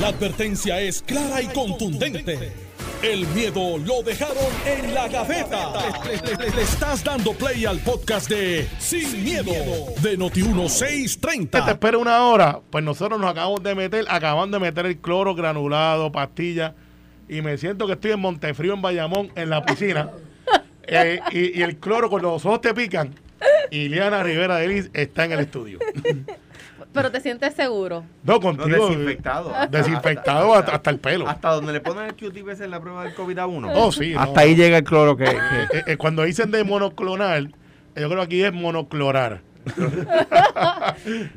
La 0.00 0.08
advertencia 0.08 0.80
es 0.80 1.02
clara 1.02 1.40
y 1.40 1.46
contundente. 1.46 2.52
El 3.00 3.28
miedo 3.28 3.78
lo 3.78 4.02
dejaron 4.02 4.36
en 4.66 4.92
la 4.92 5.06
gaveta. 5.06 5.72
Le, 6.04 6.50
le 6.50 6.62
estás 6.62 7.04
dando 7.04 7.32
play 7.32 7.64
al 7.64 7.78
podcast 7.78 8.28
de 8.28 8.66
Sin, 8.80 9.22
miedo, 9.22 9.52
de 10.02 10.18
Noti1630. 10.18 11.64
te 11.64 11.70
espera 11.70 11.98
una 11.98 12.24
hora, 12.24 12.60
pues 12.70 12.82
nosotros 12.82 13.20
nos 13.20 13.30
acabamos 13.30 13.62
de 13.62 13.74
meter, 13.76 14.04
acaban 14.08 14.50
de 14.50 14.58
meter 14.58 14.86
el 14.86 14.98
cloro 14.98 15.34
granulado, 15.34 16.10
pastilla, 16.10 16.74
y 17.28 17.40
me 17.40 17.56
siento 17.56 17.86
que 17.86 17.92
estoy 17.92 18.12
en 18.12 18.20
Montefrío, 18.20 18.74
en 18.74 18.82
Bayamón, 18.82 19.30
en 19.36 19.48
la 19.50 19.64
piscina, 19.64 20.10
eh, 20.88 21.20
y, 21.30 21.58
y 21.58 21.62
el 21.62 21.76
cloro 21.76 22.10
cuando 22.10 22.30
los 22.32 22.44
ojos 22.46 22.60
te 22.62 22.74
pican, 22.74 23.14
y 23.70 23.88
Liana 23.88 24.22
Rivera 24.24 24.56
de 24.56 24.68
Liz 24.68 24.90
está 24.92 25.24
en 25.24 25.32
el 25.32 25.40
estudio. 25.40 25.78
Pero 26.94 27.10
te 27.10 27.20
sientes 27.20 27.52
seguro. 27.54 28.04
No, 28.22 28.34
No, 28.34 28.40
contigo. 28.40 28.88
desinfectado. 28.88 29.52
Desinfectado 29.70 30.54
hasta, 30.54 30.76
hasta 30.76 30.90
el 30.90 30.98
pelo. 31.00 31.28
Hasta 31.28 31.50
donde 31.50 31.72
le 31.72 31.80
ponen 31.80 32.06
el 32.18 32.48
ese 32.48 32.64
en 32.64 32.70
la 32.70 32.80
prueba 32.80 33.04
del 33.04 33.14
COVID 33.14 33.38
a 33.38 33.46
uno. 33.46 33.70
Oh, 33.74 33.92
sí. 33.92 34.12
no. 34.14 34.20
Hasta 34.20 34.40
ahí 34.42 34.54
llega 34.54 34.78
el 34.78 34.84
cloro 34.84 35.16
que... 35.16 35.24
que- 35.24 35.78
Eh, 35.78 35.82
eh, 35.88 35.96
cuando 35.96 36.22
dicen 36.22 36.50
de 36.52 36.62
monoclonar, 36.64 37.42
yo 37.42 38.08
creo 38.08 38.16
que 38.16 38.22
aquí 38.22 38.42
es 38.44 38.52
monoclorar. 38.52 39.42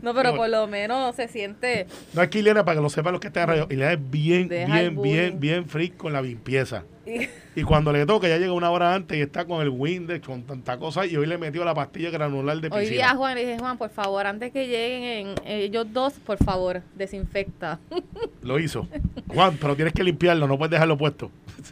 No, 0.02 0.14
pero 0.14 0.32
No. 0.32 0.38
por 0.38 0.50
lo 0.50 0.68
menos 0.68 1.16
se 1.16 1.28
siente. 1.28 1.88
No 2.14 2.22
es 2.22 2.30
que 2.30 2.40
Ileana, 2.40 2.64
para 2.64 2.76
que 2.78 2.82
lo 2.82 2.90
sepan 2.90 3.14
los 3.14 3.22
que 3.22 3.28
están 3.28 3.44
en 3.44 3.50
radio, 3.50 3.68
Ileana 3.70 3.94
es 3.94 4.10
bien, 4.12 4.48
Deja 4.48 4.74
bien, 4.80 5.02
bien, 5.02 5.40
bien 5.40 5.66
freak 5.68 5.98
con 5.98 6.14
la 6.14 6.22
limpieza. 6.22 6.84
Y 7.56 7.64
cuando 7.64 7.92
le 7.92 8.06
toca, 8.06 8.28
ya 8.28 8.38
llega 8.38 8.54
una 8.54 8.70
hora 8.70 8.94
antes 8.94 9.18
y 9.18 9.22
está 9.22 9.46
con 9.46 9.62
el 9.62 9.70
Windex, 9.70 10.26
con 10.26 10.44
tanta 10.44 10.78
cosa, 10.78 11.06
y 11.08 11.16
hoy 11.18 11.26
le 11.26 11.38
metió 11.40 11.66
la 11.66 11.74
pastilla 11.74 12.10
granular 12.12 12.60
de 12.62 12.68
Hoy 12.72 12.82
piscina. 12.86 13.12
a 13.12 13.16
Juan 13.16 13.32
y 13.32 13.42
le 13.42 13.48
dije, 13.48 13.60
Juan, 13.60 13.78
por 13.80 13.90
favor, 13.90 14.28
antes 14.28 14.52
que 14.52 14.68
lleguen 14.68 15.04
en- 15.04 15.36
ellos 15.48 15.88
dos, 15.92 16.14
por 16.14 16.38
favor, 16.38 16.84
desinfecta. 16.96 17.80
Lo 18.44 18.60
hizo. 18.60 18.88
Juan, 19.28 19.58
pero 19.60 19.76
tienes 19.76 19.94
que 19.94 20.04
limpiarlo, 20.04 20.48
no 20.48 20.58
puedes 20.58 20.72
dejarlo 20.72 20.98
puesto. 20.98 21.32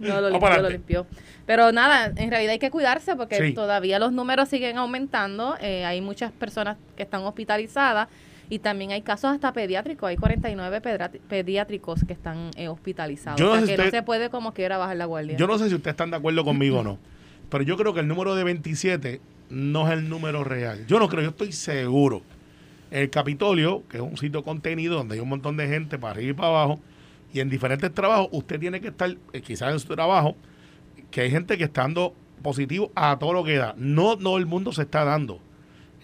No 0.00 0.20
lo 0.20 0.30
limpió, 0.30 0.60
lo 0.62 0.68
limpió. 0.68 1.06
Pero 1.46 1.70
nada, 1.70 2.06
en 2.16 2.30
realidad 2.30 2.52
hay 2.52 2.58
que 2.58 2.70
cuidarse 2.72 3.14
porque 3.14 3.36
Sí. 3.38 3.52
todavía 3.52 3.98
los 4.00 4.12
números 4.12 4.48
siguen 4.48 4.78
aumentando. 4.78 5.56
eh, 5.60 5.84
hay 5.84 6.00
muchas 6.00 6.32
personas 6.32 6.76
que 6.96 7.04
están 7.04 7.22
hospitalizadas 7.22 8.08
y 8.50 8.58
también 8.58 8.92
hay 8.92 9.02
casos 9.02 9.30
hasta 9.32 9.52
pediátricos. 9.52 10.08
Hay 10.08 10.16
49 10.16 10.80
pedra- 10.80 11.10
pediátricos 11.28 12.04
que 12.06 12.12
están 12.12 12.50
eh, 12.56 12.68
hospitalizados. 12.68 13.38
Yo 13.40 13.46
no 13.46 13.52
o 13.52 13.56
sea 13.56 13.60
sé 13.62 13.66
que 13.66 13.72
si 13.72 13.78
no 13.78 13.84
usted- 13.86 13.98
se 13.98 14.02
puede 14.02 14.30
como 14.30 14.52
quiera 14.52 14.78
bajar 14.78 14.96
la 14.96 15.06
guardia. 15.06 15.36
Yo 15.36 15.46
no 15.46 15.58
sé 15.58 15.68
si 15.68 15.74
ustedes 15.74 15.92
están 15.94 16.10
de 16.10 16.16
acuerdo 16.16 16.44
conmigo 16.44 16.80
o 16.80 16.82
no, 16.84 16.98
pero 17.50 17.64
yo 17.64 17.76
creo 17.76 17.94
que 17.94 18.00
el 18.00 18.08
número 18.08 18.34
de 18.34 18.44
27 18.44 19.20
no 19.50 19.86
es 19.86 19.92
el 19.94 20.08
número 20.08 20.44
real. 20.44 20.86
Yo 20.86 20.98
no 20.98 21.08
creo, 21.08 21.22
yo 21.22 21.30
estoy 21.30 21.52
seguro. 21.52 22.22
El 22.90 23.08
Capitolio, 23.08 23.82
que 23.88 23.96
es 23.96 24.02
un 24.02 24.16
sitio 24.18 24.42
contenido 24.42 24.96
donde 24.96 25.14
hay 25.14 25.20
un 25.20 25.28
montón 25.28 25.56
de 25.56 25.66
gente 25.66 25.98
para 25.98 26.12
arriba 26.12 26.30
y 26.30 26.34
para 26.34 26.48
abajo, 26.48 26.80
y 27.32 27.40
en 27.40 27.48
diferentes 27.48 27.92
trabajos, 27.94 28.28
usted 28.32 28.60
tiene 28.60 28.80
que 28.82 28.88
estar, 28.88 29.10
eh, 29.32 29.40
quizás 29.40 29.72
en 29.72 29.80
su 29.80 29.88
trabajo, 29.94 30.36
que 31.10 31.22
hay 31.22 31.30
gente 31.30 31.56
que 31.56 31.64
está 31.64 31.82
dando 31.82 32.14
positivo 32.42 32.90
a 32.94 33.18
todo 33.18 33.32
lo 33.32 33.44
que 33.44 33.56
da. 33.56 33.74
No, 33.78 34.16
no 34.16 34.36
el 34.36 34.44
mundo 34.44 34.72
se 34.72 34.82
está 34.82 35.04
dando 35.04 35.40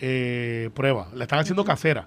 eh, 0.00 0.70
pruebas, 0.74 1.12
la 1.14 1.24
están 1.24 1.38
haciendo 1.40 1.64
casera. 1.64 2.06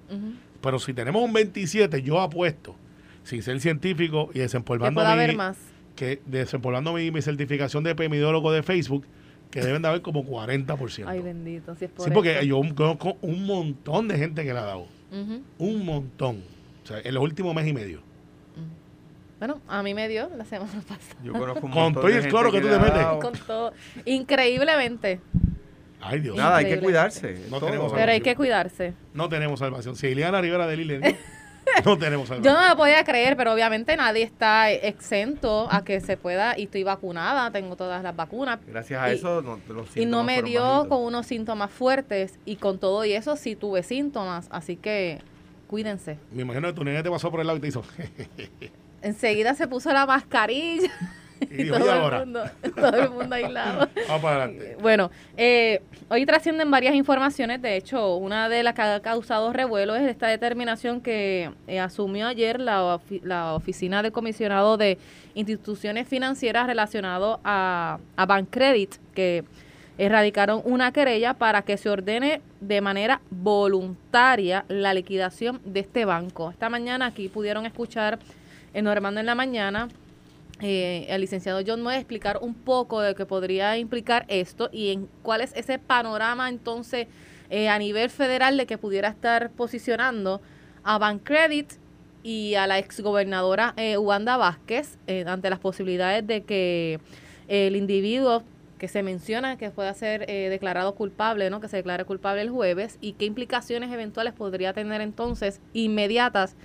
Pero 0.62 0.80
si 0.80 0.94
tenemos 0.94 1.24
un 1.24 1.34
27, 1.34 2.02
yo 2.04 2.20
apuesto, 2.22 2.76
sin 3.24 3.42
ser 3.44 3.60
científico 3.60 4.30
y 4.32 4.34
Que 4.36 4.40
desempolvando 4.42 5.02
mi- 5.02 5.08
haber 5.08 5.36
más. 5.36 5.58
que 5.96 6.22
desempolvando 6.26 6.94
mi, 6.94 7.12
mi 7.12 7.22
certificación 7.22 7.84
de 7.84 7.92
epidemiólogo 7.92 8.52
de 8.52 8.62
Facebook, 8.64 9.06
que 9.50 9.62
deben 9.62 9.82
de 9.82 9.88
haber 9.90 10.02
como 10.02 10.24
40%. 10.24 11.06
Ay, 11.08 11.20
bendito, 11.22 11.76
si 11.76 11.86
es 11.86 11.92
por 11.92 12.06
sí, 12.06 12.12
porque 12.12 12.46
yo 12.48 12.62
conozco 12.76 13.18
un 13.22 13.46
montón 13.46 14.08
de 14.08 14.18
gente 14.18 14.44
que 14.44 14.54
la 14.54 14.62
ha 14.62 14.66
dado. 14.66 14.86
Un 15.58 15.86
montón. 15.86 16.42
O 16.84 16.88
sea, 16.88 17.00
en 17.04 17.14
los 17.14 17.22
últimos 17.24 17.54
mes 17.54 17.68
y 17.68 17.74
medio. 17.74 18.02
Bueno, 19.40 19.60
a 19.68 19.82
mí 19.82 19.94
me 19.96 20.08
dio 20.08 20.30
la 20.38 20.46
semana 20.46 20.72
pasada. 20.88 21.22
Yo 21.24 21.34
conozco 21.34 21.66
un 21.66 21.72
Con 21.74 21.94
todo 21.96 22.10
y 22.10 22.14
el 22.14 22.28
cloro 22.28 22.52
que 22.52 22.62
tú 22.62 22.68
le 22.68 22.74
te 22.74 22.80
metes. 22.80 23.06
Con 23.20 23.34
todo. 23.48 23.74
Increíblemente. 24.06 25.20
Ay, 26.02 26.20
Dios. 26.20 26.36
Nada, 26.36 26.58
hay 26.58 26.66
que 26.66 26.80
cuidarse. 26.80 27.46
No 27.50 27.60
todo. 27.60 27.70
tenemos 27.70 27.94
Pero 27.94 28.12
hay 28.12 28.22
que 28.22 28.36
cuidarse. 28.36 28.94
No 29.14 29.30
tenemos 29.30 29.60
salvación. 29.60 29.96
Si 29.96 30.08
Ileana 30.08 30.42
Rivera 30.42 30.66
de 30.68 30.78
Lille, 30.78 31.00
no, 31.86 31.98
tenemos 31.98 32.28
Yo 32.28 32.36
salvación. 32.36 32.54
no 32.56 32.70
me 32.70 32.76
podía 32.76 33.04
creer, 33.04 33.38
pero 33.38 33.54
obviamente 33.54 33.96
nadie 33.96 34.24
está 34.24 34.72
exento 34.72 35.68
a 35.72 35.84
que 35.84 36.00
se 36.02 36.18
pueda, 36.18 36.58
y 36.58 36.64
estoy 36.64 36.84
vacunada, 36.84 37.52
tengo 37.52 37.76
todas 37.76 38.02
las 38.04 38.16
vacunas. 38.16 38.60
Gracias 38.68 39.00
a 39.02 39.12
Y- 39.12 39.16
eso 39.18 39.42
no, 39.42 39.60
los 39.70 39.96
Y 39.96 40.06
no 40.06 40.24
me 40.24 40.42
dio 40.42 40.64
bajitos. 40.64 40.88
con 40.88 41.04
unos 41.04 41.28
síntomas 41.28 41.70
fuertes, 41.72 42.40
y 42.46 42.56
con 42.56 42.80
todo 42.80 43.06
y 43.06 43.14
eso 43.14 43.36
sí 43.36 43.56
tuve 43.56 43.84
síntomas, 43.84 44.48
así 44.52 44.76
que 44.78 45.20
cuídense. 45.68 46.18
Me 46.32 46.42
imagino 46.42 46.68
que 46.68 46.74
tu 46.74 46.84
nene 46.84 47.04
te 47.04 47.10
pasó 47.12 47.30
por 47.30 47.40
el 47.42 47.48
lado 47.48 47.58
y 47.58 47.62
te 47.62 47.68
hizo. 47.68 47.84
Enseguida 49.04 49.56
se 49.56 49.68
puso 49.68 49.92
la 49.94 50.06
mascarilla 50.06 50.92
y 51.50 51.54
y 51.54 51.64
dijo, 51.64 51.76
¿y 51.78 51.80
todo, 51.80 51.92
ahora? 51.92 52.18
el 52.20 52.26
mundo, 52.26 52.44
todo 52.76 52.98
el 53.04 53.10
mundo 53.10 53.36
aislado. 53.36 53.90
Vamos 54.08 54.22
para 54.22 54.44
adelante. 54.44 54.78
Bueno, 54.82 55.12
eh, 55.38 55.82
hoy 56.10 56.26
trascienden 56.26 56.70
varias 56.72 56.96
informaciones. 56.96 57.62
De 57.62 57.76
hecho, 57.78 58.16
una 58.16 58.50
de 58.50 58.64
las 58.64 58.74
que 58.74 58.82
ha 58.82 59.00
causado 59.02 59.52
revuelo 59.54 59.96
es 59.96 60.04
esta 60.10 60.28
determinación 60.28 61.02
que 61.02 61.52
eh, 61.68 61.80
asumió 61.80 62.28
ayer 62.28 62.60
la, 62.60 62.82
ofi- 62.98 63.22
la 63.24 63.54
oficina 63.54 64.02
del 64.04 64.12
comisionado 64.12 64.78
de 64.78 64.98
instituciones 65.36 66.08
financieras 66.08 66.68
relacionado 66.68 67.40
a, 67.44 68.00
a 68.16 68.26
Bancredit, 68.26 68.96
que 69.14 69.44
erradicaron 69.98 70.62
una 70.66 70.92
querella 70.92 71.34
para 71.36 71.62
que 71.62 71.78
se 71.78 71.90
ordene 71.90 72.42
de 72.60 72.82
manera 72.82 73.22
voluntaria 73.30 74.66
la 74.68 74.94
liquidación 74.94 75.62
de 75.64 75.82
este 75.82 76.06
banco. 76.06 76.50
Esta 76.50 76.70
mañana 76.70 77.08
aquí 77.08 77.28
pudieron 77.30 77.66
escuchar 77.66 78.18
en 78.74 78.86
Normando 78.86 79.20
en 79.20 79.26
la 79.26 79.36
mañana 79.36 79.90
eh, 80.62 81.06
el 81.10 81.22
licenciado 81.22 81.62
John 81.66 81.82
Moe 81.82 81.96
explicar 81.96 82.40
un 82.42 82.54
poco 82.54 83.02
de 83.02 83.16
qué 83.16 83.26
podría 83.26 83.78
implicar 83.78 84.26
esto 84.28 84.70
y 84.72 84.92
en 84.92 85.08
cuál 85.24 85.42
es 85.42 85.54
ese 85.56 85.80
panorama 85.80 86.50
entonces 86.50 87.08
eh, 87.50 87.70
a 87.70 87.78
nivel 87.80 88.10
federal 88.10 88.58
de 88.58 88.66
que 88.66 88.78
pudiera 88.78 89.10
estar 89.10 89.52
posicionando 89.52 90.42
a 90.84 90.98
Bancredit 90.98 91.74
y 92.24 92.56
a 92.56 92.68
la 92.68 92.80
exgobernadora 92.80 93.74
eh, 93.78 93.98
Wanda 93.98 94.38
Vázquez 94.38 94.98
eh, 95.08 95.26
ante 95.28 95.50
las 95.50 95.60
posibilidades 95.60 96.26
de 96.26 96.44
que 96.44 97.00
el 97.48 97.76
individuo 97.76 98.44
que 98.82 98.88
se 98.88 99.04
menciona 99.04 99.58
que 99.58 99.70
pueda 99.70 99.94
ser 99.94 100.26
eh, 100.28 100.50
declarado 100.50 100.96
culpable, 100.96 101.52
¿no? 101.52 101.62
que 101.62 101.68
se 101.68 101.78
declare 101.78 102.04
culpable 102.04 102.42
el 102.42 102.50
jueves 102.50 102.98
y 103.00 103.14
qué 103.14 103.26
implicaciones 103.26 103.92
eventuales 103.92 104.34
podría 104.34 104.74
tener 104.74 105.02
entonces 105.02 105.62
inmediatas 105.74 106.56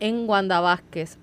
en 0.00 0.26
Wanda 0.26 0.60
Vázquez. 0.60 1.18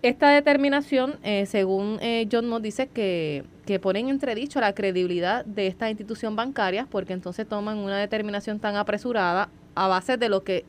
Esta 0.00 0.30
determinación, 0.30 1.16
eh, 1.24 1.46
según 1.46 1.98
eh, 2.00 2.28
John 2.30 2.46
Mott, 2.48 2.62
dice 2.62 2.86
que, 2.86 3.44
que 3.66 3.80
pone 3.80 3.98
en 3.98 4.08
entredicho 4.08 4.60
la 4.60 4.72
credibilidad 4.72 5.44
de 5.44 5.66
esta 5.66 5.90
institución 5.90 6.36
bancaria 6.36 6.86
porque 6.88 7.12
entonces 7.12 7.48
toman 7.48 7.78
una 7.78 7.98
determinación 7.98 8.60
tan 8.60 8.76
apresurada 8.76 9.48
a 9.74 9.88
base 9.88 10.16
de 10.16 10.28
lo 10.28 10.44
que 10.44 10.64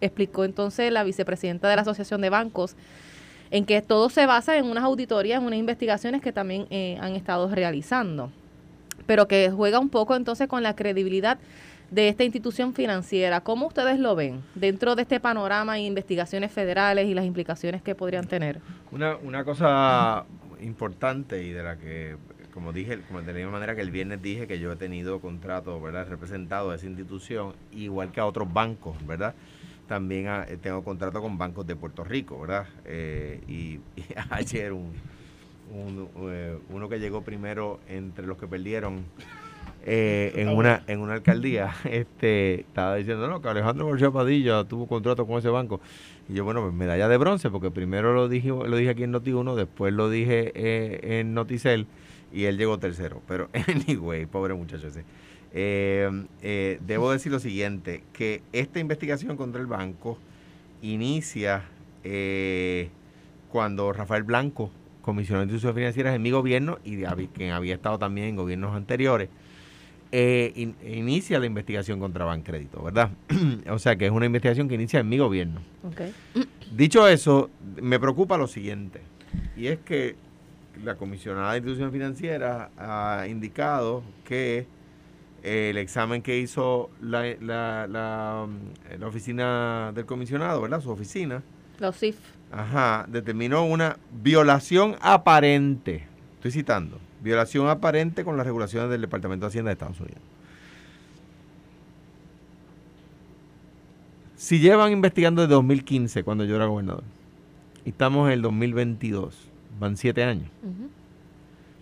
explicó 0.00 0.44
entonces 0.44 0.90
la 0.90 1.04
vicepresidenta 1.04 1.68
de 1.68 1.76
la 1.76 1.82
Asociación 1.82 2.22
de 2.22 2.30
Bancos, 2.30 2.74
en 3.50 3.66
que 3.66 3.82
todo 3.82 4.08
se 4.08 4.24
basa 4.24 4.56
en 4.56 4.64
unas 4.64 4.84
auditorías, 4.84 5.40
en 5.40 5.46
unas 5.46 5.58
investigaciones 5.58 6.22
que 6.22 6.32
también 6.32 6.66
eh, 6.70 6.96
han 7.00 7.14
estado 7.14 7.48
realizando, 7.54 8.30
pero 9.04 9.28
que 9.28 9.50
juega 9.54 9.78
un 9.78 9.90
poco 9.90 10.16
entonces 10.16 10.48
con 10.48 10.62
la 10.62 10.74
credibilidad 10.74 11.38
de 11.92 12.08
esta 12.08 12.24
institución 12.24 12.72
financiera. 12.72 13.42
¿Cómo 13.42 13.66
ustedes 13.66 13.98
lo 13.98 14.16
ven 14.16 14.42
dentro 14.54 14.96
de 14.96 15.02
este 15.02 15.20
panorama 15.20 15.74
de 15.74 15.80
investigaciones 15.80 16.50
federales 16.50 17.06
y 17.06 17.14
las 17.14 17.26
implicaciones 17.26 17.82
que 17.82 17.94
podrían 17.94 18.26
tener? 18.26 18.60
Una, 18.90 19.16
una 19.16 19.44
cosa 19.44 20.24
importante 20.62 21.44
y 21.44 21.50
de 21.50 21.62
la 21.62 21.76
que, 21.76 22.16
como 22.54 22.72
dije, 22.72 23.00
como 23.02 23.20
de 23.20 23.32
la 23.32 23.38
misma 23.38 23.52
manera 23.52 23.74
que 23.74 23.82
el 23.82 23.90
viernes 23.90 24.22
dije 24.22 24.46
que 24.46 24.58
yo 24.58 24.72
he 24.72 24.76
tenido 24.76 25.20
contrato, 25.20 25.80
¿verdad? 25.82 26.08
Representado 26.08 26.70
a 26.70 26.76
esa 26.76 26.86
institución, 26.86 27.52
igual 27.72 28.10
que 28.10 28.20
a 28.20 28.26
otros 28.26 28.50
bancos, 28.50 28.96
¿verdad? 29.06 29.34
También 29.86 30.28
ah, 30.28 30.46
eh, 30.48 30.56
tengo 30.56 30.82
contrato 30.82 31.20
con 31.20 31.36
bancos 31.36 31.66
de 31.66 31.76
Puerto 31.76 32.04
Rico, 32.04 32.40
¿verdad? 32.40 32.68
Eh, 32.86 33.38
y, 33.46 33.80
y 34.00 34.04
ayer 34.30 34.72
un, 34.72 34.92
un, 35.70 36.08
eh, 36.30 36.58
uno 36.70 36.88
que 36.88 36.98
llegó 36.98 37.20
primero 37.20 37.80
entre 37.86 38.26
los 38.26 38.38
que 38.38 38.46
perdieron 38.46 39.04
eh, 39.84 40.32
en 40.36 40.48
una 40.48 40.82
en 40.86 41.00
una 41.00 41.14
alcaldía 41.14 41.74
este 41.84 42.60
estaba 42.60 42.96
diciendo 42.96 43.26
no 43.26 43.42
que 43.42 43.48
Alejandro 43.48 43.88
García 43.88 44.10
Padilla 44.10 44.62
tuvo 44.64 44.86
contrato 44.86 45.26
con 45.26 45.38
ese 45.38 45.48
banco 45.48 45.80
y 46.28 46.34
yo 46.34 46.44
bueno 46.44 46.62
pues 46.62 46.72
medalla 46.72 47.08
de 47.08 47.16
bronce 47.16 47.50
porque 47.50 47.70
primero 47.70 48.14
lo 48.14 48.28
dije 48.28 48.48
lo 48.48 48.76
dije 48.76 48.90
aquí 48.90 49.02
en 49.02 49.12
Noti1 49.12 49.56
después 49.56 49.92
lo 49.92 50.08
dije 50.08 50.52
eh, 50.54 51.20
en 51.20 51.34
Noticel 51.34 51.86
y 52.32 52.44
él 52.44 52.56
llegó 52.56 52.78
tercero. 52.78 53.20
Pero 53.28 53.48
anyway 53.68 54.26
pobre 54.26 54.54
muchacho 54.54 54.88
ese. 54.88 55.04
Eh, 55.54 56.78
debo 56.86 57.12
decir 57.12 57.30
lo 57.30 57.38
siguiente 57.38 58.04
que 58.12 58.42
esta 58.52 58.78
investigación 58.78 59.36
contra 59.36 59.60
el 59.60 59.66
banco 59.66 60.16
inicia 60.80 61.64
cuando 63.50 63.92
Rafael 63.92 64.22
Blanco 64.22 64.70
comisionó 65.02 65.40
de 65.40 65.44
instituciones 65.44 65.76
financieras 65.76 66.16
en 66.16 66.22
mi 66.22 66.30
gobierno 66.30 66.78
y 66.84 66.96
de, 66.96 67.28
quien 67.34 67.50
había 67.50 67.74
estado 67.74 67.98
también 67.98 68.28
en 68.28 68.36
gobiernos 68.36 68.74
anteriores 68.74 69.28
eh, 70.12 70.52
in- 70.54 70.76
inicia 70.86 71.38
la 71.40 71.46
investigación 71.46 71.98
contra 71.98 72.24
Bancrédito, 72.24 72.82
¿verdad? 72.82 73.10
o 73.70 73.78
sea 73.78 73.96
que 73.96 74.06
es 74.06 74.12
una 74.12 74.26
investigación 74.26 74.68
que 74.68 74.74
inicia 74.74 75.00
en 75.00 75.08
mi 75.08 75.18
gobierno. 75.18 75.60
Okay. 75.90 76.12
Dicho 76.74 77.08
eso, 77.08 77.50
me 77.80 77.98
preocupa 77.98 78.36
lo 78.36 78.46
siguiente, 78.46 79.00
y 79.56 79.66
es 79.66 79.78
que 79.80 80.16
la 80.84 80.94
comisionada 80.96 81.52
de 81.52 81.58
instituciones 81.58 81.92
financieras 81.92 82.68
ha 82.78 83.26
indicado 83.28 84.02
que 84.24 84.66
el 85.42 85.76
examen 85.76 86.22
que 86.22 86.38
hizo 86.38 86.90
la, 87.00 87.24
la, 87.40 87.86
la, 87.88 88.46
la 88.98 89.06
oficina 89.06 89.90
del 89.94 90.06
comisionado, 90.06 90.62
¿verdad? 90.62 90.80
Su 90.80 90.90
oficina. 90.90 91.42
Los 91.80 91.98
CIF. 91.98 92.16
Ajá, 92.52 93.06
determinó 93.08 93.64
una 93.64 93.96
violación 94.22 94.94
aparente. 95.00 96.04
Estoy 96.34 96.52
citando. 96.52 96.98
Violación 97.22 97.68
aparente 97.68 98.24
con 98.24 98.36
las 98.36 98.46
regulaciones 98.46 98.90
del 98.90 99.00
Departamento 99.00 99.46
de 99.46 99.48
Hacienda 99.48 99.68
de 99.68 99.74
Estados 99.74 100.00
Unidos. 100.00 100.20
Si 104.36 104.58
llevan 104.58 104.90
investigando 104.90 105.42
desde 105.42 105.54
2015, 105.54 106.24
cuando 106.24 106.44
yo 106.44 106.56
era 106.56 106.66
gobernador, 106.66 107.04
y 107.84 107.90
estamos 107.90 108.26
en 108.26 108.32
el 108.32 108.42
2022, 108.42 109.48
van 109.78 109.96
siete 109.96 110.24
años. 110.24 110.50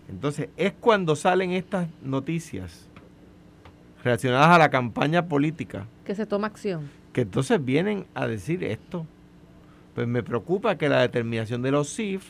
Entonces, 0.07 0.49
es 0.57 0.73
cuando 0.79 1.15
salen 1.15 1.51
estas 1.51 1.87
noticias 2.03 2.87
relacionadas 4.03 4.49
a 4.49 4.59
la 4.59 4.69
campaña 4.69 5.27
política. 5.27 5.87
Que 6.05 6.13
se 6.13 6.25
toma 6.27 6.47
acción. 6.47 6.89
Que 7.13 7.21
entonces 7.21 7.63
vienen 7.63 8.05
a 8.13 8.27
decir 8.27 8.63
esto. 8.63 9.07
Pues 9.95 10.07
me 10.07 10.21
preocupa 10.21 10.77
que 10.77 10.87
la 10.87 11.01
determinación 11.01 11.61
de 11.61 11.71
los 11.71 11.95
CIF 11.95 12.23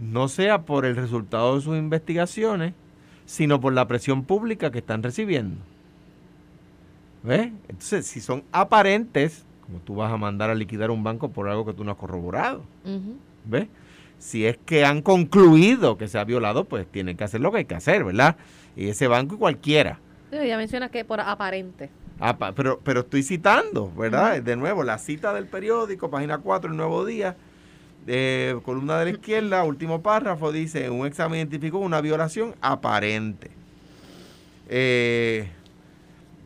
no 0.00 0.28
sea 0.28 0.62
por 0.62 0.84
el 0.84 0.96
resultado 0.96 1.56
de 1.56 1.62
sus 1.62 1.76
investigaciones, 1.76 2.74
sino 3.26 3.60
por 3.60 3.72
la 3.72 3.86
presión 3.86 4.24
pública 4.24 4.70
que 4.70 4.78
están 4.78 5.02
recibiendo. 5.02 5.56
¿Ves? 7.22 7.52
Entonces, 7.68 8.06
si 8.06 8.20
son 8.20 8.44
aparentes, 8.52 9.44
como 9.64 9.78
tú 9.78 9.94
vas 9.96 10.12
a 10.12 10.16
mandar 10.16 10.50
a 10.50 10.54
liquidar 10.54 10.90
un 10.90 11.02
banco 11.02 11.30
por 11.30 11.48
algo 11.48 11.64
que 11.64 11.72
tú 11.72 11.84
no 11.84 11.92
has 11.92 11.96
corroborado. 11.96 12.62
¿Ves? 13.44 13.68
Si 14.18 14.46
es 14.46 14.58
que 14.58 14.84
han 14.84 15.02
concluido 15.02 15.96
que 15.96 16.08
se 16.08 16.18
ha 16.18 16.24
violado, 16.24 16.64
pues 16.64 16.86
tienen 16.86 17.16
que 17.16 17.24
hacer 17.24 17.40
lo 17.40 17.50
que 17.50 17.58
hay 17.58 17.64
que 17.64 17.74
hacer, 17.74 18.04
¿verdad? 18.04 18.36
Y 18.76 18.88
ese 18.88 19.08
banco 19.08 19.36
y 19.36 19.38
cualquiera. 19.38 19.98
Ya 20.30 20.56
menciona 20.56 20.88
que 20.88 21.04
por 21.04 21.20
aparente. 21.20 21.90
pero, 22.54 22.80
pero 22.82 23.00
estoy 23.00 23.22
citando, 23.22 23.90
¿verdad? 23.96 24.42
De 24.42 24.56
nuevo, 24.56 24.82
la 24.82 24.98
cita 24.98 25.32
del 25.32 25.46
periódico, 25.46 26.10
página 26.10 26.38
4, 26.38 26.70
el 26.70 26.76
Nuevo 26.76 27.04
Día, 27.04 27.36
eh, 28.06 28.58
columna 28.64 28.98
de 28.98 29.04
la 29.06 29.10
izquierda, 29.12 29.64
último 29.64 30.02
párrafo, 30.02 30.52
dice, 30.52 30.90
un 30.90 31.06
examen 31.06 31.38
identificó 31.38 31.78
una 31.78 32.00
violación 32.00 32.54
aparente. 32.60 33.50
Eh, 34.68 35.48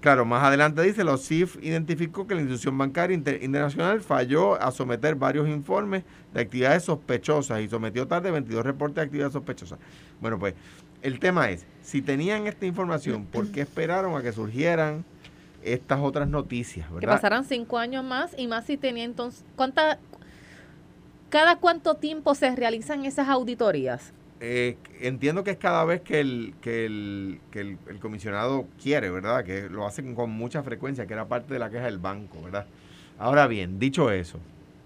claro, 0.01 0.25
más 0.25 0.45
adelante 0.45 0.83
dice, 0.83 1.05
los 1.05 1.27
CIF 1.27 1.57
identificó 1.63 2.27
que 2.27 2.35
la 2.35 2.41
institución 2.41 2.77
bancaria 2.79 3.15
internacional 3.17 4.01
falló 4.01 4.61
a 4.61 4.71
someter 4.71 5.15
varios 5.15 5.49
informes 5.49 6.05
de 6.33 6.41
actividades 6.41 6.85
sospechosas 6.85 7.61
y 7.61 7.69
sometió 7.69 8.07
tarde 8.07 8.31
22 8.31 8.65
reportes 8.65 8.97
de 8.97 9.03
actividades 9.03 9.33
sospechosas. 9.33 9.79
Bueno, 10.21 10.39
pues 10.39 10.55
el 11.03 11.19
tema 11.21 11.51
es, 11.51 11.65
si 11.83 12.03
tenían 12.03 12.47
esta 12.47 12.67
información, 12.67 13.25
¿por 13.25 13.51
qué 13.51 13.63
esperaron 13.63 14.17
a 14.17 14.23
que 14.23 14.33
surgieran 14.33 15.05
estas 15.63 16.01
otras 16.01 16.29
noticias? 16.29 16.89
Que 17.01 17.07
pasaran 17.07 17.45
cinco 17.45 17.79
años 17.79 18.05
más 18.05 18.35
y 18.37 18.47
más 18.47 18.67
si 18.67 18.77
tenía 18.77 19.05
entonces, 19.05 19.45
¿cuánta, 19.55 19.99
¿cada 21.29 21.57
cuánto 21.57 21.95
tiempo 21.95 22.35
se 22.35 22.55
realizan 22.55 23.05
esas 23.05 23.29
auditorías? 23.29 24.13
Eh, 24.41 24.77
entiendo 25.01 25.43
que 25.43 25.51
es 25.53 25.57
cada 25.57 25.85
vez 25.85 26.01
que 26.01 26.21
el, 26.21 26.55
que, 26.61 26.87
el, 26.87 27.41
que 27.51 27.61
el, 27.61 27.99
comisionado 28.01 28.67
quiere, 28.81 29.11
¿verdad? 29.11 29.45
Que 29.45 29.69
lo 29.69 29.87
hacen 29.87 30.15
con 30.15 30.31
mucha 30.31 30.63
frecuencia, 30.63 31.07
que 31.07 31.15
era 31.15 31.27
parte 31.27 31.53
de 31.53 31.59
la 31.59 31.71
queja 31.71 31.87
del 31.87 31.99
banco, 31.99 32.43
¿verdad? 32.43 32.67
Ahora 33.19 33.49
bien, 33.49 33.79
dicho 33.81 34.13
eso, 34.13 34.39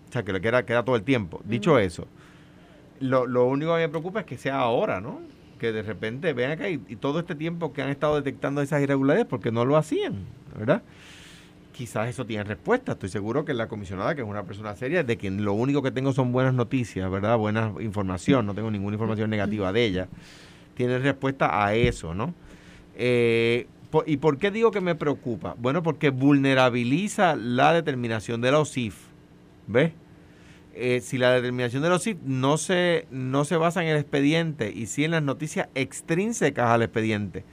o 0.09 0.13
sea, 0.13 0.23
que 0.23 0.33
le 0.33 0.41
queda, 0.41 0.65
queda 0.65 0.85
todo 0.85 0.97
el 0.97 1.03
tiempo, 1.03 1.43
dicho 1.45 1.79
eso, 1.79 2.07
lo, 3.01 3.27
lo 3.27 3.45
único 3.47 3.75
que 3.75 3.81
me 3.81 3.89
preocupa 3.91 4.21
es 4.21 4.27
que 4.27 4.39
sea 4.39 4.59
ahora, 4.59 5.03
¿no? 5.03 5.21
que 5.63 5.71
de 5.71 5.83
repente 5.83 6.33
vean 6.33 6.51
acá 6.51 6.69
y, 6.69 6.79
todo 6.97 7.21
este 7.21 7.37
tiempo 7.37 7.73
que 7.73 7.83
han 7.83 7.89
estado 7.89 8.17
detectando 8.17 8.63
esas 8.63 8.83
irregularidades 8.83 9.29
porque 9.31 9.53
no 9.53 9.65
lo 9.65 9.77
hacían, 9.77 10.25
¿verdad? 10.59 10.83
Quizás 11.73 12.09
eso 12.09 12.27
tiene 12.27 12.45
respuesta. 12.45 12.93
Estoy 12.93 13.09
seguro 13.09 13.45
que 13.45 13.55
la 13.55 13.67
comisionada, 13.69 14.15
que 14.15 14.23
es 14.23 14.29
una 14.29 14.45
persona 14.45 14.77
seria, 14.77 15.03
de 15.03 15.17
quien 15.17 15.45
lo 15.45 15.55
único 15.55 15.83
que 15.83 15.91
tengo 15.91 16.13
son 16.13 16.33
buenas 16.33 16.55
noticias, 16.55 17.11
¿verdad? 17.11 17.37
Buena 17.39 17.73
información, 17.81 18.47
no 18.47 18.55
tengo 18.55 18.71
ninguna 18.71 18.95
información 18.95 19.31
negativa 19.31 19.73
de 19.73 19.85
ella. 19.85 20.09
Tiene 20.75 20.99
respuesta 20.99 21.65
a 21.65 21.75
eso, 21.75 22.15
¿no? 22.15 22.35
Eh, 22.97 23.67
¿Y 24.07 24.17
por 24.19 24.39
qué 24.39 24.51
digo 24.51 24.71
que 24.71 24.81
me 24.81 24.95
preocupa? 24.95 25.55
Bueno, 25.59 25.83
porque 25.83 26.11
vulnerabiliza 26.11 27.37
la 27.37 27.73
determinación 27.73 28.41
de 28.41 28.53
la 28.53 28.59
OSIF. 28.59 28.97
¿Ves? 29.67 29.93
Eh, 30.75 31.01
si 31.03 31.19
la 31.19 31.33
determinación 31.33 31.83
de 31.83 31.91
los 31.91 32.03
CIF 32.03 32.17
no 32.25 32.57
se, 32.57 33.07
no 33.11 33.45
se 33.45 33.57
basa 33.57 33.83
en 33.83 33.89
el 33.89 33.99
expediente 33.99 34.73
y 34.75 34.87
sí 34.87 35.05
en 35.05 35.11
las 35.11 35.23
noticias 35.23 35.69
extrínsecas 35.75 36.71
al 36.71 36.83
expediente, 36.83 37.45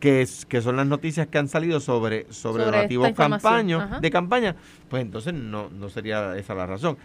que, 0.00 0.22
es, 0.22 0.46
que 0.46 0.60
son 0.60 0.76
las 0.76 0.86
noticias 0.86 1.26
que 1.26 1.38
han 1.38 1.48
salido 1.48 1.80
sobre, 1.80 2.30
sobre, 2.32 2.64
relativos 2.64 3.12
campaños, 3.12 4.00
de 4.00 4.10
campaña, 4.10 4.56
pues 4.88 5.02
entonces 5.02 5.34
no, 5.34 5.70
no 5.70 5.88
sería 5.88 6.36
esa 6.36 6.54
la 6.54 6.66
razón. 6.66 6.98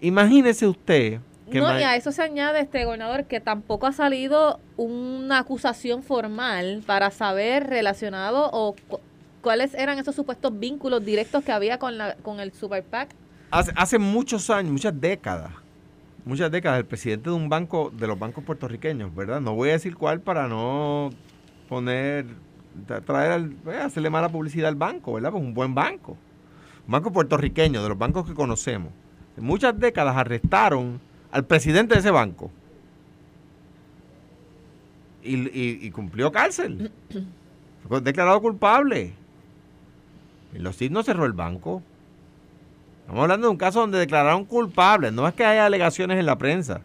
Imagínese 0.00 0.66
usted 0.66 1.20
que 1.50 1.60
no, 1.60 1.78
y 1.78 1.82
a 1.84 1.94
eso 1.94 2.10
se 2.10 2.22
añade, 2.22 2.60
este 2.60 2.84
gobernador, 2.84 3.26
que 3.26 3.40
tampoco 3.40 3.86
ha 3.86 3.92
salido 3.92 4.58
una 4.76 5.38
acusación 5.38 6.02
formal 6.02 6.82
para 6.84 7.12
saber 7.12 7.68
relacionado 7.68 8.50
o 8.52 8.74
cuáles 9.42 9.72
eran 9.74 9.96
esos 9.98 10.16
supuestos 10.16 10.58
vínculos 10.58 11.04
directos 11.04 11.44
que 11.44 11.52
había 11.52 11.78
con, 11.78 11.98
la, 11.98 12.16
con 12.16 12.40
el 12.40 12.52
Super 12.52 12.82
PAC 12.82 13.10
Hace, 13.50 13.98
muchos 13.98 14.50
años, 14.50 14.72
muchas 14.72 15.00
décadas, 15.00 15.52
muchas 16.24 16.50
décadas, 16.50 16.78
el 16.78 16.84
presidente 16.84 17.30
de 17.30 17.36
un 17.36 17.48
banco, 17.48 17.92
de 17.94 18.06
los 18.06 18.18
bancos 18.18 18.42
puertorriqueños, 18.44 19.14
¿verdad? 19.14 19.40
No 19.40 19.54
voy 19.54 19.68
a 19.70 19.72
decir 19.72 19.96
cuál 19.96 20.20
para 20.20 20.48
no 20.48 21.10
poner, 21.68 22.26
traer, 23.04 23.50
eh, 23.66 23.76
hacerle 23.76 24.10
mala 24.10 24.28
publicidad 24.28 24.68
al 24.68 24.76
banco, 24.76 25.14
¿verdad? 25.14 25.30
Pues 25.30 25.42
un 25.42 25.54
buen 25.54 25.74
banco. 25.74 26.16
Un 26.86 26.92
banco 26.92 27.12
puertorriqueño, 27.12 27.82
de 27.82 27.88
los 27.88 27.98
bancos 27.98 28.26
que 28.26 28.34
conocemos. 28.34 28.92
Muchas 29.36 29.78
décadas 29.78 30.16
arrestaron 30.16 31.00
al 31.30 31.44
presidente 31.44 31.94
de 31.94 32.00
ese 32.00 32.10
banco. 32.10 32.50
Y, 35.22 35.90
cumplió 35.90 36.30
cárcel. 36.30 36.92
Fue 37.88 38.00
declarado 38.00 38.40
culpable. 38.40 39.12
En 40.54 40.62
los 40.62 40.76
CID 40.76 40.92
no 40.92 41.02
cerró 41.02 41.26
el 41.26 41.32
banco. 41.32 41.82
Estamos 43.00 43.22
hablando 43.22 43.46
de 43.46 43.50
un 43.52 43.56
caso 43.56 43.80
donde 43.80 43.98
declararon 43.98 44.44
culpable, 44.44 45.12
no 45.12 45.28
es 45.28 45.34
que 45.34 45.44
haya 45.44 45.66
alegaciones 45.66 46.18
en 46.18 46.26
la 46.26 46.38
prensa, 46.38 46.80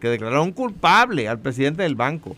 que 0.00 0.08
declararon 0.08 0.50
culpable 0.50 1.28
al 1.28 1.38
presidente 1.38 1.84
del 1.84 1.94
banco, 1.94 2.34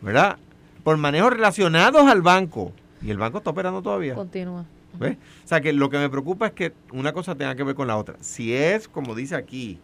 ¿verdad? 0.00 0.38
Por 0.84 0.96
manejos 0.96 1.32
relacionados 1.32 2.02
al 2.06 2.22
banco. 2.22 2.72
Y 3.00 3.10
el 3.10 3.18
banco 3.18 3.38
está 3.38 3.50
operando 3.50 3.82
todavía. 3.82 4.14
Continúa. 4.14 4.64
¿Ves? 4.98 5.16
O 5.44 5.48
sea 5.48 5.60
que 5.60 5.72
lo 5.72 5.88
que 5.88 5.98
me 5.98 6.10
preocupa 6.10 6.48
es 6.48 6.52
que 6.52 6.72
una 6.92 7.12
cosa 7.12 7.34
tenga 7.34 7.54
que 7.54 7.62
ver 7.64 7.74
con 7.74 7.86
la 7.88 7.96
otra. 7.96 8.16
Si 8.20 8.54
es, 8.54 8.88
como 8.88 9.14
dice 9.14 9.34
aquí, 9.34 9.78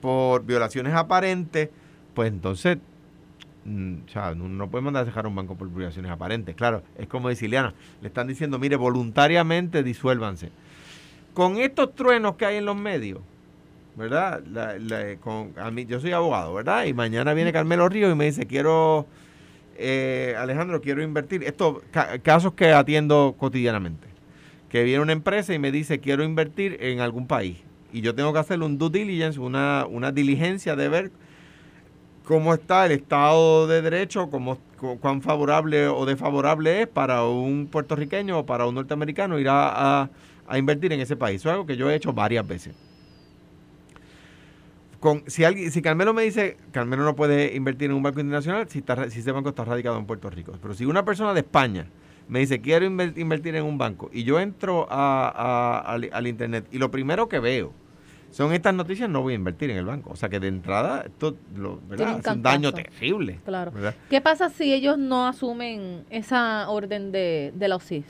por 0.00 0.44
violaciones 0.44 0.94
aparentes, 0.94 1.70
pues 2.14 2.28
entonces 2.28 2.78
mm, 3.64 3.94
o 4.06 4.08
sea, 4.10 4.34
no, 4.34 4.70
puede 4.70 4.84
mandar 4.84 5.02
a 5.02 5.04
dejar 5.06 5.26
un 5.26 5.34
banco 5.34 5.56
por 5.56 5.68
violaciones 5.68 6.10
aparentes. 6.10 6.54
Claro, 6.54 6.82
es 6.96 7.08
como 7.08 7.28
dice 7.30 7.46
Ileana, 7.46 7.74
le 8.00 8.08
están 8.08 8.28
diciendo, 8.28 8.58
mire, 8.58 8.76
voluntariamente 8.76 9.82
disuélvanse 9.82 10.52
con 11.34 11.58
estos 11.58 11.94
truenos 11.94 12.36
que 12.36 12.46
hay 12.46 12.56
en 12.56 12.64
los 12.64 12.76
medios, 12.76 13.20
¿verdad? 13.96 14.40
con, 15.20 15.52
a 15.58 15.70
mí, 15.70 15.84
yo 15.84 16.00
soy 16.00 16.12
abogado, 16.12 16.54
¿verdad? 16.54 16.84
Y 16.84 16.94
mañana 16.94 17.34
viene 17.34 17.52
Carmelo 17.52 17.88
Ríos 17.88 18.12
y 18.12 18.14
me 18.14 18.26
dice, 18.26 18.46
quiero, 18.46 19.06
eh, 19.76 20.34
Alejandro, 20.38 20.80
quiero 20.80 21.02
invertir. 21.02 21.42
Estos 21.44 21.82
casos 22.22 22.54
que 22.54 22.72
atiendo 22.72 23.34
cotidianamente. 23.38 24.08
Que 24.68 24.82
viene 24.82 25.00
una 25.00 25.12
empresa 25.12 25.54
y 25.54 25.58
me 25.58 25.70
dice, 25.70 26.00
quiero 26.00 26.24
invertir 26.24 26.78
en 26.80 27.00
algún 27.00 27.26
país. 27.26 27.58
Y 27.92 28.00
yo 28.00 28.14
tengo 28.14 28.32
que 28.32 28.40
hacer 28.40 28.60
un 28.60 28.76
due 28.76 28.90
diligence, 28.90 29.38
una, 29.38 29.86
una 29.88 30.10
diligencia 30.10 30.74
de 30.74 30.88
ver 30.88 31.12
cómo 32.24 32.54
está 32.54 32.86
el 32.86 32.92
Estado 32.92 33.68
de 33.68 33.82
Derecho, 33.82 34.30
cómo, 34.30 34.58
cuán 35.00 35.22
favorable 35.22 35.86
o 35.86 36.04
desfavorable 36.06 36.82
es 36.82 36.88
para 36.88 37.24
un 37.24 37.68
puertorriqueño 37.70 38.40
o 38.40 38.46
para 38.46 38.66
un 38.66 38.74
norteamericano 38.74 39.38
ir 39.38 39.48
a 39.48 40.10
a 40.46 40.58
invertir 40.58 40.92
en 40.92 41.00
ese 41.00 41.16
país. 41.16 41.40
Eso 41.40 41.48
es 41.48 41.52
algo 41.52 41.66
que 41.66 41.76
yo 41.76 41.90
he 41.90 41.94
hecho 41.94 42.12
varias 42.12 42.46
veces. 42.46 42.74
Con, 45.04 45.22
si, 45.26 45.44
alguien, 45.44 45.70
si 45.70 45.82
Carmelo 45.82 46.14
me 46.14 46.22
dice, 46.22 46.56
Carmelo 46.72 47.04
no 47.04 47.14
puede 47.14 47.54
invertir 47.54 47.90
en 47.90 47.96
un 47.96 48.02
banco 48.02 48.20
internacional 48.20 48.66
si, 48.70 48.78
está, 48.78 49.10
si 49.10 49.20
ese 49.20 49.32
banco 49.32 49.50
está 49.50 49.62
radicado 49.62 49.98
en 49.98 50.06
Puerto 50.06 50.30
Rico. 50.30 50.54
Pero 50.62 50.72
si 50.72 50.86
una 50.86 51.04
persona 51.04 51.34
de 51.34 51.40
España 51.40 51.88
me 52.26 52.38
dice, 52.38 52.62
quiero 52.62 52.86
invertir 52.86 53.54
en 53.54 53.66
un 53.66 53.76
banco, 53.76 54.08
y 54.14 54.24
yo 54.24 54.40
entro 54.40 54.86
al, 54.88 56.26
Internet, 56.26 56.68
y 56.72 56.78
lo 56.78 56.90
primero 56.90 57.28
que 57.28 57.38
veo 57.38 57.74
son 58.30 58.54
estas 58.54 58.72
noticias, 58.72 59.10
no 59.10 59.20
voy 59.20 59.34
a 59.34 59.36
invertir 59.36 59.68
en 59.68 59.76
el 59.76 59.84
banco. 59.84 60.08
O 60.10 60.16
sea 60.16 60.30
que 60.30 60.40
de 60.40 60.48
entrada, 60.48 61.02
esto 61.02 61.36
lo, 61.54 61.82
es 61.92 62.26
un 62.26 62.42
daño 62.42 62.72
terrible. 62.72 63.40
Claro. 63.44 63.74
¿Qué 64.08 64.22
pasa 64.22 64.48
si 64.48 64.72
ellos 64.72 64.96
no 64.96 65.28
asumen 65.28 66.06
esa 66.08 66.66
orden 66.70 67.12
de, 67.12 67.52
de 67.54 67.68
la 67.68 67.76
OSIF? 67.76 68.06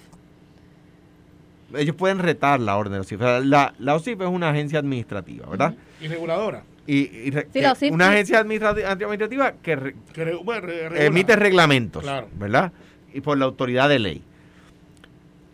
ellos 1.77 1.97
pueden 1.97 2.21
retar 2.21 2.61
la 2.61 2.77
orden 2.77 2.93
de 2.93 2.99
la 2.99 3.03
OSIF. 3.03 3.21
La, 3.21 3.75
la 3.81 3.95
OSIF 3.97 4.21
es 4.21 4.29
una 4.29 4.51
agencia 4.51 4.79
administrativa, 4.79 5.45
¿verdad? 5.51 5.75
Y 6.01 6.07
reguladora. 6.07 6.63
Y, 6.87 6.97
y 7.27 7.31
re- 7.31 7.45
Sí, 7.45 7.49
que- 7.55 7.63
la 7.63 7.73
OSIF 7.73 7.93
una 7.93 8.07
sí. 8.09 8.13
agencia 8.15 8.45
administrati- 8.45 8.85
administrativa 8.85 9.53
que 9.53 9.77
re- 9.77 9.95
Que 10.13 10.25
re- 10.25 10.61
re- 10.61 11.07
emite 11.07 11.35
reglamentos, 11.37 12.03
Claro. 12.03 12.29
¿verdad? 12.39 12.73
Y 13.13 13.21
por 13.21 13.39
la 13.39 13.47
autoridad 13.47 13.89
de 13.89 13.99
ley. 13.99 14.23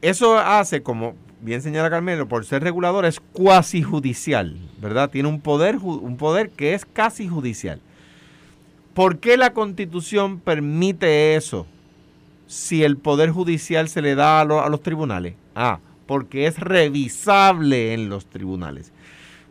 Eso 0.02 0.38
hace, 0.38 0.82
como 0.82 1.14
bien 1.40 1.62
señala 1.62 1.90
Carmelo, 1.90 2.26
por 2.26 2.44
ser 2.44 2.62
regulador 2.62 3.04
es 3.04 3.20
cuasi 3.20 3.82
judicial, 3.82 4.56
¿verdad? 4.80 5.10
Tiene 5.10 5.28
un 5.28 5.40
poder, 5.40 5.76
un 5.76 6.16
poder 6.16 6.50
que 6.50 6.74
es 6.74 6.84
casi 6.84 7.28
judicial. 7.28 7.80
¿Por 8.94 9.18
qué 9.18 9.36
la 9.36 9.52
constitución 9.52 10.40
permite 10.40 11.36
eso 11.36 11.66
si 12.46 12.82
el 12.82 12.96
poder 12.96 13.30
judicial 13.30 13.88
se 13.88 14.02
le 14.02 14.14
da 14.14 14.40
a, 14.40 14.44
lo- 14.44 14.62
a 14.62 14.68
los 14.68 14.82
tribunales? 14.82 15.34
Ah, 15.54 15.78
porque 16.06 16.46
es 16.46 16.58
revisable 16.58 17.94
en 17.94 18.08
los 18.08 18.26
tribunales. 18.26 18.92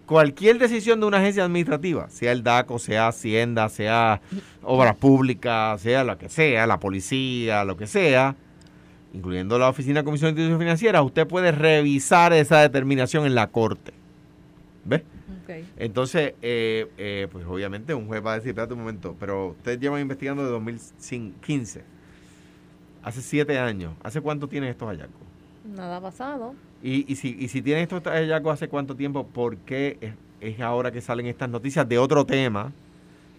Cualquier 0.09 0.57
decisión 0.57 0.99
de 0.99 1.05
una 1.05 1.17
agencia 1.17 1.43
administrativa, 1.45 2.09
sea 2.09 2.31
el 2.31 2.41
DACO, 2.41 2.79
sea 2.79 3.09
Hacienda, 3.09 3.69
sea 3.69 4.21
Obras 4.63 4.95
Públicas, 4.95 5.79
sea 5.81 6.03
lo 6.03 6.17
que 6.17 6.29
sea, 6.29 6.65
la 6.65 6.79
policía, 6.79 7.63
lo 7.63 7.77
que 7.77 7.85
sea, 7.85 8.35
incluyendo 9.13 9.59
la 9.59 9.69
Oficina 9.69 9.99
de 9.99 10.05
Comisión 10.05 10.33
de 10.33 10.41
Instituciones 10.41 10.65
Financieras, 10.65 11.03
usted 11.03 11.27
puede 11.27 11.51
revisar 11.51 12.33
esa 12.33 12.57
determinación 12.57 13.27
en 13.27 13.35
la 13.35 13.51
Corte. 13.51 13.93
¿Ves? 14.83 15.03
Entonces, 15.77 16.33
eh, 16.41 16.87
eh, 16.97 17.27
pues 17.31 17.45
obviamente 17.45 17.93
un 17.93 18.07
juez 18.07 18.25
va 18.25 18.31
a 18.33 18.35
decir, 18.37 18.49
espérate 18.49 18.73
un 18.73 18.79
momento, 18.79 19.15
pero 19.19 19.49
ustedes 19.49 19.79
llevan 19.79 20.01
investigando 20.01 20.43
de 20.43 20.49
2015, 20.49 21.83
hace 23.03 23.21
siete 23.21 23.59
años. 23.59 23.93
¿Hace 24.01 24.21
cuánto 24.21 24.47
tienen 24.47 24.71
estos 24.71 24.87
hallazgos? 24.87 25.21
Nada 25.65 25.97
ha 25.97 26.01
pasado. 26.01 26.55
Y, 26.81 27.11
y, 27.11 27.15
si, 27.15 27.35
y 27.39 27.47
si 27.49 27.61
tienen 27.61 27.83
estos 27.83 28.01
hallazgos 28.03 28.53
hace 28.53 28.67
cuánto 28.69 28.95
tiempo, 28.95 29.27
¿por 29.27 29.57
qué 29.57 29.97
es, 30.01 30.13
es 30.55 30.59
ahora 30.61 30.91
que 30.91 31.01
salen 31.01 31.25
estas 31.25 31.49
noticias 31.49 31.87
de 31.87 31.97
otro 31.97 32.25
tema 32.25 32.71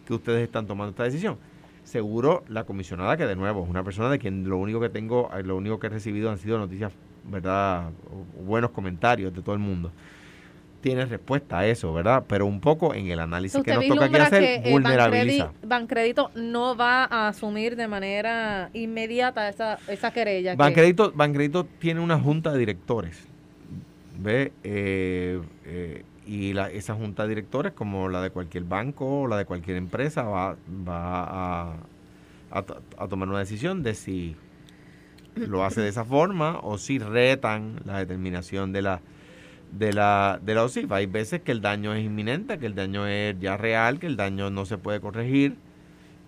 que 0.06 0.12
ustedes 0.14 0.42
están 0.44 0.66
tomando 0.66 0.90
esta 0.90 1.04
decisión? 1.04 1.38
Seguro 1.84 2.44
la 2.48 2.64
comisionada, 2.64 3.16
que 3.16 3.26
de 3.26 3.34
nuevo 3.36 3.64
es 3.64 3.70
una 3.70 3.82
persona 3.82 4.10
de 4.10 4.18
quien 4.18 4.48
lo 4.48 4.58
único 4.58 4.78
que 4.80 4.90
tengo, 4.90 5.30
eh, 5.36 5.42
lo 5.42 5.56
único 5.56 5.80
que 5.80 5.86
he 5.86 5.90
recibido 5.90 6.30
han 6.30 6.36
sido 6.38 6.58
noticias, 6.58 6.92
¿verdad? 7.24 7.88
O- 8.12 8.42
buenos 8.44 8.70
comentarios 8.70 9.34
de 9.34 9.40
todo 9.42 9.54
el 9.54 9.60
mundo. 9.60 9.90
Tiene 10.82 11.04
respuesta 11.04 11.58
a 11.58 11.66
eso, 11.66 11.92
¿verdad? 11.92 12.24
Pero 12.26 12.46
un 12.46 12.60
poco 12.60 12.94
en 12.94 13.08
el 13.08 13.20
análisis 13.20 13.62
que 13.62 13.74
nos 13.74 13.86
toca 13.86 14.04
aquí 14.06 14.16
hacer, 14.16 14.62
que 14.62 14.68
eh, 14.68 14.72
vulnerabiliza. 14.72 15.46
Bancredi- 15.52 15.66
Bancrédito 15.68 16.30
no 16.36 16.76
va 16.76 17.04
a 17.04 17.28
asumir 17.28 17.76
de 17.76 17.86
manera 17.88 18.70
inmediata 18.72 19.48
esa, 19.48 19.78
esa 19.88 20.10
querella. 20.12 20.52
que- 20.52 20.56
Bancredito, 20.56 21.12
Bancredito 21.14 21.64
tiene 21.78 22.00
una 22.00 22.18
junta 22.18 22.52
de 22.52 22.58
directores. 22.58 23.26
¿Ve? 24.22 24.52
Eh, 24.64 25.40
eh, 25.64 26.04
y 26.26 26.52
la, 26.52 26.70
esa 26.70 26.94
junta 26.94 27.22
de 27.24 27.30
directores, 27.30 27.72
como 27.72 28.08
la 28.08 28.22
de 28.22 28.30
cualquier 28.30 28.64
banco 28.64 29.22
o 29.22 29.26
la 29.28 29.36
de 29.38 29.44
cualquier 29.46 29.76
empresa, 29.76 30.22
va, 30.24 30.56
va 30.86 31.24
a, 31.72 31.76
a 32.50 32.62
to- 32.62 32.82
a 32.98 33.08
tomar 33.08 33.28
una 33.28 33.38
decisión 33.38 33.82
de 33.82 33.94
si 33.94 34.36
lo 35.36 35.64
hace 35.64 35.80
de 35.80 35.88
esa 35.88 36.04
forma 36.04 36.58
o 36.62 36.78
si 36.78 36.98
retan 36.98 37.76
la 37.84 37.98
determinación 37.98 38.72
de 38.72 38.82
la 38.82 39.00
de 39.72 39.92
la 39.92 40.40
de 40.42 40.54
la 40.54 40.64
OSIF. 40.64 40.90
Hay 40.92 41.06
veces 41.06 41.42
que 41.42 41.52
el 41.52 41.60
daño 41.60 41.94
es 41.94 42.04
inminente, 42.04 42.58
que 42.58 42.66
el 42.66 42.74
daño 42.74 43.06
es 43.06 43.38
ya 43.40 43.56
real, 43.56 43.98
que 44.00 44.06
el 44.06 44.16
daño 44.16 44.50
no 44.50 44.66
se 44.66 44.78
puede 44.78 45.00
corregir 45.00 45.56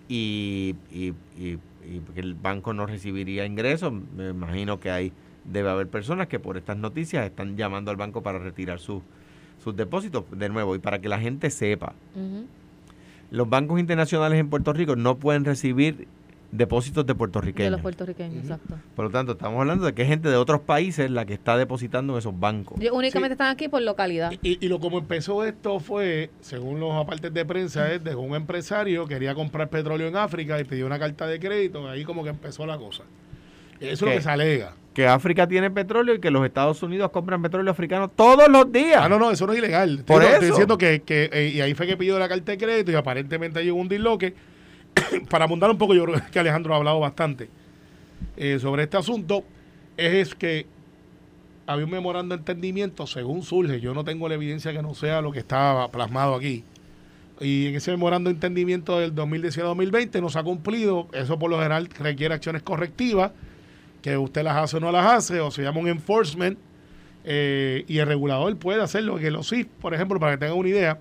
y, 0.09 0.75
y- 0.91 1.13
y 1.37 1.57
que 2.13 2.19
el 2.21 2.35
banco 2.35 2.73
no 2.73 2.85
recibiría 2.85 3.45
ingresos. 3.45 3.93
Me 3.93 4.29
imagino 4.29 4.79
que 4.79 4.91
hay 4.91 5.13
debe 5.45 5.69
haber 5.69 5.87
personas 5.87 6.27
que 6.27 6.39
por 6.39 6.57
estas 6.57 6.77
noticias 6.77 7.25
están 7.25 7.57
llamando 7.57 7.91
al 7.91 7.97
banco 7.97 8.21
para 8.21 8.39
retirar 8.39 8.79
sus 8.79 9.01
sus 9.63 9.75
depósitos 9.75 10.25
de 10.31 10.49
nuevo 10.49 10.75
y 10.75 10.79
para 10.79 10.99
que 10.99 11.07
la 11.07 11.19
gente 11.19 11.49
sepa. 11.49 11.93
Los 13.31 13.49
bancos 13.49 13.79
internacionales 13.79 14.39
en 14.39 14.49
Puerto 14.49 14.73
Rico 14.73 14.95
no 14.97 15.15
pueden 15.17 15.45
recibir 15.45 16.07
depósitos 16.51 17.03
de 17.05 17.13
de 17.13 17.17
puertorriqueños. 17.17 17.71
los 17.71 17.81
puertorriqueños, 17.81 18.43
exacto. 18.43 18.75
Por 18.95 19.05
lo 19.05 19.11
tanto, 19.11 19.31
estamos 19.31 19.59
hablando 19.59 19.85
de 19.85 19.93
que 19.93 20.03
es 20.03 20.07
gente 20.07 20.29
de 20.29 20.35
otros 20.35 20.61
países 20.61 21.09
la 21.09 21.25
que 21.25 21.33
está 21.33 21.57
depositando 21.57 22.13
en 22.13 22.19
esos 22.19 22.37
bancos. 22.39 22.79
Y 22.79 22.89
únicamente 22.89 23.29
Sí. 23.29 23.33
están 23.33 23.47
aquí 23.51 23.69
por 23.69 23.81
localidad. 23.81 24.31
Y, 24.43 24.63
y 24.63 24.67
lo 24.69 24.79
como 24.79 24.99
empezó 24.99 25.45
esto 25.45 25.79
fue, 25.79 26.29
según 26.41 26.79
los 26.79 26.91
apartes 26.93 27.33
de 27.33 27.43
prensa, 27.45 27.91
es 27.91 28.03
de 28.03 28.13
un 28.15 28.35
empresario 28.35 29.07
quería 29.07 29.33
comprar 29.33 29.69
petróleo 29.69 30.07
en 30.07 30.15
África 30.17 30.59
y 30.59 30.63
pidió 30.65 30.85
una 30.85 30.99
carta 30.99 31.25
de 31.25 31.39
crédito, 31.39 31.89
ahí 31.89 32.03
como 32.03 32.23
que 32.23 32.29
empezó 32.29 32.65
la 32.67 32.77
cosa. 32.77 33.03
Eso 33.79 33.91
es 33.91 34.01
lo 34.01 34.07
que 34.11 34.21
se 34.21 34.29
alega. 34.29 34.73
Que 34.93 35.07
África 35.07 35.47
tiene 35.47 35.71
petróleo 35.71 36.15
y 36.15 36.19
que 36.19 36.29
los 36.29 36.45
Estados 36.45 36.83
Unidos 36.83 37.09
compran 37.11 37.41
petróleo 37.41 37.71
africano 37.71 38.09
todos 38.09 38.47
los 38.47 38.71
días. 38.71 38.99
Ah, 39.01 39.09
no, 39.09 39.17
no, 39.17 39.31
eso 39.31 39.47
no 39.47 39.53
es 39.53 39.59
ilegal. 39.59 40.03
Por 40.05 40.21
Estoy- 40.21 40.25
eso. 40.27 40.33
Estoy 40.35 40.49
diciendo 40.49 40.77
que, 40.77 41.01
que, 41.01 41.29
eh, 41.33 41.51
y 41.55 41.61
ahí 41.61 41.73
fue 41.73 41.87
que 41.87 41.97
pidió 41.97 42.19
la 42.19 42.29
carta 42.29 42.51
de 42.51 42.57
crédito 42.57 42.91
y 42.91 42.95
aparentemente 42.95 43.59
hay 43.59 43.71
un 43.71 43.89
disloque. 43.89 44.35
Para 45.29 45.45
abundar 45.45 45.71
un 45.71 45.77
poco, 45.79 45.95
yo 45.95 46.05
creo 46.05 46.21
que 46.31 46.39
Alejandro 46.39 46.73
ha 46.73 46.77
hablado 46.77 46.99
bastante 46.99 47.49
eh, 48.37 48.59
sobre 48.59 48.83
este 48.83 48.97
asunto, 48.97 49.43
es, 49.97 50.13
es 50.13 50.35
que 50.35 50.67
había 51.65 51.85
un 51.85 51.91
memorando 51.91 52.35
de 52.35 52.39
entendimiento, 52.39 53.07
según 53.07 53.41
surge, 53.41 53.79
yo 53.79 53.93
no 53.93 54.03
tengo 54.03 54.27
la 54.29 54.35
evidencia 54.35 54.71
que 54.73 54.81
no 54.81 54.93
sea 54.93 55.21
lo 55.21 55.31
que 55.31 55.39
estaba 55.39 55.89
plasmado 55.89 56.35
aquí. 56.35 56.63
Y 57.39 57.67
en 57.67 57.75
ese 57.75 57.91
memorando 57.91 58.29
de 58.29 58.35
entendimiento 58.35 58.99
del 58.99 59.15
2019-2020 59.15 60.21
no 60.21 60.29
se 60.29 60.39
ha 60.39 60.43
cumplido, 60.43 61.07
eso 61.13 61.39
por 61.39 61.49
lo 61.49 61.57
general 61.57 61.87
requiere 61.99 62.35
acciones 62.35 62.61
correctivas, 62.61 63.31
que 64.03 64.17
usted 64.17 64.43
las 64.43 64.57
hace 64.57 64.77
o 64.77 64.79
no 64.81 64.91
las 64.91 65.05
hace, 65.05 65.39
o 65.39 65.49
se 65.49 65.63
llama 65.63 65.79
un 65.79 65.87
enforcement, 65.87 66.59
eh, 67.23 67.85
y 67.87 67.99
el 67.99 68.07
regulador 68.07 68.55
puede 68.57 68.81
hacerlo, 68.81 69.17
que 69.17 69.31
los 69.31 69.49
CIF, 69.49 69.67
por 69.79 69.93
ejemplo, 69.95 70.19
para 70.19 70.33
que 70.33 70.39
tengan 70.39 70.57
una 70.57 70.69
idea, 70.69 70.99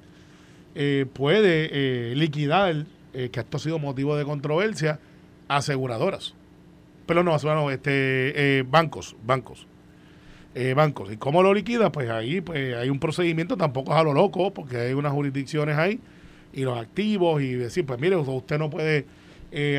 eh, 0.76 1.04
puede 1.12 1.68
eh, 1.72 2.14
liquidar, 2.14 2.86
que 3.12 3.40
esto 3.40 3.56
ha 3.58 3.60
sido 3.60 3.78
motivo 3.78 4.16
de 4.16 4.24
controversia, 4.24 4.98
aseguradoras. 5.48 6.32
Pero 7.04 7.22
no, 7.22 7.36
no 7.36 7.70
este, 7.70 8.64
bancos, 8.70 9.16
bancos. 9.26 9.66
Bancos. 10.74 11.12
¿Y 11.12 11.16
cómo 11.16 11.42
lo 11.42 11.52
liquida? 11.52 11.92
Pues 11.92 12.08
ahí 12.08 12.40
pues 12.40 12.74
hay 12.74 12.88
un 12.88 12.98
procedimiento, 13.00 13.56
tampoco 13.56 13.92
es 13.92 13.98
a 13.98 14.02
lo 14.02 14.14
loco, 14.14 14.54
porque 14.54 14.78
hay 14.78 14.92
unas 14.94 15.12
jurisdicciones 15.12 15.76
ahí, 15.76 16.00
y 16.54 16.62
los 16.62 16.78
activos, 16.78 17.42
y 17.42 17.52
decir, 17.52 17.84
pues 17.84 18.00
mire, 18.00 18.16
usted 18.16 18.58
no 18.58 18.70
puede 18.70 19.06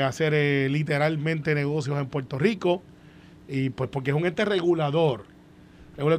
hacer 0.03 0.69
literalmente 0.69 1.55
negocios 1.55 1.97
en 1.97 2.05
Puerto 2.07 2.37
Rico, 2.37 2.83
y 3.47 3.69
pues 3.69 3.89
porque 3.89 4.11
es 4.11 4.15
un 4.17 4.25
ente 4.25 4.45
regulador. 4.45 5.25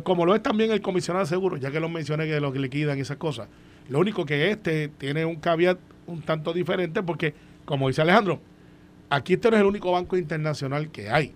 Como 0.04 0.24
lo 0.24 0.34
es 0.36 0.42
también 0.42 0.70
el 0.70 0.80
comisionado 0.80 1.24
de 1.24 1.28
seguros, 1.28 1.58
ya 1.60 1.70
que 1.70 1.80
lo 1.80 1.88
mencioné 1.88 2.26
que 2.26 2.40
lo 2.40 2.52
que 2.52 2.60
liquidan 2.60 2.96
y 2.98 3.00
esas 3.00 3.16
cosas. 3.16 3.48
Lo 3.88 3.98
único 3.98 4.24
que 4.24 4.50
este 4.50 4.88
tiene 4.88 5.24
un 5.24 5.36
caveat 5.36 5.78
un 6.06 6.22
tanto 6.22 6.52
diferente 6.52 7.02
porque, 7.02 7.34
como 7.64 7.88
dice 7.88 8.02
Alejandro, 8.02 8.40
aquí 9.10 9.32
este 9.34 9.50
no 9.50 9.56
es 9.56 9.60
el 9.62 9.66
único 9.66 9.90
banco 9.90 10.16
internacional 10.16 10.90
que 10.90 11.10
hay. 11.10 11.32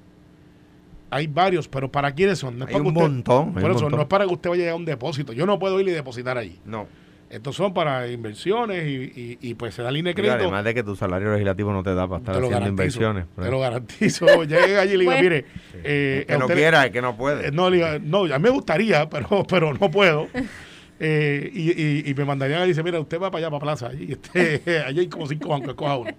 Hay 1.11 1.27
varios, 1.27 1.67
pero 1.69 1.91
¿para 1.91 2.13
quiénes 2.13 2.39
son? 2.39 2.59
No 2.59 2.65
es 2.65 2.69
Hay 2.69 2.75
para 2.75 2.83
un 2.83 2.89
usted- 2.97 3.01
montón, 3.01 3.47
hay 3.49 3.55
Por 3.55 3.65
un 3.65 3.71
eso, 3.71 3.81
montón. 3.85 3.97
no 3.97 4.03
es 4.03 4.09
para 4.09 4.27
que 4.27 4.33
usted 4.35 4.51
vaya 4.51 4.71
a 4.71 4.75
un 4.75 4.85
depósito. 4.85 5.33
Yo 5.33 5.47
no 5.47 5.59
puedo 5.59 5.81
ir 5.81 5.89
y 5.89 5.93
depositar 5.93 6.37
allí. 6.39 6.61
No. 6.65 6.87
Estos 7.31 7.57
son 7.57 7.75
para 7.75 8.09
inversiones 8.09 8.87
y, 8.87 9.13
y- 9.21 9.39
y, 9.51 9.55
pues 9.55 9.75
se 9.75 9.83
da 9.83 9.91
línea 9.91 10.11
de 10.13 10.15
crédito. 10.15 10.35
además 10.37 10.65
de 10.65 10.73
que 10.75 10.83
tu 10.83 10.97
salario 10.97 11.31
legislativo 11.33 11.73
no 11.73 11.83
te 11.83 11.95
da 11.95 12.09
para 12.09 12.21
estar 12.21 12.35
haciendo 12.37 12.51
garantizo. 12.51 12.71
inversiones. 12.71 13.25
Te 13.37 13.51
lo 13.51 13.61
garantizo. 13.61 14.27
Llegue 14.45 14.79
allí 14.79 14.95
y 14.95 14.97
le 14.97 15.01
digo, 15.01 15.11
Bueno. 15.13 15.23
mire, 15.23 15.45
eh, 15.85 16.21
El 16.21 16.27
que 16.27 16.39
no 16.39 16.45
usted- 16.47 16.55
quiera, 16.55 16.85
el 16.87 16.93
que 16.93 17.03
no 17.03 17.11
eh, 17.11 17.15
puede. 17.19 17.53
No, 17.53 17.69
le 17.69 17.77
diga, 17.77 17.99
no, 18.03 18.27
ya 18.27 18.39
me 18.39 18.49
gustaría, 18.49 19.11
pero, 19.11 19.45
pero 19.49 19.75
no 19.75 19.91
puedo. 19.91 20.29
Eh, 21.01 21.51
y, 21.55 21.71
y- 21.81 22.11
y 22.11 22.15
me 22.15 22.25
mandarían 22.25 22.63
a 22.63 22.65
dice, 22.65 22.83
mira, 22.83 22.99
usted 22.99 23.21
va 23.21 23.31
para 23.31 23.47
allá, 23.47 23.51
para 23.51 23.61
Plaza. 23.61 23.87
Allí, 23.89 24.13
este, 24.35 24.81
allí 24.81 25.01
hay 25.01 25.07
como 25.09 25.27
cinco 25.29 25.49
bancos, 25.51 25.69
escoja 25.71 25.97
uno. 25.97 26.11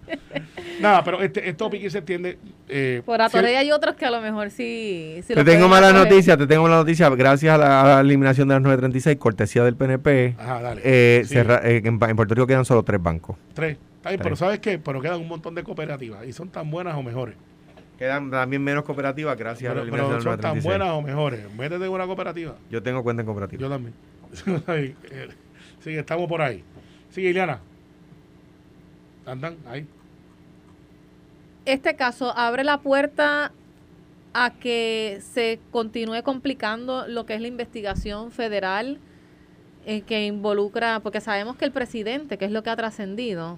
Nada, 0.80 1.04
pero 1.04 1.22
este, 1.22 1.50
esto 1.50 1.70
pique 1.70 1.90
se 1.90 1.98
entiende. 1.98 2.38
Eh, 2.70 3.02
Por 3.06 3.18
si 3.18 3.22
Atorrey 3.24 3.52
el- 3.54 3.58
hay 3.60 3.72
otros 3.72 3.96
que 3.96 4.06
a 4.06 4.12
lo 4.12 4.22
mejor 4.22 4.52
sí. 4.52 5.18
sí 5.24 5.28
te 5.34 5.36
lo 5.36 5.44
tengo 5.44 5.68
mala 5.68 5.92
noticia, 5.92 6.38
te 6.38 6.48
tengo 6.48 6.64
mala 6.64 6.78
noticia. 6.78 7.10
Gracias 7.10 7.54
a 7.54 7.58
la, 7.58 7.82
a 7.82 7.88
la 7.96 8.00
eliminación 8.02 8.48
de 8.48 8.54
las 8.56 8.62
936, 8.62 9.18
cortesía 9.18 9.64
del 9.66 9.76
PNP, 9.76 10.36
Ajá, 10.40 10.62
dale. 10.62 10.82
eh, 10.86 11.24
Sí, 11.26 11.34
cerra- 11.34 11.62
eh, 11.64 11.82
en, 11.84 12.00
en 12.02 12.16
Puerto 12.16 12.34
Rico 12.36 12.48
quedan 12.48 12.64
solo 12.64 12.84
tres 12.84 13.02
bancos. 13.04 13.36
Tres. 13.54 13.78
Está 13.98 14.10
bien, 14.12 14.20
Tres. 14.20 14.24
pero 14.24 14.36
¿sabes 14.38 14.60
qué? 14.60 14.80
Pero 14.80 15.02
quedan 15.02 15.20
un 15.20 15.28
montón 15.28 15.56
de 15.56 15.64
cooperativas 15.64 16.26
y 16.26 16.32
son 16.32 16.48
tan 16.48 16.72
buenas 16.72 16.96
o 16.96 17.04
mejores. 17.04 17.36
Quedan 17.98 18.32
también 18.32 18.64
menos 18.64 18.86
cooperativas 18.86 19.38
gracias 19.38 19.70
Pero, 19.70 19.82
a 19.82 19.84
la 19.84 19.92
pero 19.92 20.04
eliminación 20.04 20.20
de 20.20 20.24
son 20.24 20.40
tan 20.42 20.52
936. 20.56 20.64
buenas 20.64 20.90
o 20.94 21.02
mejores. 21.02 21.54
Métete 21.58 21.84
en 21.86 21.92
una 21.92 22.06
cooperativa. 22.06 22.56
Yo 22.72 22.82
tengo 22.82 23.04
cuenta 23.04 23.24
en 23.24 23.26
cooperativa. 23.26 23.60
Yo 23.62 23.68
también. 23.70 23.94
Sí, 25.82 25.96
estamos 25.96 26.28
por 26.28 26.42
ahí. 26.42 26.62
Sigue, 27.10 27.30
Ileana. 27.30 27.62
Andan 29.26 29.56
ahí. 29.66 29.88
Este 31.66 31.96
caso 31.96 32.38
abre 32.38 32.64
la 32.64 32.80
puerta 32.80 33.54
a 34.34 34.52
que 34.52 35.20
se 35.22 35.60
continúe 35.72 36.22
complicando 36.24 37.08
lo 37.08 37.26
que 37.26 37.36
es 37.36 37.42
la 37.42 37.48
investigación 37.48 38.32
federal 38.32 39.00
eh, 39.86 40.02
que 40.02 40.26
involucra, 40.26 41.00
porque 41.00 41.22
sabemos 41.22 41.56
que 41.56 41.66
el 41.66 41.72
presidente, 41.72 42.38
que 42.38 42.46
es 42.46 42.52
lo 42.52 42.62
que 42.64 42.70
ha 42.70 42.76
trascendido, 42.76 43.58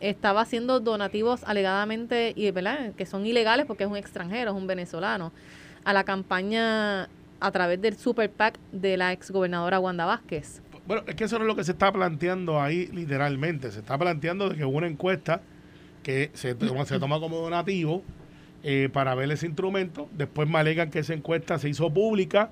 estaba 0.00 0.40
haciendo 0.40 0.80
donativos 0.80 1.44
alegadamente, 1.44 2.32
y, 2.34 2.50
¿verdad? 2.50 2.92
que 2.94 3.06
son 3.06 3.26
ilegales 3.26 3.66
porque 3.66 3.84
es 3.84 3.90
un 3.90 3.96
extranjero, 3.96 4.50
es 4.50 4.56
un 4.56 4.66
venezolano, 4.66 5.32
a 5.84 5.92
la 5.92 6.04
campaña 6.04 7.08
a 7.40 7.50
través 7.50 7.80
del 7.80 7.96
super 7.96 8.30
PAC 8.30 8.58
de 8.72 8.96
la 8.96 9.12
exgobernadora 9.12 9.80
Wanda 9.80 10.04
Vázquez. 10.04 10.62
Bueno, 10.86 11.02
es 11.06 11.14
que 11.14 11.24
eso 11.24 11.38
no 11.38 11.44
es 11.44 11.48
lo 11.48 11.56
que 11.56 11.64
se 11.64 11.72
está 11.72 11.92
planteando 11.92 12.60
ahí 12.60 12.88
literalmente. 12.92 13.70
Se 13.70 13.80
está 13.80 13.96
planteando 13.96 14.48
de 14.48 14.56
que 14.56 14.64
una 14.64 14.86
encuesta 14.86 15.40
que 16.02 16.30
se 16.34 16.54
toma, 16.54 16.84
se 16.86 16.98
toma 16.98 17.20
como 17.20 17.38
donativo 17.38 18.02
eh, 18.62 18.88
para 18.92 19.14
ver 19.14 19.30
ese 19.30 19.46
instrumento. 19.46 20.08
Después 20.12 20.48
me 20.48 20.58
alegan 20.58 20.90
que 20.90 21.00
esa 21.00 21.14
encuesta 21.14 21.58
se 21.58 21.68
hizo 21.68 21.92
pública. 21.92 22.50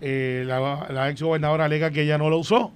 Eh, 0.00 0.44
la, 0.46 0.86
la 0.90 1.10
ex 1.10 1.22
gobernadora 1.22 1.66
alega 1.66 1.90
que 1.90 2.02
ella 2.02 2.18
no 2.18 2.30
lo 2.30 2.38
usó. 2.38 2.72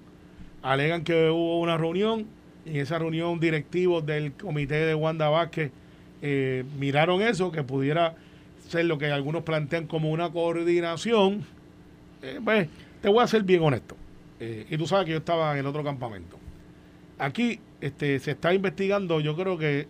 Alegan 0.63 1.05
que 1.05 1.31
hubo 1.31 1.61
una 1.61 1.77
reunión. 1.77 2.27
Y 2.67 2.71
en 2.71 2.77
esa 2.77 2.99
reunión 2.99 3.41
directivos 3.41 4.05
del 4.05 4.33
comité 4.33 4.75
de 4.75 4.95
Wanda 4.95 5.29
Vázquez 5.29 5.71
eh, 6.21 6.65
miraron 6.79 7.23
eso, 7.23 7.53
que 7.53 7.63
pudiera 7.63 8.15
ser 8.69 8.85
lo 8.85 8.99
que 8.99 9.11
algunos 9.11 9.43
plantean 9.43 9.87
como 9.87 10.11
una 10.11 10.31
coordinación. 10.31 11.45
Eh, 12.23 12.41
pues, 12.45 12.69
te 13.01 13.09
voy 13.09 13.23
a 13.23 13.27
ser 13.27 13.43
bien 13.43 13.63
honesto. 13.63 13.97
Eh, 14.41 14.67
y 14.71 14.77
tú 14.77 14.87
sabes 14.87 15.07
que 15.07 15.13
yo 15.13 15.19
estaba 15.19 15.53
en 15.53 15.59
el 15.59 15.67
otro 15.67 15.83
campamento. 15.83 16.39
Aquí 17.19 17.59
este, 17.81 18.21
se 18.21 18.33
está 18.33 18.55
investigando, 18.55 19.21
yo 19.21 19.37
creo 19.37 19.59
que 19.59 19.89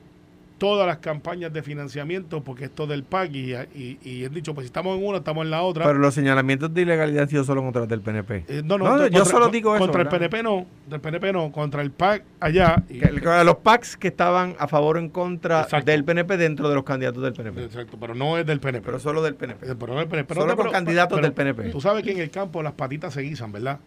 todas 0.58 0.86
las 0.86 0.98
campañas 0.98 1.52
de 1.52 1.62
financiamiento, 1.62 2.42
porque 2.42 2.64
esto 2.64 2.86
del 2.86 3.04
PAC 3.04 3.30
y, 3.32 3.54
y, 3.54 3.98
y 4.02 4.24
he 4.24 4.28
dicho, 4.28 4.54
pues 4.54 4.64
si 4.64 4.66
estamos 4.66 4.98
en 4.98 5.06
una, 5.06 5.18
estamos 5.18 5.44
en 5.44 5.50
la 5.50 5.62
otra. 5.62 5.84
Pero 5.86 5.98
los 5.98 6.12
señalamientos 6.14 6.74
de 6.74 6.82
ilegalidad 6.82 7.22
han 7.22 7.28
sido 7.28 7.44
solo 7.44 7.62
contra 7.62 7.86
del 7.86 8.00
PNP. 8.00 8.44
Eh, 8.48 8.62
no, 8.64 8.76
no, 8.76 8.84
No, 8.84 8.90
contra- 8.98 9.08
yo 9.08 9.24
solo 9.24 9.48
digo 9.48 9.74
eso, 9.76 9.84
Contra 9.84 10.02
el 10.02 10.08
¿verdad? 10.08 10.18
PNP 10.30 10.42
no, 10.42 10.66
del 10.88 11.00
PNP 11.00 11.32
no, 11.32 11.52
contra 11.52 11.80
el 11.82 11.90
PAC 11.92 12.24
allá. 12.40 12.82
y- 12.90 13.00
los 13.44 13.56
PACs 13.58 13.96
que 13.96 14.08
estaban 14.08 14.56
a 14.58 14.66
favor 14.68 14.96
o 14.96 14.98
en 15.00 15.08
contra 15.08 15.62
Exacto. 15.62 15.90
del 15.90 16.04
PNP 16.04 16.36
dentro 16.36 16.68
de 16.68 16.74
los 16.74 16.84
candidatos 16.84 17.22
del 17.22 17.32
PNP. 17.32 17.64
exacto, 17.64 17.96
pero 18.00 18.14
no 18.14 18.36
es 18.36 18.44
del 18.44 18.58
PNP. 18.60 18.84
Pero 18.84 18.98
solo 18.98 19.22
del 19.22 19.36
PNP. 19.36 19.70
Eh, 19.70 19.74
pero 19.78 19.92
no 19.94 20.00
del 20.00 20.08
PNP. 20.08 20.34
Solo 20.34 20.56
con 20.56 20.70
candidatos 20.70 21.16
pero 21.16 21.26
del 21.26 21.32
PNP. 21.34 21.70
Tú 21.70 21.80
sabes 21.80 22.02
que 22.02 22.10
en 22.10 22.18
el 22.18 22.30
campo 22.30 22.62
las 22.62 22.72
patitas 22.72 23.14
se 23.14 23.22
guisan, 23.22 23.52
¿verdad? 23.52 23.78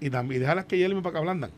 Y, 0.00 0.10
también 0.10 0.40
déjalas 0.42 0.64
que 0.66 0.76
hierven 0.76 1.02
para 1.02 1.12
que 1.14 1.18
ablandan. 1.18 1.50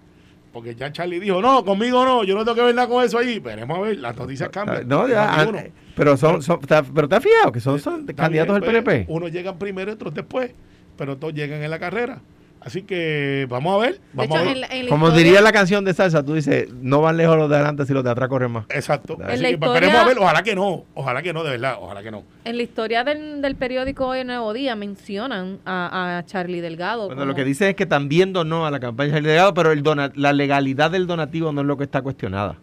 Porque 0.52 0.74
ya 0.74 0.90
Charlie 0.90 1.20
dijo, 1.20 1.40
no, 1.42 1.64
conmigo 1.64 2.04
no, 2.04 2.24
yo 2.24 2.34
no 2.34 2.44
tengo 2.44 2.56
que 2.56 2.62
ver 2.62 2.74
nada 2.74 2.88
con 2.88 3.04
eso 3.04 3.18
ahí. 3.18 3.38
Veremos 3.38 3.78
a 3.78 3.80
ver, 3.82 3.98
las 3.98 4.16
noticias 4.16 4.48
cambian. 4.48 4.88
No, 4.88 5.06
ya, 5.06 5.42
ah, 5.42 5.52
pero 5.94 6.16
son, 6.16 6.42
son- 6.42 6.60
ta- 6.60 6.82
pero 6.82 7.08
te 7.08 7.16
has 7.16 7.22
fijado 7.22 7.52
que 7.52 7.60
son, 7.60 7.78
son 7.78 8.00
Está 8.00 8.14
candidatos 8.14 8.58
bien, 8.60 8.72
del 8.72 8.82
PNP. 8.84 9.12
Unos 9.12 9.30
llegan 9.30 9.58
primero, 9.58 9.92
otros 9.92 10.14
después, 10.14 10.50
pero 10.96 11.16
todos 11.16 11.34
llegan 11.34 11.62
en 11.62 11.70
la 11.70 11.78
carrera. 11.78 12.20
Así 12.60 12.82
que 12.82 13.46
vamos 13.48 13.74
a 13.74 13.78
ver. 13.86 13.94
De 13.94 14.00
Vamos 14.14 14.30
hecho, 14.30 14.36
a 14.38 14.42
ver. 14.42 14.52
en 14.54 14.60
la, 14.60 14.66
en 14.66 14.84
la 14.86 14.90
Como 14.90 15.06
historia- 15.08 15.24
diría 15.24 15.40
la 15.40 15.52
canción 15.52 15.84
de 15.84 15.94
salsa, 15.94 16.24
tú 16.24 16.34
dices, 16.34 16.68
no 16.82 17.00
van 17.00 17.16
lejos 17.16 17.36
los 17.36 17.48
de 17.48 17.54
adelante 17.56 17.86
si 17.86 17.92
los 17.92 18.02
de 18.04 18.10
atrás 18.10 18.28
corren 18.28 18.50
más. 18.50 18.64
Exacto. 18.70 19.14
En 19.20 19.22
Así 19.30 19.42
la 19.42 19.48
que 19.48 19.54
historia- 19.54 19.74
esperemos 19.74 20.00
a 20.00 20.06
ver, 20.06 20.18
ojalá 20.18 20.42
que 20.42 20.54
no, 20.54 20.84
ojalá 20.94 21.22
que 21.22 21.32
no, 21.32 21.44
de 21.44 21.50
verdad, 21.50 21.76
ojalá 21.80 22.02
que 22.02 22.10
no. 22.10 22.24
En 22.44 22.56
la 22.56 22.62
historia 22.62 23.04
del, 23.04 23.40
del 23.42 23.54
periódico 23.56 24.08
Hoy 24.08 24.24
Nuevo 24.24 24.52
Día 24.52 24.74
mencionan 24.76 25.58
a, 25.64 26.18
a 26.18 26.26
Charlie 26.26 26.60
Delgado. 26.60 27.06
Bueno, 27.06 27.20
como- 27.20 27.26
lo 27.26 27.34
que 27.34 27.44
dice 27.44 27.70
es 27.70 27.76
que 27.76 27.84
están 27.84 28.08
viendo 28.08 28.44
no 28.44 28.66
a 28.66 28.70
la 28.70 28.80
campaña 28.80 29.14
del 29.14 29.24
delegado, 29.24 29.54
pero 29.54 29.70
el 29.72 29.82
dona- 29.82 30.12
la 30.16 30.32
legalidad 30.32 30.90
del 30.90 31.06
donativo 31.06 31.52
no 31.52 31.60
es 31.60 31.66
lo 31.66 31.76
que 31.76 31.84
está 31.84 32.02
cuestionada. 32.02 32.56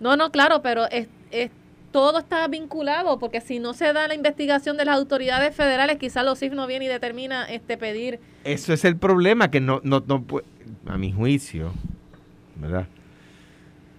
No, 0.00 0.16
no, 0.16 0.30
claro, 0.30 0.60
pero 0.62 0.86
es, 0.90 1.08
es- 1.30 1.50
todo 1.90 2.18
está 2.18 2.46
vinculado, 2.48 3.18
porque 3.18 3.40
si 3.40 3.58
no 3.58 3.74
se 3.74 3.92
da 3.92 4.08
la 4.08 4.14
investigación 4.14 4.76
de 4.76 4.84
las 4.84 4.96
autoridades 4.96 5.54
federales, 5.54 5.98
quizás 5.98 6.24
los 6.24 6.38
CIF 6.38 6.52
no 6.52 6.66
viene 6.66 6.86
y 6.86 6.88
determina 6.88 7.44
este 7.44 7.76
pedir. 7.76 8.20
Eso 8.44 8.72
es 8.72 8.84
el 8.84 8.96
problema, 8.96 9.50
que 9.50 9.60
no, 9.60 9.80
no, 9.84 10.04
no 10.06 10.24
a 10.86 10.98
mi 10.98 11.12
juicio, 11.12 11.72
¿verdad? 12.56 12.86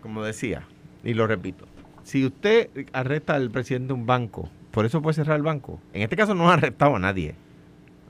Como 0.01 0.23
decía, 0.23 0.63
y 1.03 1.13
lo 1.13 1.27
repito, 1.27 1.65
si 2.03 2.25
usted 2.25 2.69
arresta 2.93 3.35
al 3.35 3.49
presidente 3.51 3.87
de 3.87 3.93
un 3.93 4.05
banco, 4.05 4.49
por 4.71 4.85
eso 4.85 5.01
puede 5.01 5.15
cerrar 5.15 5.37
el 5.37 5.43
banco. 5.43 5.79
En 5.93 6.01
este 6.03 6.15
caso 6.15 6.35
no 6.35 6.49
ha 6.49 6.53
arrestado 6.53 6.95
a 6.95 6.99
nadie, 6.99 7.35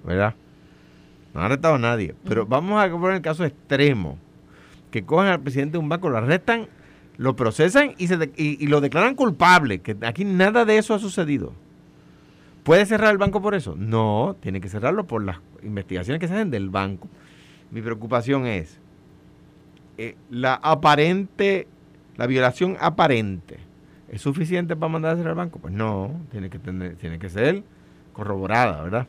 ¿verdad? 0.03 0.35
No 1.33 1.41
ha 1.41 1.45
arrestado 1.45 1.75
a 1.75 1.79
nadie. 1.79 2.15
Pero 2.27 2.45
vamos 2.45 2.83
a 2.83 2.89
poner 2.89 3.17
el 3.17 3.21
caso 3.21 3.45
extremo, 3.45 4.17
que 4.91 5.05
cogen 5.05 5.27
al 5.27 5.41
presidente 5.41 5.73
de 5.73 5.77
un 5.79 5.89
banco, 5.89 6.09
lo 6.09 6.17
arrestan, 6.17 6.67
lo 7.19 7.35
procesan 7.35 7.95
y, 7.97 8.07
se 8.07 8.31
y 8.37 8.65
lo 8.67 8.79
declaran 8.79 9.13
culpable, 9.13 9.79
que 9.79 9.97
aquí 10.03 10.23
nada 10.23 10.63
de 10.63 10.77
eso 10.77 10.93
ha 10.93 10.99
sucedido. 10.99 11.51
¿Puede 12.63 12.85
cerrar 12.85 13.11
el 13.11 13.17
banco 13.17 13.41
por 13.41 13.55
eso? 13.55 13.75
No, 13.77 14.37
tiene 14.39 14.61
que 14.61 14.69
cerrarlo 14.69 15.05
por 15.05 15.25
las 15.25 15.39
investigaciones 15.61 16.21
que 16.21 16.29
se 16.29 16.33
hacen 16.33 16.49
del 16.49 16.69
banco. 16.69 17.09
Mi 17.71 17.81
preocupación 17.81 18.45
es 18.45 18.79
eh, 19.97 20.15
la 20.29 20.53
aparente, 20.53 21.67
la 22.15 22.25
violación 22.25 22.77
aparente. 22.79 23.57
¿Es 24.07 24.21
suficiente 24.21 24.77
para 24.77 24.89
mandar 24.89 25.15
a 25.15 25.17
cerrar 25.17 25.31
el 25.31 25.37
banco? 25.37 25.59
Pues 25.59 25.73
no, 25.73 26.21
tiene 26.31 26.49
que, 26.49 26.57
tener, 26.57 26.95
tiene 26.95 27.19
que 27.19 27.27
ser 27.27 27.63
corroborada, 28.13 28.81
¿verdad? 28.81 29.07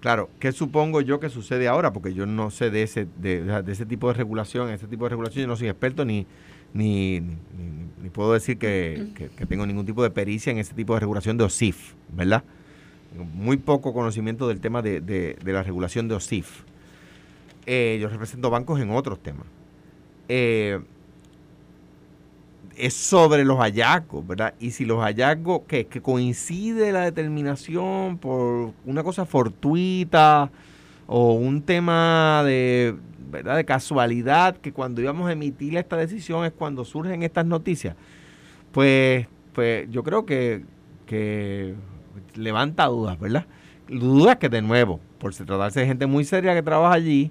Claro, 0.00 0.28
¿qué 0.40 0.50
supongo 0.50 1.00
yo 1.02 1.20
que 1.20 1.28
sucede 1.28 1.68
ahora? 1.68 1.92
Porque 1.92 2.14
yo 2.14 2.26
no 2.26 2.50
sé 2.50 2.70
de 2.70 2.82
ese, 2.82 3.06
de, 3.16 3.62
de 3.62 3.72
ese 3.72 3.86
tipo 3.86 4.08
de 4.08 4.14
regulación, 4.14 4.70
ese 4.70 4.86
tipo 4.86 5.04
de 5.04 5.10
regulación 5.10 5.42
yo 5.42 5.48
no 5.48 5.56
soy 5.56 5.68
experto 5.68 6.04
ni, 6.04 6.26
ni, 6.74 7.20
ni, 7.20 8.10
puedo 8.10 8.32
decir 8.32 8.58
que, 8.58 9.08
que- 9.14 9.28
que 9.28 9.46
tengo 9.46 9.66
ningún 9.66 9.86
tipo 9.86 10.02
de 10.02 10.10
pericia 10.10 10.50
en 10.50 10.58
ese 10.58 10.74
tipo 10.74 10.94
de 10.94 11.00
regulación 11.00 11.36
de 11.36 11.44
OSIF, 11.44 11.94
¿verdad? 12.12 12.42
Tengo 13.12 13.24
Muy 13.24 13.56
poco 13.58 13.92
conocimiento 13.92 14.48
del 14.48 14.60
tema 14.60 14.82
de, 14.82 15.00
de- 15.00 15.36
de 15.42 15.52
la 15.52 15.62
regulación 15.62 16.08
de 16.08 16.14
OSIF. 16.14 16.62
Eh, 17.66 17.98
yo 18.00 18.08
represento 18.08 18.50
bancos 18.50 18.80
en 18.80 18.90
otros 18.90 19.22
temas. 19.22 19.44
Eh, 20.28 20.80
es 22.76 22.94
sobre 22.94 23.44
los 23.44 23.58
hallazgos, 23.58 24.26
¿verdad? 24.26 24.54
Y 24.60 24.70
si 24.70 24.84
los 24.84 25.00
hallazgos, 25.02 25.62
que, 25.66 25.86
que 25.86 26.00
coincide 26.00 26.92
la 26.92 27.00
determinación 27.02 28.18
por 28.18 28.72
una 28.84 29.02
cosa 29.02 29.24
fortuita 29.26 30.50
o 31.06 31.32
un 31.32 31.62
tema 31.62 32.42
de, 32.44 32.94
¿verdad? 33.30 33.56
de 33.56 33.64
casualidad, 33.64 34.56
que 34.56 34.72
cuando 34.72 35.00
íbamos 35.00 35.28
a 35.28 35.32
emitir 35.32 35.76
esta 35.76 35.96
decisión 35.96 36.44
es 36.44 36.52
cuando 36.52 36.84
surgen 36.84 37.22
estas 37.22 37.46
noticias, 37.46 37.94
pues, 38.72 39.26
pues 39.52 39.88
yo 39.90 40.02
creo 40.02 40.26
que, 40.26 40.64
que 41.06 41.74
levanta 42.34 42.86
dudas, 42.86 43.18
¿verdad? 43.18 43.46
Dudas 43.88 44.36
que 44.36 44.48
de 44.48 44.62
nuevo, 44.62 45.00
por 45.18 45.34
se 45.34 45.44
tratarse 45.44 45.80
de 45.80 45.86
gente 45.86 46.06
muy 46.06 46.24
seria 46.24 46.54
que 46.54 46.62
trabaja 46.62 46.94
allí, 46.94 47.30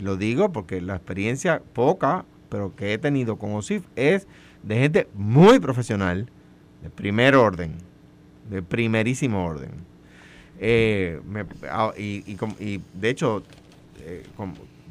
lo 0.00 0.16
digo 0.16 0.52
porque 0.52 0.80
la 0.80 0.96
experiencia 0.96 1.62
poca, 1.72 2.24
pero 2.48 2.74
que 2.74 2.92
he 2.92 2.98
tenido 2.98 3.36
con 3.36 3.54
OSIF 3.54 3.84
es 3.96 4.26
de 4.62 4.76
gente 4.78 5.08
muy 5.14 5.58
profesional, 5.60 6.28
de 6.82 6.90
primer 6.90 7.36
orden, 7.36 7.72
de 8.50 8.62
primerísimo 8.62 9.44
orden. 9.44 9.70
Eh, 10.58 11.20
me- 11.26 11.44
ah, 11.70 11.92
y, 11.96 12.22
y 12.26 12.36
y, 12.60 12.80
de 12.94 13.08
hecho, 13.10 13.42
eh, 14.00 14.24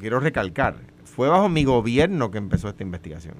quiero 0.02 0.20
recalcar, 0.20 0.74
fue 1.04 1.28
bajo 1.28 1.48
mi 1.48 1.64
gobierno 1.64 2.30
que 2.30 2.38
empezó 2.38 2.68
esta 2.68 2.82
investigación. 2.82 3.34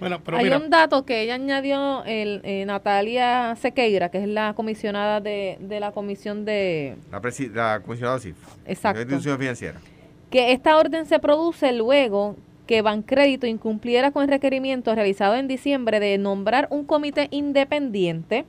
Bueno, 0.00 0.20
pero 0.24 0.36
Hay 0.36 0.44
mira, 0.44 0.58
un 0.58 0.70
dato 0.70 1.04
que 1.04 1.22
ella 1.22 1.34
añadió, 1.34 2.04
el, 2.04 2.40
eh, 2.44 2.64
Natalia 2.66 3.56
Sequeira, 3.56 4.10
que 4.10 4.18
es 4.18 4.28
la 4.28 4.54
comisionada 4.54 5.20
de, 5.20 5.56
de 5.60 5.80
la 5.80 5.90
comisión 5.92 6.44
de... 6.44 6.96
La, 7.10 7.20
presi- 7.22 7.50
la 7.52 7.80
comisionada 7.84 8.16
OSIF, 8.16 8.36
Exacto. 8.66 8.96
la 8.98 9.02
institución 9.02 9.38
financiera. 9.38 9.80
que 10.30 10.52
esta 10.52 10.76
orden 10.76 11.06
se 11.06 11.18
produce 11.18 11.72
luego 11.72 12.36
que 12.66 12.82
Bancrédito 12.82 13.46
incumpliera 13.46 14.10
con 14.10 14.24
el 14.24 14.28
requerimiento 14.28 14.94
realizado 14.94 15.36
en 15.36 15.48
diciembre 15.48 16.00
de 16.00 16.18
nombrar 16.18 16.68
un 16.70 16.84
comité 16.84 17.28
independiente 17.30 18.44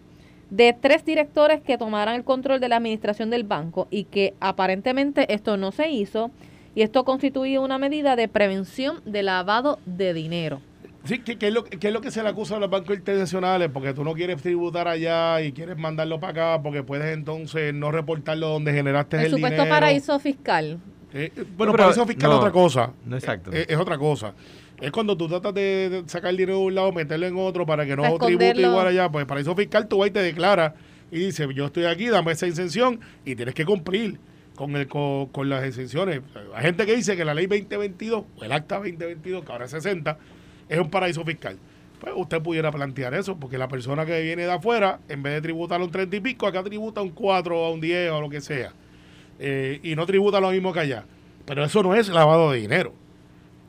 de 0.49 0.73
tres 0.79 1.05
directores 1.05 1.61
que 1.61 1.77
tomaran 1.77 2.15
el 2.15 2.23
control 2.23 2.59
de 2.59 2.69
la 2.69 2.77
administración 2.77 3.29
del 3.29 3.43
banco 3.43 3.87
y 3.91 4.03
que 4.05 4.33
aparentemente 4.39 5.33
esto 5.33 5.57
no 5.57 5.71
se 5.71 5.89
hizo 5.89 6.31
y 6.75 6.81
esto 6.81 7.03
constituye 7.03 7.59
una 7.59 7.77
medida 7.77 8.15
de 8.15 8.27
prevención 8.27 9.01
de 9.05 9.23
lavado 9.23 9.79
de 9.85 10.13
dinero. 10.13 10.61
sí, 11.03 11.19
¿qué, 11.19 11.37
qué 11.37 11.47
es 11.47 11.53
lo, 11.53 11.63
qué 11.63 11.87
es 11.87 11.93
lo 11.93 12.01
que 12.01 12.11
se 12.11 12.21
le 12.21 12.29
acusa 12.29 12.57
a 12.57 12.59
los 12.59 12.69
bancos 12.69 12.95
internacionales? 12.95 13.69
Porque 13.73 13.93
tú 13.93 14.03
no 14.03 14.13
quieres 14.13 14.41
tributar 14.41 14.87
allá 14.87 15.41
y 15.41 15.51
quieres 15.51 15.77
mandarlo 15.77 16.19
para 16.19 16.53
acá 16.53 16.63
porque 16.63 16.83
puedes 16.83 17.13
entonces 17.13 17.73
no 17.73 17.91
reportarlo 17.91 18.49
donde 18.49 18.73
generaste 18.73 19.17
el, 19.17 19.23
El 19.25 19.31
supuesto 19.31 19.61
dinero. 19.63 19.75
paraíso 19.75 20.19
fiscal. 20.19 20.79
Eh, 21.13 21.31
eh, 21.35 21.43
bueno, 21.57 21.71
No, 21.71 21.77
pero 21.77 21.83
paraíso 21.85 22.05
fiscal 22.05 22.29
no. 22.29 22.35
es 22.35 22.39
otra 22.39 22.51
cosa. 22.51 22.93
No, 23.05 23.15
exacto. 23.15 23.51
Eh, 23.51 23.65
es 23.67 23.77
otra 23.77 23.97
cosa. 23.97 24.33
Es 24.79 24.91
cuando 24.91 25.17
tú 25.17 25.27
tratas 25.27 25.53
de, 25.53 26.03
sacar 26.05 26.29
el 26.29 26.37
dinero 26.37 26.59
de 26.59 26.65
un 26.65 26.75
lado, 26.75 26.91
meterlo 26.93 27.25
en 27.25 27.35
otro 27.37 27.65
para 27.65 27.85
que 27.85 27.95
no 27.95 28.17
tribute 28.17 28.61
igual 28.61 28.87
allá. 28.87 29.09
Pues 29.11 29.25
paraíso 29.25 29.55
fiscal 29.55 29.87
tú 29.87 29.97
vas 29.97 30.09
y 30.09 30.11
te 30.11 30.21
declaras 30.21 30.73
y 31.11 31.19
dices, 31.19 31.47
yo 31.53 31.65
estoy 31.65 31.85
aquí, 31.85 32.07
dame 32.07 32.31
esa 32.31 32.45
exención 32.45 32.99
y 33.25 33.35
tienes 33.35 33.55
que 33.55 33.65
cumplir 33.65 34.19
con 34.59 34.75
el 34.75 34.89
con, 34.89 35.27
con 35.27 35.47
las 35.47 35.63
exenciones. 35.63 36.19
Hay 36.53 36.63
gente 36.63 36.85
que 36.85 36.93
dice 36.93 37.15
que 37.15 37.23
la 37.23 37.33
ley 37.33 37.47
2022 37.47 38.25
o 38.35 38.43
el 38.43 38.51
acta 38.51 38.75
2022, 38.75 39.45
que 39.45 39.51
ahora 39.53 39.63
es 39.63 39.71
60, 39.71 40.17
es 40.67 40.77
un 40.77 40.89
paraíso 40.89 41.23
fiscal. 41.23 41.57
Pues 42.01 42.11
usted 42.17 42.41
pudiera 42.41 42.69
plantear 42.69 43.13
eso, 43.13 43.37
porque 43.37 43.57
la 43.57 43.69
persona 43.69 44.05
que 44.05 44.21
viene 44.21 44.43
de 44.43 44.51
afuera, 44.51 44.99
en 45.07 45.23
vez 45.23 45.35
de 45.35 45.41
tributar 45.43 45.81
un 45.81 45.89
30 45.89 46.13
y 46.13 46.19
pico, 46.19 46.45
acá 46.45 46.61
tributa 46.61 47.01
un 47.01 47.11
4 47.11 47.57
o 47.57 47.71
un 47.71 47.79
10 47.79 48.11
o 48.11 48.19
lo 48.19 48.29
que 48.29 48.41
sea. 48.41 48.73
Eh, 49.39 49.79
y 49.81 49.95
no 49.95 50.05
tributa 50.05 50.41
lo 50.41 50.51
mismo 50.51 50.73
que 50.73 50.81
allá. 50.81 51.05
Pero 51.45 51.63
eso 51.63 51.81
no 51.81 51.95
es 51.95 52.09
lavado 52.09 52.51
de 52.51 52.59
dinero. 52.59 52.93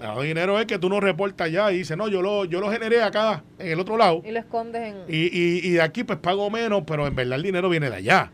Lavado 0.01 0.23
de 0.23 0.27
dinero 0.27 0.59
es 0.59 0.67
que 0.67 0.81
tú 0.81 0.89
no 0.89 0.99
reportas 0.99 1.47
allá 1.47 1.71
y 1.71 1.79
dices, 1.79 1.97
no, 1.97 2.09
yo 2.09 2.21
lo, 2.21 2.47
yo 2.47 2.61
lo 2.61 2.69
generé 2.69 3.01
acá, 3.01 3.45
en 3.61 3.69
el 3.69 3.79
otro 3.79 3.97
lado. 3.97 4.23
Y 4.25 4.33
lo 4.33 4.41
escondes 4.41 4.93
en... 4.93 4.97
Y, 5.07 5.27
y, 5.27 5.61
y 5.69 5.71
de 5.71 5.83
aquí 5.83 6.03
pues 6.03 6.19
pago 6.19 6.51
menos, 6.51 6.83
pero 6.85 7.07
en 7.07 7.15
verdad 7.15 7.37
el 7.37 7.45
dinero 7.45 7.69
viene 7.69 7.91
de 7.91 7.97
allá. 7.97 8.33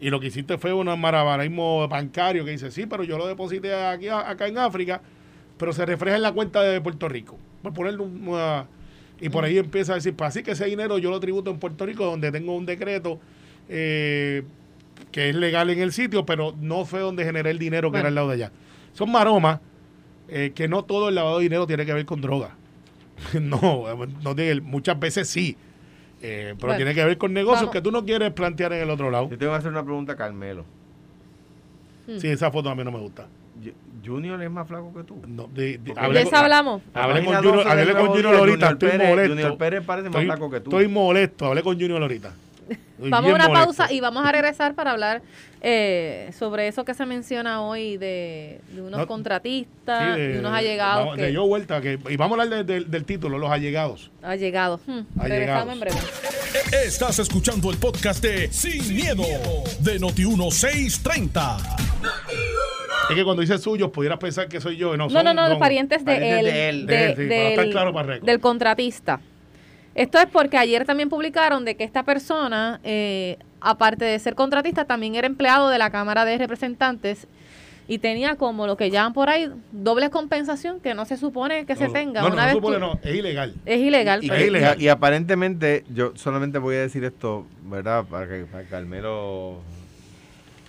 Y 0.00 0.10
lo 0.10 0.20
que 0.20 0.26
hiciste 0.26 0.58
fue 0.58 0.72
un 0.72 0.86
malabarismo 1.00 1.86
bancario 1.88 2.44
que 2.44 2.50
dice, 2.50 2.70
sí, 2.70 2.86
pero 2.86 3.04
yo 3.04 3.16
lo 3.16 3.26
deposité 3.26 3.74
aquí, 3.74 4.08
acá 4.08 4.46
en 4.46 4.58
África, 4.58 5.00
pero 5.56 5.72
se 5.72 5.86
refleja 5.86 6.16
en 6.16 6.22
la 6.22 6.32
cuenta 6.32 6.62
de 6.62 6.80
Puerto 6.80 7.08
Rico. 7.08 7.38
Por 7.62 7.72
ponerle 7.72 8.02
una, 8.02 8.66
y 9.20 9.28
por 9.28 9.44
ahí 9.44 9.58
empieza 9.58 9.92
a 9.92 9.94
decir, 9.96 10.14
pues 10.14 10.28
así 10.28 10.42
que 10.42 10.52
ese 10.52 10.66
dinero 10.66 10.98
yo 10.98 11.10
lo 11.10 11.20
tributo 11.20 11.50
en 11.50 11.58
Puerto 11.58 11.86
Rico, 11.86 12.04
donde 12.04 12.32
tengo 12.32 12.54
un 12.56 12.66
decreto 12.66 13.20
eh, 13.68 14.42
que 15.12 15.30
es 15.30 15.34
legal 15.34 15.70
en 15.70 15.80
el 15.80 15.92
sitio, 15.92 16.26
pero 16.26 16.54
no 16.60 16.84
fue 16.84 17.00
donde 17.00 17.24
generé 17.24 17.50
el 17.50 17.58
dinero 17.58 17.90
que 17.92 17.98
era 17.98 18.08
al 18.08 18.14
lado 18.14 18.28
de 18.28 18.34
allá. 18.34 18.52
Son 18.92 19.10
maromas 19.10 19.60
eh, 20.28 20.52
que 20.54 20.68
no 20.68 20.84
todo 20.84 21.08
el 21.08 21.14
lavado 21.14 21.38
de 21.38 21.44
dinero 21.44 21.66
tiene 21.66 21.86
que 21.86 21.94
ver 21.94 22.04
con 22.04 22.20
droga. 22.20 22.56
no, 23.40 23.84
no 23.96 24.34
muchas 24.62 24.98
veces 24.98 25.28
sí. 25.28 25.56
Eh, 26.26 26.54
pero 26.58 26.74
tiene 26.76 26.94
que 26.94 27.04
ver 27.04 27.18
con 27.18 27.34
negocios 27.34 27.70
que 27.70 27.82
tú 27.82 27.90
no 27.90 28.02
quieres 28.02 28.32
plantear 28.32 28.72
en 28.72 28.80
el 28.80 28.88
otro 28.88 29.10
lado. 29.10 29.28
Yo 29.28 29.36
te 29.36 29.44
voy 29.44 29.54
a 29.54 29.58
hacer 29.58 29.70
una 29.70 29.84
pregunta 29.84 30.14
a 30.14 30.16
Carmelo. 30.16 30.64
Hmm. 32.06 32.16
Sí, 32.16 32.28
esa 32.28 32.50
foto 32.50 32.70
a 32.70 32.74
mí 32.74 32.82
no 32.82 32.90
me 32.90 32.98
gusta. 32.98 33.26
Junior 34.02 34.42
es 34.42 34.50
más 34.50 34.66
flaco 34.66 34.90
que 34.94 35.04
tú. 35.04 35.20
No, 35.26 35.48
de, 35.48 35.76
de, 35.78 35.94
hablamos. 36.32 36.80
Hablé 36.94 37.24
con 37.24 37.34
Junior, 37.34 37.68
hablé 37.68 37.92
con 37.92 38.06
Junior 38.06 38.34
ahorita, 38.36 38.70
estoy 38.70 38.98
molesto. 38.98 39.34
Junior 39.34 39.58
Pérez 39.58 39.84
parece 39.84 40.08
más 40.08 40.24
flaco 40.24 40.50
que 40.50 40.60
tú. 40.60 40.70
Estoy 40.70 40.88
molesto, 40.88 41.46
hablé 41.46 41.62
con 41.62 41.78
Junior 41.78 42.00
ahorita. 42.00 42.32
Vamos 43.10 43.30
a 43.30 43.34
una 43.34 43.48
pausa 43.48 43.92
y 43.92 44.00
vamos 44.00 44.26
a 44.26 44.32
regresar 44.32 44.74
para 44.74 44.92
hablar 44.92 45.22
eh, 45.60 46.30
sobre 46.38 46.68
eso 46.68 46.84
que 46.84 46.94
se 46.94 47.06
menciona 47.06 47.62
hoy 47.62 47.96
de, 47.96 48.60
unos 48.76 49.06
contratistas, 49.06 50.16
de, 50.16 50.38
unos 50.38 50.52
allegados. 50.52 51.06
Vamos, 51.06 51.16
que, 51.16 51.38
vuelta, 51.38 51.80
que, 51.80 51.98
y 52.08 52.16
vamos 52.16 52.38
a 52.38 52.42
hablar 52.42 52.64
del 52.66 53.04
título, 53.04 53.38
los 53.38 53.50
allegados. 53.50 54.10
Allegados. 54.22 54.80
Hmm, 54.86 55.00
regresamos 55.16 55.74
en 55.74 55.80
breve. 55.80 55.96
Estás 56.84 57.18
escuchando 57.18 57.70
el 57.70 57.78
podcast 57.78 58.22
de 58.22 58.52
Sin, 58.52 58.94
miedo, 58.94 59.24
de 59.80 60.00
Noti1630. 60.00 61.76
Es 63.10 63.16
que 63.16 63.24
cuando 63.24 63.42
dice 63.42 63.58
suyo, 63.58 63.90
pudieras 63.90 64.18
pensar 64.18 64.48
que 64.48 64.60
soy 64.60 64.76
yo. 64.76 64.96
No, 64.96 65.08
no, 65.08 65.34
no, 65.34 65.48
los 65.48 65.58
parientes 65.58 66.04
de 66.04 66.68
él. 66.68 66.86
del 66.86 68.40
contratista. 68.40 69.20
Esto 69.94 70.18
es 70.18 70.26
porque 70.26 70.56
ayer 70.56 70.84
también 70.84 71.08
publicaron 71.08 71.64
de 71.64 71.76
que 71.76 71.84
esta 71.84 72.02
persona, 72.02 72.80
eh, 72.82 73.38
aparte 73.60 74.04
de 74.04 74.18
ser 74.18 74.34
contratista, 74.34 74.84
también 74.84 75.14
era 75.14 75.26
empleado 75.26 75.68
de 75.68 75.78
la 75.78 75.90
Cámara 75.90 76.24
de 76.24 76.36
Representantes 76.36 77.28
y 77.86 77.98
tenía 77.98 78.36
como 78.36 78.66
lo 78.66 78.76
que 78.76 78.90
llaman 78.90 79.12
por 79.12 79.28
ahí 79.28 79.50
doble 79.70 80.10
compensación 80.10 80.80
que 80.80 80.94
no 80.94 81.04
se 81.04 81.16
supone 81.16 81.66
que 81.66 81.76
se 81.76 81.88
tenga. 81.88 82.22
No, 82.22 82.30
no, 82.30 82.50
supone, 82.50 82.78
no, 82.78 82.98
es 83.02 83.14
ilegal. 83.14 83.54
Es 83.66 83.80
ilegal. 83.80 84.80
Y, 84.80 84.88
aparentemente, 84.88 85.84
yo 85.90 86.12
solamente 86.16 86.58
voy 86.58 86.76
a 86.76 86.80
decir 86.80 87.04
esto, 87.04 87.46
¿verdad? 87.62 88.04
Para 88.04 88.26
que, 88.26 88.46
para 88.46 88.64
Carmelo, 88.64 89.58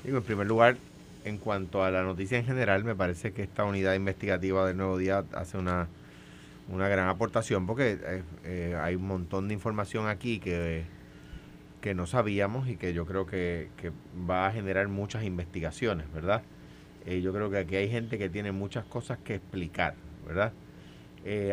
digo, 0.03 0.17
en 0.17 0.23
primer 0.23 0.45
lugar, 0.45 0.75
en 1.23 1.37
cuanto 1.37 1.83
a 1.83 1.89
la 1.89 2.03
noticia 2.03 2.37
en 2.37 2.45
general, 2.45 2.83
me 2.83 2.95
parece 2.95 3.31
que 3.31 3.43
esta 3.43 3.63
unidad 3.63 3.95
investigativa 3.95 4.67
del 4.67 4.77
Nuevo 4.77 4.97
Día 4.97 5.23
hace 5.33 5.57
una 5.57 5.87
una 6.69 6.87
gran 6.87 7.07
aportación 7.09 7.65
porque 7.67 7.99
eh, 8.01 8.23
eh, 8.43 8.77
hay 8.81 8.95
un 8.95 9.07
montón 9.07 9.47
de 9.47 9.53
información 9.53 10.07
aquí 10.07 10.39
que, 10.39 10.83
que 11.81 11.93
no 11.93 12.07
sabíamos 12.07 12.67
y 12.67 12.77
que 12.77 12.93
yo 12.93 13.05
creo 13.05 13.25
que, 13.25 13.69
va 14.29 14.47
a 14.47 14.51
generar 14.51 14.87
muchas 14.87 15.23
investigaciones, 15.23 16.11
¿verdad? 16.13 16.41
Eh, 17.05 17.21
yo 17.21 17.31
creo 17.33 17.51
que 17.51 17.59
aquí 17.59 17.75
hay 17.75 17.89
gente 17.89 18.17
que 18.17 18.29
tiene 18.29 18.51
muchas 18.51 18.85
cosas 18.85 19.19
que 19.23 19.35
explicar, 19.35 19.95
¿verdad? 20.27 20.53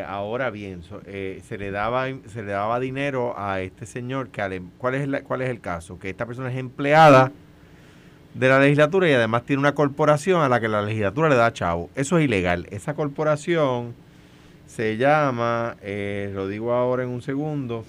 ahora 0.07 0.51
bien, 0.51 0.83
se 0.83 1.57
le 1.57 1.71
daba 1.71 2.05
se 2.27 2.43
le 2.43 2.51
daba 2.51 2.79
dinero 2.79 3.33
a 3.35 3.61
este 3.61 3.87
señor 3.87 4.29
que 4.29 4.61
¿cuál 4.77 4.93
es 4.93 5.23
cuál 5.23 5.41
es 5.41 5.49
el 5.49 5.61
caso? 5.61 5.97
Que 5.97 6.11
esta 6.11 6.27
persona 6.27 6.51
es 6.51 6.59
empleada 6.59 7.31
de 8.35 8.49
la 8.49 8.59
legislatura 8.59 9.09
y 9.09 9.13
además 9.13 9.45
tiene 9.45 9.61
una 9.61 9.73
corporación 9.73 10.43
a 10.43 10.49
la 10.49 10.59
que 10.59 10.67
la 10.67 10.83
legislatura 10.83 11.27
le 11.27 11.35
da 11.35 11.51
chavo. 11.53 11.89
Eso 11.95 12.19
es 12.19 12.25
ilegal. 12.25 12.67
Esa 12.69 12.93
corporación 12.93 13.95
se 14.73 14.97
llama, 14.97 15.77
eh, 15.83 16.31
lo 16.33 16.47
digo 16.47 16.73
ahora 16.73 17.03
en 17.03 17.09
un 17.09 17.21
segundo, 17.21 17.85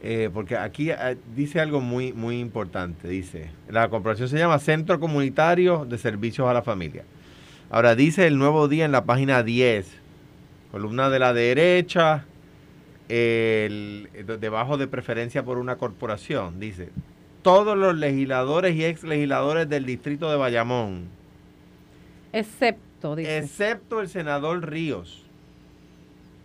eh, 0.00 0.30
porque 0.32 0.56
aquí 0.56 0.90
eh, 0.90 1.16
dice 1.34 1.58
algo 1.58 1.80
muy, 1.80 2.12
muy 2.12 2.38
importante. 2.38 3.08
Dice, 3.08 3.50
la 3.68 3.88
corporación 3.88 4.28
se 4.28 4.38
llama 4.38 4.60
Centro 4.60 5.00
Comunitario 5.00 5.84
de 5.84 5.98
Servicios 5.98 6.48
a 6.48 6.52
la 6.52 6.62
Familia. 6.62 7.02
Ahora 7.70 7.96
dice 7.96 8.28
el 8.28 8.38
nuevo 8.38 8.68
día 8.68 8.84
en 8.84 8.92
la 8.92 9.04
página 9.04 9.42
10, 9.42 9.88
columna 10.70 11.10
de 11.10 11.18
la 11.18 11.32
derecha, 11.34 12.24
debajo 13.08 14.76
de 14.76 14.86
preferencia 14.86 15.44
por 15.44 15.58
una 15.58 15.74
corporación, 15.74 16.60
dice, 16.60 16.90
todos 17.42 17.76
los 17.76 17.96
legisladores 17.96 18.76
y 18.76 18.84
ex 18.84 19.02
legisladores 19.02 19.68
del 19.68 19.86
distrito 19.86 20.30
de 20.30 20.36
Bayamón. 20.36 21.08
Excepto 22.32 22.85
Excepto 23.02 24.00
el 24.00 24.08
senador 24.08 24.68
Ríos. 24.68 25.24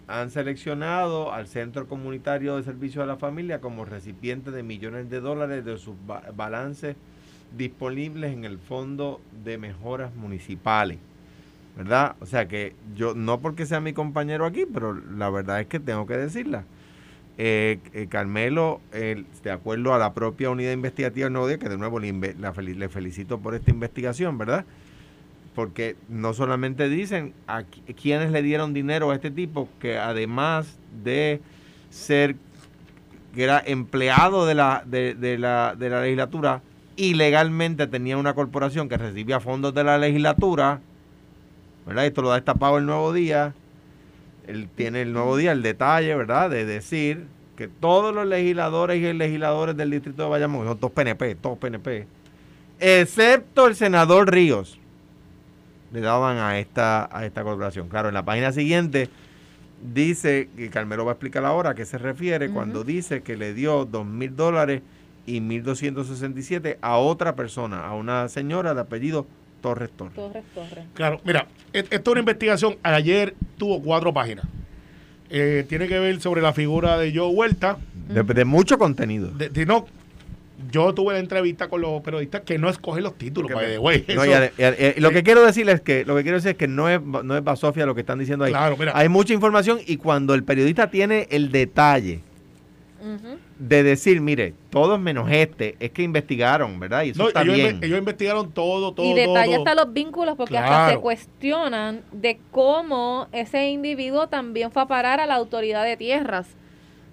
Han 0.08 0.30
seleccionado 0.30 1.32
al 1.32 1.48
Centro 1.48 1.88
Comunitario 1.88 2.58
de 2.58 2.64
Servicio 2.64 3.02
a 3.02 3.06
la 3.06 3.16
Familia 3.16 3.62
como 3.62 3.86
recipiente 3.86 4.52
de 4.52 4.62
millones 4.62 5.10
de 5.10 5.22
dólares 5.22 5.64
de 5.64 5.78
sus 5.78 5.96
balances 6.36 6.96
disponibles 7.58 8.34
en 8.34 8.44
el 8.44 8.58
Fondo 8.58 9.22
de 9.44 9.58
Mejoras 9.58 10.14
Municipales. 10.16 10.98
¿Verdad? 11.78 12.16
O 12.20 12.26
sea 12.26 12.50
que 12.50 12.76
yo, 12.96 13.14
no 13.14 13.40
porque 13.40 13.66
sea 13.66 13.80
mi 13.80 13.94
compañero 13.94 14.46
aquí, 14.46 14.66
pero 14.72 14.94
la 14.94 15.30
verdad 15.30 15.62
es 15.62 15.68
que 15.68 15.80
tengo 15.80 16.06
que 16.06 16.18
decirla. 16.18 16.66
Eh, 17.38 17.80
eh, 17.94 18.08
Carmelo, 18.10 18.82
de 18.92 19.52
acuerdo 19.52 19.94
a 19.94 19.98
la 19.98 20.14
propia 20.14 20.50
unidad 20.50 20.74
investigativa 20.74 21.26
del 21.26 21.34
Nuevo 21.34 21.48
Día, 21.48 21.58
que 21.58 21.70
de 21.70 21.78
nuevo 21.78 21.98
le, 22.00 22.12
le 22.12 22.90
felicito 22.90 23.40
por 23.40 23.56
esta 23.56 23.72
investigación, 23.72 24.38
¿verdad? 24.38 24.66
Porque 25.56 25.96
no 26.08 26.34
solamente 26.34 26.88
dicen 26.90 27.34
a 27.48 27.64
quienes 27.64 28.32
le 28.32 28.42
dieron 28.42 28.74
dinero 28.74 29.12
a 29.12 29.16
este 29.16 29.32
tipo, 29.32 29.68
que 29.80 29.98
además 29.98 30.78
de 31.04 31.42
ser 31.90 32.36
que 33.36 33.44
era 33.44 33.62
empleado 33.66 34.46
de 34.46 34.56
la, 34.56 34.84
de, 34.86 35.16
la, 35.38 35.76
de 35.78 35.90
la 35.90 36.02
legislatura, 36.02 36.62
ilegalmente 36.96 37.88
tenía 37.88 38.18
una 38.18 38.34
corporación 38.34 38.90
que 38.90 38.98
recibía 38.98 39.40
fondos 39.40 39.74
de 39.74 39.84
la 39.84 39.98
legislatura, 39.98 40.82
¿verdad? 41.86 42.06
Esto 42.06 42.22
lo 42.22 42.30
da 42.30 42.36
destapado 42.36 42.78
el 42.78 42.86
nuevo 42.86 43.14
día, 43.14 43.54
él 44.48 44.68
tiene 44.76 45.02
el 45.02 45.14
nuevo 45.14 45.38
día 45.38 45.52
el 45.52 45.62
detalle, 45.62 46.16
¿verdad? 46.16 46.50
De 46.50 46.66
decir 46.66 47.26
que 47.56 47.68
todos 47.68 48.14
los 48.14 48.26
legisladores 48.28 49.02
y 49.02 49.14
legisladores 49.14 49.78
del 49.78 49.92
distrito 49.92 50.24
de 50.24 50.30
Bayamón, 50.30 50.68
son 50.68 50.78
todos 50.78 50.94
PNP, 50.94 51.36
todos 51.36 51.58
PNP, 51.58 52.08
excepto 52.80 53.68
el 53.68 53.76
senador 53.76 54.32
Ríos, 54.32 54.80
le 55.92 56.02
daban 56.02 56.38
a 56.38 56.60
esta, 56.60 57.10
a 57.16 57.26
esta 57.26 57.44
corporación. 57.44 57.90
Claro, 57.90 58.08
en 58.08 58.14
la 58.14 58.24
página 58.24 58.52
siguiente 58.52 59.10
dice, 59.94 60.50
que 60.56 60.70
Carmelo 60.70 61.06
va 61.06 61.12
a 61.12 61.14
explicar 61.14 61.46
ahora 61.46 61.72
a 61.72 61.76
qué 61.76 61.86
se 61.86 61.98
refiere 61.98 62.50
cuando 62.50 62.84
dice 62.84 63.22
que 63.22 63.36
le 63.36 63.54
dio 63.54 63.86
dos 63.86 64.06
mil 64.06 64.36
dólares 64.36 64.82
y 65.26 65.40
1.267 65.40 66.78
a 66.82 66.98
otra 66.98 67.36
persona, 67.36 67.86
a 67.86 67.94
una 67.94 68.28
señora 68.28 68.74
de 68.74 68.82
apellido 68.82 69.28
Torres 69.62 69.92
Torres. 69.92 70.16
Torres 70.16 70.44
Torres. 70.56 70.86
Claro, 70.94 71.22
mira, 71.24 71.48
esto 71.74 71.96
es 71.96 72.08
una 72.08 72.20
investigación, 72.20 72.78
ayer 72.84 73.36
tuvo 73.58 73.82
cuatro 73.82 74.14
páginas. 74.14 74.46
Eh, 75.30 75.66
tiene 75.70 75.88
que 75.88 75.98
ver 75.98 76.20
sobre 76.20 76.42
la 76.42 76.52
figura 76.52 76.98
de 76.98 77.16
Joe 77.16 77.30
Huerta. 77.30 77.78
De, 78.10 78.44
mucho 78.44 78.78
contenido. 78.78 79.30
De, 79.30 79.66
no, 79.66 79.86
yo 80.70 80.94
tuve 80.94 81.14
la 81.14 81.20
entrevista 81.20 81.68
con 81.68 81.82
los 81.82 82.02
periodistas 82.02 82.42
que 82.42 82.58
no 82.58 82.70
escogen 82.70 83.04
los 83.04 83.18
títulos, 83.18 83.52
by 83.52 83.78
lo 84.98 85.12
que 85.12 85.24
quiero 85.24 85.46
decirles 85.46 85.76
es 85.76 85.82
que 85.82 86.06
lo 86.06 86.16
que 86.16 86.24
quiero 86.24 86.38
decir 86.38 86.52
es 86.52 86.58
que 86.58 86.68
no 86.68 86.90
es 86.90 87.02
no 87.02 87.36
es 87.36 87.44
basofia 87.44 87.86
lo 87.86 87.96
que 87.96 88.02
están 88.02 88.20
diciendo 88.20 88.46
ahí. 88.46 88.54
Hay 88.94 89.10
mucha 89.10 89.34
información 89.34 89.80
y 89.86 89.98
cuando 89.98 90.34
el 90.34 90.44
periodista 90.44 90.90
tiene 90.90 91.28
el 91.32 91.52
detalle 91.52 92.22
de 93.58 93.84
decir, 93.84 94.22
mire, 94.22 94.54
todos 94.70 95.00
menos 95.00 95.30
este, 95.32 95.76
es 95.80 95.92
que 95.92 96.04
investigaron, 96.04 96.80
¿verdad? 96.80 97.04
Y 97.04 97.10
eso 97.12 97.28
está 97.28 97.42
ellos, 97.42 97.56
bien. 97.56 97.80
ellos 97.84 97.98
investigaron 97.98 98.52
todo, 98.52 98.92
todo. 98.94 99.06
Y 99.06 99.14
detalle 99.14 99.56
hasta 99.56 99.76
los 99.76 99.94
vínculos, 99.94 100.36
porque 100.36 100.58
hasta 100.58 100.90
se 100.90 100.98
cuestionan 100.98 102.02
de 102.12 102.40
cómo 102.52 103.28
ese 103.32 103.70
individuo 103.70 104.28
también 104.28 104.72
fue 104.72 104.82
a 104.82 104.88
parar 104.88 105.20
a 105.20 105.26
la 105.26 105.36
autoridad 105.36 105.84
de 105.84 105.98
tierras. 105.98 106.48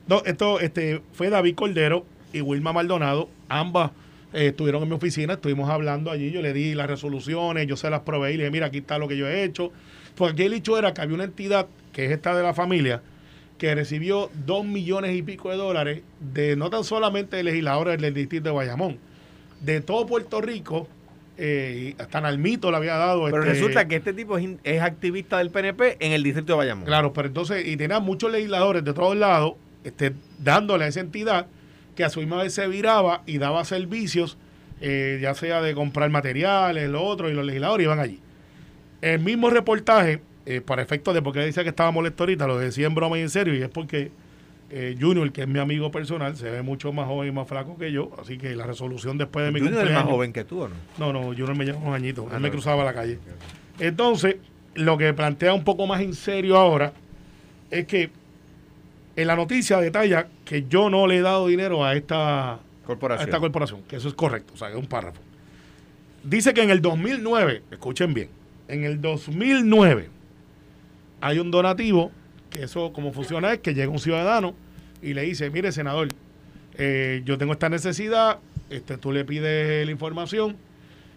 No, 0.07 0.23
esto 0.25 0.61
este, 0.61 1.03
fue 1.13 1.29
David 1.29 1.55
Cordero, 1.55 2.05
y 2.33 2.41
Wilma 2.41 2.73
Maldonado, 2.73 3.29
ambas 3.49 3.93
eh, 4.33 4.49
estuvieron 4.49 4.83
en 4.83 4.91
mi 4.91 4.95
oficina, 4.95 5.35
estuvimos 5.35 5.71
hablando 5.71 6.11
allí, 6.11 6.31
yo 6.31 6.43
le 6.43 6.53
di 6.53 6.75
las 6.75 6.87
resoluciones, 6.87 7.67
yo 7.67 7.77
se 7.77 7.89
las 7.89 8.01
probé 8.01 8.35
y 8.35 8.37
le 8.37 8.45
dije, 8.45 8.51
mira, 8.51 8.67
aquí 8.67 8.79
está 8.79 8.99
lo 8.99 9.09
que 9.09 9.17
yo 9.17 9.27
he 9.27 9.43
hecho. 9.43 9.73
Porque 10.17 10.33
aquí 10.33 10.43
el 10.43 10.53
hecho 10.53 10.79
era 10.79 10.93
que 10.93 11.01
había 11.01 11.15
una 11.15 11.25
entidad, 11.25 11.67
que 11.93 12.05
es 12.05 12.11
esta 12.11 12.37
de 12.37 12.43
la 12.43 12.53
familia, 12.53 13.03
que 13.57 13.75
recibió 13.75 14.31
dos 14.47 14.65
millones 14.65 15.17
y 15.17 15.23
pico 15.23 15.51
de 15.51 15.57
dólares 15.57 16.03
de 16.21 16.57
no 16.57 16.71
tan 16.71 16.85
solamente 16.85 17.43
legisladores 17.43 18.01
del 18.01 18.15
distrito 18.15 18.51
de 18.51 18.55
Bayamón, 18.55 18.99
de 19.61 19.81
todo 19.81 20.07
Puerto 20.07 20.41
Rico, 20.41 20.89
eh, 21.39 21.95
hasta 21.99 22.21
Nalmito 22.21 22.71
le 22.71 22.77
había 22.77 22.97
dado. 22.97 23.25
Pero 23.25 23.39
este 23.39 23.55
resulta 23.55 23.89
que 23.89 23.97
este 23.97 24.13
tipo 24.13 24.37
es, 24.37 24.83
activista 24.83 25.39
del 25.39 25.51
PNP 25.51 25.97
en 26.01 26.13
el 26.13 26.23
distrito 26.23 26.53
de 26.53 26.59
Bayamón. 26.59 26.85
Claro, 26.85 27.13
pero 27.13 27.29
entonces, 27.29 27.67
y 27.67 27.77
tenía 27.77 28.01
muchos 28.01 28.31
legisladores 28.31 28.85
de 28.85 28.93
todos 28.93 29.17
lados 29.17 29.55
este, 29.85 30.13
dándole 30.39 30.85
a 30.85 30.89
esa 30.89 31.01
entidad 31.01 31.47
que 31.99 32.05
a 32.05 32.11
su 32.11 32.21
misma 32.21 32.41
vez 32.41 32.55
se 32.55 32.69
viraba 32.69 33.23
y 33.27 33.39
daba 33.39 33.65
servicios 33.65 34.39
eh, 34.81 35.19
ya 35.21 35.35
sea 35.35 35.61
de 35.61 35.75
comprar 35.75 36.09
materiales, 36.11 36.89
lo 36.89 37.03
otro, 37.03 37.29
y 37.29 37.35
los 37.35 37.45
legisladores 37.45 37.87
iban 37.87 37.99
allí. 37.99 38.21
El 39.03 39.19
mismo 39.19 39.51
reportaje, 39.51 40.21
eh, 40.47 40.61
para 40.61 40.81
efectos 40.81 41.13
de 41.13 41.23
porque 41.23 41.45
dice 41.45 41.65
que 41.65 41.71
estaba 41.71 41.91
molesto 41.91 42.23
ahorita, 42.23 42.47
lo 42.47 42.57
decía 42.57 42.87
en 42.87 42.95
broma 42.95 43.19
y 43.19 43.23
en 43.23 43.31
serio, 43.31 43.53
y 43.53 43.63
es 43.63 43.69
porque 43.69 44.13
eh, 44.71 44.97
Junior, 45.01 45.33
que 45.33 45.43
es 45.43 45.49
mi 45.49 45.59
amigo 45.59 45.91
personal, 45.91 46.37
se 46.37 46.49
ve 46.49 46.63
mucho 46.63 46.93
más 46.93 47.09
joven 47.09 47.31
y 47.31 47.33
más 47.33 47.49
flaco 47.49 47.77
que 47.77 47.91
yo, 47.91 48.13
así 48.23 48.39
que 48.39 48.55
la 48.55 48.65
resolución 48.65 49.19
después 49.19 49.45
de 49.45 49.51
mi 49.51 49.59
Junior 49.59 49.85
es 49.85 49.93
más 49.93 50.05
joven 50.05 50.33
que 50.33 50.45
tú, 50.45 50.63
¿o 50.63 50.69
no? 50.69 50.77
No, 50.99 51.13
no, 51.13 51.23
Junior 51.31 51.57
me 51.57 51.65
lleva 51.65 51.79
unos 51.79 51.97
añitos, 51.97 52.27
Ah, 52.31 52.37
él 52.37 52.43
me 52.43 52.51
cruzaba 52.53 52.85
la 52.85 52.95
calle. 52.95 53.19
Entonces, 53.81 54.37
lo 54.75 54.97
que 54.97 55.13
plantea 55.15 55.53
un 55.53 55.65
poco 55.65 55.89
más 55.89 56.01
en 56.01 56.15
serio 56.15 56.57
ahora 56.57 56.93
es 57.73 57.89
que 57.89 58.11
en 59.18 59.26
la 59.26 59.35
noticia 59.35 59.81
detalla 59.81 60.28
que 60.44 60.66
yo 60.68 60.88
no 60.88 61.09
le 61.09 61.16
he 61.16 61.20
dado 61.20 61.48
dinero 61.48 61.85
a 61.85 61.96
esta, 61.96 62.52
a 62.52 62.61
Corporación. 62.87 63.28
esta 63.28 63.40
corporación, 63.40 63.83
que 63.83 63.96
eso 63.96 64.07
es 64.07 64.14
correcto, 64.14 64.54
o 64.54 64.57
sea, 64.57 64.70
es 64.70 64.76
un 64.76 64.87
párrafo. 64.87 65.20
Dice 66.22 66.54
que 66.54 66.62
en 66.62 66.70
el 66.70 66.81
2009, 66.81 67.64
escuchen 67.72 68.14
bien, 68.14 68.28
en 68.68 68.85
el 68.85 69.00
2009 69.00 70.09
hay 71.20 71.38
un 71.40 71.50
donativo, 71.50 72.12
que 72.48 72.62
eso 72.62 72.92
como 72.92 73.12
funciona 73.12 73.52
es 73.52 73.59
que 73.59 73.74
llega 73.74 73.90
un 73.90 73.98
ciudadano 73.98 74.54
y 75.02 75.14
le 75.14 75.22
dice, 75.22 75.50
mire 75.50 75.72
senador, 75.72 76.07
eh, 76.76 77.22
yo 77.24 77.38
tengo 77.38 77.54
esta 77.54 77.68
necesidad, 77.68 78.38
este, 78.70 78.98
tú 78.98 79.11
le 79.11 79.24
pides 79.24 79.85
la 79.85 79.90
información, 79.90 80.57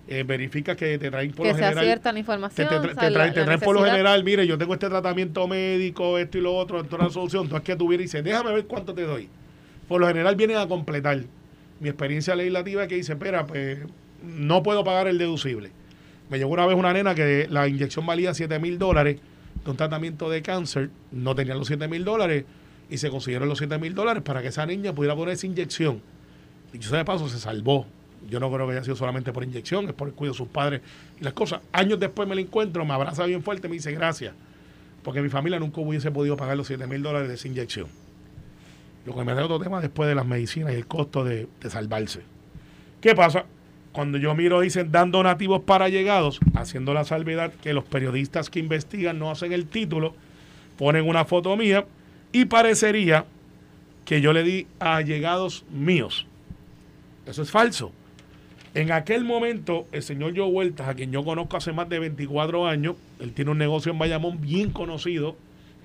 eh, 0.08 0.24
verifica 0.24 0.76
que 0.76 0.98
te 0.98 1.10
traen 1.10 1.32
por 1.32 1.46
que 1.46 1.52
lo 1.52 1.56
general... 1.58 1.78
acierta 1.80 2.10
la 2.10 2.14
Te, 2.14 2.20
información. 2.20 2.68
te, 2.70 2.76
o 2.76 2.82
te 2.82 2.94
sea, 2.96 3.10
la- 3.10 3.14
traen, 3.14 3.34
te 3.34 3.40
la 3.42 3.46
traen 3.46 3.60
por 3.62 3.76
lo 3.76 3.84
general, 3.86 4.24
mire, 4.24 4.46
yo 4.48 4.58
tengo 4.58 4.74
este 4.74 4.90
tratamiento 4.90 5.48
médico, 5.48 6.18
esto 6.18 6.38
y 6.38 6.42
lo 6.42 6.56
otro, 6.56 6.82
esto 6.82 6.96
es 6.98 7.04
la 7.04 7.10
solución. 7.10 7.44
Entonces 7.44 7.66
que 7.66 7.76
tú 7.76 7.88
vienes 7.88 8.06
y 8.06 8.08
dices, 8.08 8.24
déjame 8.24 8.52
ver 8.54 8.66
cuánto 8.66 8.94
te 8.94 9.04
doy. 9.04 9.30
Por 9.88 10.02
lo 10.02 10.08
general 10.08 10.36
vienen 10.36 10.58
a 10.58 10.68
completar. 10.68 11.22
Mi 11.80 11.90
experiencia 11.90 12.36
legislativa 12.36 12.84
es 12.84 12.88
que 12.90 12.96
dice, 12.96 13.14
espera, 13.14 13.46
pues 13.48 13.80
no 14.24 14.62
puedo 14.64 14.84
pagar 14.84 15.08
el 15.08 15.18
deducible. 15.18 15.72
Me 16.30 16.38
llegó 16.38 16.52
una 16.52 16.66
vez 16.66 16.76
una 16.78 16.94
nena 16.94 17.14
que 17.16 17.48
la 17.50 17.68
inyección 17.68 18.06
valía 18.06 18.34
7 18.34 18.60
mil 18.60 18.78
dólares 18.78 19.18
de 19.66 19.70
un 19.72 19.78
tratamiento 19.78 20.30
de 20.30 20.42
cáncer, 20.42 20.90
no 21.12 21.36
tenían 21.36 21.58
los 21.58 21.68
7 21.68 21.88
mil 21.88 22.04
dólares 22.06 22.46
y 22.90 22.98
se 22.98 23.10
consiguieron 23.10 23.50
los 23.50 23.58
7 23.58 23.78
mil 23.80 23.94
dólares 23.96 24.24
para 24.24 24.42
que 24.42 24.48
esa 24.50 24.66
niña 24.66 24.94
pudiera 24.94 25.16
poner 25.16 25.34
esa 25.34 25.46
inyección. 25.48 26.02
Y 26.74 26.80
yo 26.80 26.92
de 26.96 27.04
paso 27.04 27.28
se 27.28 27.40
salvó. 27.40 27.86
Yo 28.30 28.40
no 28.40 28.52
creo 28.52 28.68
que 28.68 28.74
haya 28.74 28.84
sido 28.84 28.96
solamente 28.96 29.34
por 29.34 29.44
inyección, 29.44 29.88
es 29.88 29.94
por 29.94 30.08
el 30.08 30.14
cuidado 30.14 30.34
de 30.34 30.38
sus 30.38 30.48
padres 30.48 30.82
y 31.20 31.24
las 31.24 31.34
cosas. 31.34 31.62
Años 31.72 32.00
después 32.00 32.28
me 32.28 32.36
la 32.36 32.42
encuentro, 32.42 32.86
me 32.86 32.94
abraza 32.94 33.26
bien 33.26 33.42
fuerte, 33.42 33.68
me 33.68 33.76
dice 33.76 33.92
gracias, 33.92 34.34
porque 35.04 35.22
mi 35.22 35.30
familia 35.30 35.60
nunca 35.60 35.82
hubiese 35.82 36.12
podido 36.12 36.38
pagar 36.38 36.58
los 36.58 36.68
7 36.68 36.86
mil 36.88 37.02
dólares 37.02 37.28
de 37.28 37.36
esa 37.36 37.48
inyección. 37.48 37.88
Lo 39.06 39.16
que 39.16 39.24
me 39.24 39.34
da 39.34 39.44
otro 39.44 39.60
tema 39.60 39.82
después 39.82 40.08
de 40.08 40.16
las 40.16 40.26
medicinas 40.26 40.74
y 40.74 40.76
el 40.76 40.86
costo 40.86 41.24
de, 41.24 41.48
salvarse. 41.68 42.22
¿Qué 43.02 43.16
pasa? 43.16 43.46
Cuando 43.92 44.18
yo 44.20 44.36
miro, 44.36 44.62
dicen, 44.62 44.92
dan 44.92 45.12
donativos 45.12 45.64
para 45.64 45.90
llegados, 45.90 46.40
haciendo 46.54 46.94
la 46.94 47.04
salvedad 47.04 47.52
que 47.52 47.74
los 47.74 47.84
periodistas 47.84 48.50
que 48.50 48.60
investigan 48.60 49.18
no 49.18 49.32
hacen 49.32 49.52
el 49.52 49.66
título, 49.66 50.14
ponen 50.78 51.10
una 51.10 51.26
foto 51.26 51.58
mía 51.58 51.86
y 52.32 52.46
parecería 52.46 53.26
que 54.06 54.22
yo 54.22 54.34
le 54.34 54.44
di 54.44 54.68
a 54.80 54.98
allegados 54.98 55.66
míos. 55.72 56.28
Eso 57.26 57.42
es 57.42 57.52
falso. 57.52 57.92
En 58.74 58.92
aquel 58.94 59.26
momento, 59.26 59.86
el 59.92 60.02
señor 60.02 60.34
Joe 60.36 60.48
Huertas, 60.48 60.88
a 60.88 60.94
quien 60.94 61.12
yo 61.12 61.26
conozco 61.26 61.58
hace 61.58 61.74
más 61.74 61.90
de 61.90 62.00
24 62.00 62.68
años, 62.68 62.96
él 63.20 63.34
tiene 63.34 63.52
un 63.52 63.58
negocio 63.58 63.92
en 63.92 64.00
Bayamón 64.00 64.40
bien 64.40 64.72
conocido, 64.72 65.36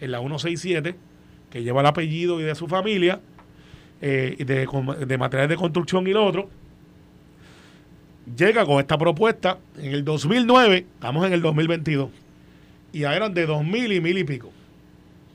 en 0.00 0.12
la 0.12 0.18
167, 0.20 0.94
que 1.50 1.62
lleva 1.64 1.80
el 1.80 1.86
apellido 1.86 2.40
y 2.40 2.44
de 2.44 2.54
su 2.54 2.68
familia, 2.68 3.20
eh, 4.00 4.36
de, 4.38 5.18
materiales 5.18 5.48
de 5.48 5.56
construcción 5.56 6.06
y 6.06 6.12
lo 6.12 6.24
otro. 6.24 6.48
Llega 8.36 8.64
con 8.64 8.78
esta 8.78 8.96
propuesta 8.98 9.58
en 9.78 9.92
el 9.92 10.04
2009, 10.04 10.86
estamos 10.94 11.26
en 11.26 11.32
el 11.32 11.42
2022, 11.42 12.10
y 12.92 13.00
ya 13.00 13.16
eran 13.16 13.34
de 13.34 13.46
dos 13.46 13.64
mil 13.64 13.92
y 13.92 14.00
mil 14.00 14.16
y 14.18 14.24
pico, 14.24 14.52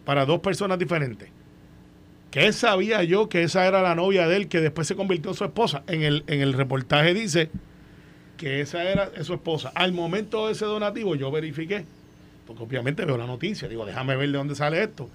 para 0.05 0.25
dos 0.25 0.39
personas 0.39 0.79
diferentes. 0.79 1.29
¿Qué 2.31 2.53
sabía 2.53 3.03
yo 3.03 3.27
que 3.27 3.43
esa 3.43 3.67
era 3.67 3.81
la 3.81 3.93
novia 3.93 4.25
de 4.25 4.37
él, 4.37 4.47
que 4.47 4.61
después 4.61 4.87
se 4.87 4.95
convirtió 4.95 5.31
en 5.31 5.37
su 5.37 5.43
esposa? 5.43 5.83
En 5.87 6.01
el, 6.01 6.23
en 6.27 6.39
el 6.39 6.53
reportaje 6.53 7.13
dice 7.13 7.49
que 8.37 8.61
esa 8.61 8.83
era 8.85 9.11
su 9.23 9.33
esposa. 9.33 9.73
Al 9.75 9.91
momento 9.91 10.47
de 10.47 10.53
ese 10.53 10.63
donativo 10.63 11.15
yo 11.15 11.29
verifiqué, 11.29 11.85
porque 12.47 12.63
obviamente 12.63 13.03
veo 13.03 13.17
la 13.17 13.27
noticia, 13.27 13.67
digo, 13.67 13.85
déjame 13.85 14.15
ver 14.15 14.31
de 14.31 14.37
dónde 14.37 14.55
sale 14.55 14.81
esto. 14.81 15.09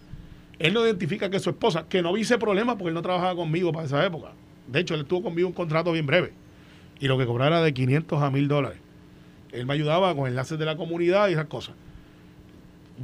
Él 0.59 0.75
no 0.75 0.85
identifica 0.85 1.31
que 1.31 1.39
es 1.39 1.43
su 1.43 1.51
esposa, 1.51 1.87
que 1.89 2.03
no 2.03 2.13
vi 2.13 2.21
ese 2.21 2.37
problema 2.37 2.77
porque 2.77 2.89
él 2.89 2.95
no 2.95 3.03
trabajaba 3.03 3.35
conmigo 3.35 3.73
para 3.73 3.87
esa 3.87 4.05
época. 4.05 4.33
De 4.67 4.81
hecho, 4.81 4.95
él 4.95 5.01
estuvo 5.01 5.23
conmigo 5.23 5.49
un 5.49 5.55
contrato 5.55 5.93
bien 5.93 6.07
breve. 6.07 6.33
Y 7.01 7.09
lo 7.09 7.17
que 7.17 7.25
cobraba 7.25 7.57
era 7.57 7.63
de 7.63 7.73
500 7.73 8.23
a 8.23 8.31
1000 8.31 8.49
dólares. 8.49 8.79
Él 9.53 9.65
me 9.65 9.73
ayudaba 9.73 10.15
con 10.15 10.29
enlaces 10.29 10.59
de 10.59 10.67
la 10.67 10.77
comunidad 10.77 11.29
y 11.29 11.33
esas 11.33 11.47
cosas. 11.47 11.75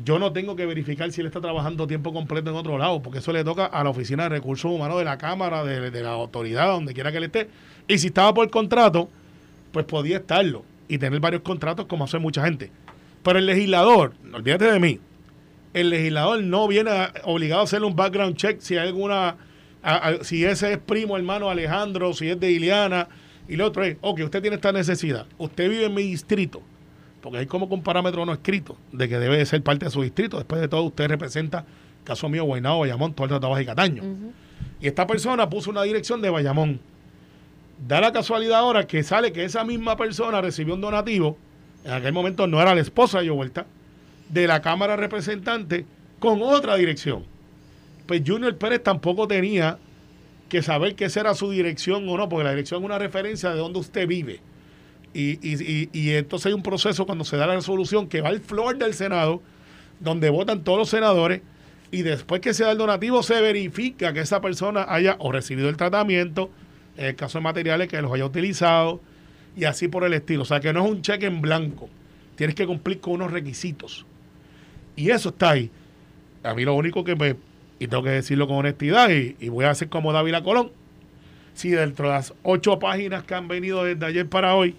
Yo 0.05 0.19
no 0.19 0.33
tengo 0.33 0.57
que 0.57 0.65
verificar 0.65 1.13
si 1.13 1.21
él 1.21 1.27
está 1.27 1.41
trabajando 1.41 1.87
tiempo 1.87 2.15
completo 2.15 2.51
en 2.51 2.57
otro 2.57 2.79
lado, 2.79 3.03
porque 3.03 3.19
eso 3.19 3.33
le 3.33 3.45
toca 3.45 3.67
a 3.67 3.85
la 3.85 3.91
Oficina 3.91 4.23
de 4.25 4.31
Recursos 4.31 4.71
Humanos 4.71 4.99
de 4.99 5.05
la 5.05 5.19
Cámara, 5.19 5.65
de, 5.65 6.03
la 6.03 6.11
autoridad, 6.11 6.69
donde 6.69 6.95
quiera 6.95 7.13
que 7.13 7.19
él 7.19 7.25
esté. 7.25 7.49
Y 7.87 7.99
si 7.99 8.07
estaba 8.07 8.33
por 8.33 8.49
contrato, 8.51 9.11
pues 9.71 9.85
podía 9.85 10.19
estarlo 10.19 10.65
y 10.89 10.97
tener 10.97 11.21
varios 11.21 11.43
contratos 11.43 11.87
como 11.87 12.05
hace 12.05 12.19
mucha 12.19 12.45
gente. 12.45 12.71
Pero 13.23 13.39
el 13.39 13.47
legislador, 13.47 14.15
olvídate 14.33 14.65
de 14.65 14.81
mí, 14.81 14.99
el 15.75 15.91
legislador 15.91 16.43
no 16.43 16.67
viene 16.69 16.91
obligado 17.25 17.61
a 17.61 17.65
hacerle 17.65 17.87
un 17.87 17.97
background 17.97 18.37
check 18.37 18.61
si 18.61 18.77
hay 18.77 18.89
alguna, 18.89 19.37
si 20.23 20.45
ese 20.45 20.73
es 20.73 20.79
primo, 20.79 21.17
hermano 21.17 21.51
Alejandro, 21.51 22.15
si 22.15 22.31
es 22.31 22.41
de 22.41 22.51
Iliana, 22.51 23.09
y 23.49 23.57
lo 23.57 23.67
otro 23.67 23.85
es, 23.85 23.97
ok, 24.01 24.21
usted 24.25 24.41
tiene 24.41 24.57
esta 24.57 24.73
necesidad, 24.73 25.27
usted 25.39 25.69
vive 25.69 25.85
en 25.85 25.95
mi 25.95 26.03
distrito, 26.03 26.63
porque 27.23 27.39
hay 27.39 27.47
como 27.47 27.67
un 27.67 27.83
parámetro 27.83 28.27
no 28.27 28.33
escrito 28.33 28.77
de 28.91 29.09
que 29.09 29.19
debe 29.19 29.39
de 29.39 29.47
ser 29.47 29.63
parte 29.63 29.87
de 29.87 29.91
su 29.91 30.03
distrito, 30.03 30.37
después 30.37 30.61
de 30.61 30.69
todo 30.69 30.83
usted 30.83 31.07
representa, 31.09 31.65
caso 32.05 32.29
mío, 32.29 32.45
Guaynabo, 32.45 32.81
Bayamón, 32.81 33.15
todo 33.15 33.33
el 33.33 33.41
Baja 33.41 33.63
y 33.63 33.67
Cataño. 33.67 34.03
Y 34.81 34.89
esta 34.89 35.07
persona 35.07 35.49
puso 35.49 35.71
una 35.71 35.85
dirección 35.85 36.21
de 36.21 36.31
Bayamón. 36.31 36.81
Da 37.87 38.01
la 38.01 38.13
casualidad 38.13 38.59
ahora 38.59 38.87
que 38.87 39.03
sale 39.05 39.33
que 39.33 39.45
esa 39.45 39.65
misma 39.65 39.97
persona 39.97 40.41
recibió 40.41 40.75
un 40.75 40.81
donativo, 40.81 41.39
en 41.85 41.93
aquel 41.93 42.13
momento 42.13 42.47
no 42.47 42.61
era 42.61 42.75
la 42.75 42.81
esposa 42.81 43.21
de 43.21 43.31
Vuelta, 43.31 43.67
de 44.29 44.47
la 44.49 44.61
Cámara 44.61 44.95
de 44.95 45.03
Representantes 45.03 45.85
con 46.19 46.43
otra 46.43 46.77
dirección. 46.77 47.25
Pues 48.07 48.23
Junior 48.27 48.57
Pérez 48.57 48.83
tampoco 48.83 49.29
tenía 49.29 49.79
que 50.49 50.61
saber 50.61 50.97
que 50.97 51.05
esa 51.07 51.21
era 51.21 51.35
su 51.35 51.51
dirección 51.51 52.09
o 52.09 52.17
no, 52.17 52.29
porque 52.29 52.45
la 52.45 52.51
dirección 52.51 52.83
es 52.83 52.85
una 52.85 52.99
referencia 52.99 53.51
de 53.51 53.59
donde 53.59 53.79
usted 53.79 54.09
vive. 54.09 54.41
Y, 55.15 55.39
y- 55.47 55.63
y- 55.63 55.89
y 55.93 56.11
entonces 56.13 56.47
hay 56.47 56.53
un 56.55 56.63
proceso 56.63 57.05
cuando 57.07 57.25
se 57.25 57.37
da 57.37 57.47
la 57.47 57.55
resolución 57.57 58.09
que 58.09 58.21
va 58.23 58.31
al 58.31 58.41
floor 58.41 58.79
del 58.79 58.95
Senado, 58.95 59.43
donde 60.01 60.31
votan 60.31 60.65
todos 60.65 60.79
los 60.79 60.89
senadores, 60.89 61.43
y 61.91 62.03
después 62.03 62.41
que 62.41 62.55
se 62.55 62.65
da 62.65 62.73
el 62.73 62.79
donativo 62.79 63.23
se 63.23 63.41
verifica 63.41 64.13
que 64.15 64.21
esa 64.21 64.41
persona 64.41 64.87
haya 64.89 65.17
o 65.19 65.31
recibido 65.31 65.69
el 65.69 65.77
tratamiento, 65.77 66.51
en 66.97 67.07
el 67.07 67.15
caso 67.17 67.39
de 67.39 67.43
materiales 67.45 67.89
que 67.89 68.01
los 68.01 68.13
haya 68.13 68.25
utilizado, 68.25 69.01
y 69.55 69.65
así 69.65 69.89
por 69.89 70.05
el 70.05 70.15
estilo. 70.15 70.43
O 70.43 70.47
sea 70.47 70.61
que 70.61 70.73
no 70.73 70.85
es 70.85 70.91
un 70.91 71.03
cheque 71.03 71.27
en 71.27 71.43
blanco, 71.43 71.91
tienes 72.37 72.55
que 72.57 72.67
cumplir 72.67 73.01
con 73.01 73.13
unos 73.15 73.31
requisitos. 73.31 74.07
Y 74.97 75.11
eso 75.11 75.29
está 75.29 75.51
ahí. 75.51 75.71
A 76.43 76.55
mí 76.55 76.65
lo 76.65 76.75
único 76.75 77.05
que 77.05 77.15
me, 77.15 77.37
y 77.79 77.87
tengo 77.87 78.03
que 78.03 78.11
decirlo 78.11 78.49
con 78.49 78.57
honestidad, 78.57 79.11
y, 79.11 79.37
y 79.39 79.51
voy 79.51 79.67
a 79.67 79.71
hacer 79.71 79.89
como 79.91 80.13
Dávila 80.15 80.43
Colón, 80.43 80.71
si 81.53 81.69
dentro 81.69 82.07
de 82.09 82.15
las 82.15 82.33
ocho 82.43 82.79
páginas 82.79 83.25
que 83.25 83.35
han 83.35 83.47
venido 83.49 83.85
desde 83.85 84.07
ayer 84.07 84.27
para 84.27 84.55
hoy, 84.55 84.75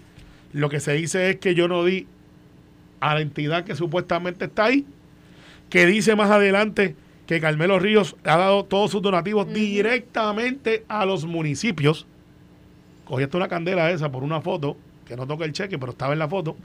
lo 0.54 0.68
que 0.70 0.80
se 0.80 0.92
dice 0.94 1.28
es 1.30 1.36
que 1.36 1.54
yo 1.54 1.68
no 1.68 1.84
di 1.84 2.06
a 3.00 3.14
la 3.14 3.20
entidad 3.20 3.64
que 3.64 3.74
supuestamente 3.74 4.46
está 4.46 4.64
ahí, 4.64 4.86
que 5.68 5.84
dice 5.84 6.16
más 6.16 6.30
adelante 6.30 6.96
que 7.26 7.40
Carmelo 7.40 7.78
Ríos 7.78 8.16
ha 8.24 8.36
dado 8.38 8.64
todos 8.64 8.90
sus 8.90 9.02
donativos 9.02 9.52
directamente 9.52 10.84
a 10.88 11.04
los 11.04 11.26
municipios. 11.26 12.06
Cogiste 13.04 13.36
una 13.36 13.48
candela 13.48 13.90
esa 13.90 14.10
por 14.10 14.22
una 14.22 14.40
foto, 14.40 14.76
que 15.06 15.16
no 15.16 15.26
toca 15.26 15.44
el 15.44 15.52
cheque, 15.52 15.78
pero 15.78 15.92
estaba 15.92 16.12
en 16.12 16.18
la 16.18 16.28
foto. 16.28 16.56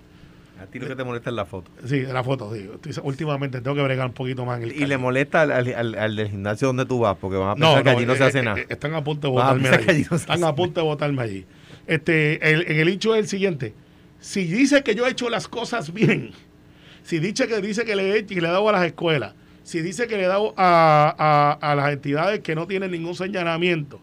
A 0.61 0.65
ti 0.65 0.77
lo 0.79 0.87
que 0.87 0.95
te 0.95 1.03
molesta 1.05 1.29
es 1.29 1.35
la 1.37 1.45
foto. 1.45 1.71
Sí, 1.85 2.01
la 2.01 2.21
foto, 2.23 2.51
digo. 2.53 2.73
Estoy- 2.75 2.93
últimamente 3.03 3.61
tengo 3.61 3.75
que 3.77 3.83
bregar 3.83 4.07
un 4.07 4.13
poquito 4.13 4.45
más 4.45 4.57
en 4.57 4.63
el 4.69 4.75
Y 4.75 4.85
le 4.85 4.97
molesta 4.97 5.41
al, 5.41 5.51
al- 5.51 5.73
al- 5.73 5.95
al 5.95 6.15
del 6.17 6.29
gimnasio 6.29 6.67
donde 6.67 6.85
tú 6.85 6.99
vas, 6.99 7.15
porque 7.17 7.37
van 7.37 7.49
a 7.51 7.55
pensar 7.55 7.77
No, 7.77 7.83
que 7.83 7.89
allí 7.89 8.05
no 8.05 8.13
eh, 8.13 8.17
se 8.17 8.23
hace 8.25 8.39
eh, 8.39 8.43
nada. 8.43 8.59
eh, 8.59 8.65
Están 8.69 8.93
a 8.93 9.03
punto 9.03 9.27
de 9.27 9.33
votarme 9.33 9.69
allí. 9.69 10.05
no 10.09 10.15
Están 10.17 10.43
a 10.43 10.53
punto 10.55 10.81
de 10.81 10.85
votarme 10.85 11.21
allí. 11.23 11.45
Este, 11.89 12.51
el- 12.51 12.67
el 12.71 12.87
hecho 12.87 13.15
es 13.15 13.21
el 13.21 13.27
siguiente. 13.27 13.73
Si 14.19 14.43
dice 14.45 14.83
que 14.83 14.93
yo 14.95 15.07
he 15.07 15.11
hecho 15.11 15.29
las 15.29 15.47
cosas 15.47 15.91
bien, 15.93 16.31
si 17.03 17.19
dice 17.19 17.47
que 17.47 17.59
dice 17.61 17.83
que 17.85 17.95
le 17.95 18.17
he, 18.19 18.25
que 18.25 18.35
le 18.41 18.47
he 18.47 18.51
dado 18.51 18.69
a 18.69 18.71
las 18.73 18.85
escuelas, 18.85 19.33
si 19.63 19.81
dice 19.81 20.07
que 20.07 20.17
le 20.17 20.23
he 20.23 20.27
dado 20.27 20.53
a, 20.57 21.15
a- 21.61 21.71
a 21.71 21.75
las 21.75 21.91
entidades 21.91 22.41
que 22.41 22.53
no 22.55 22.67
tienen 22.67 22.91
ningún 22.91 23.15
señalamiento, 23.15 23.99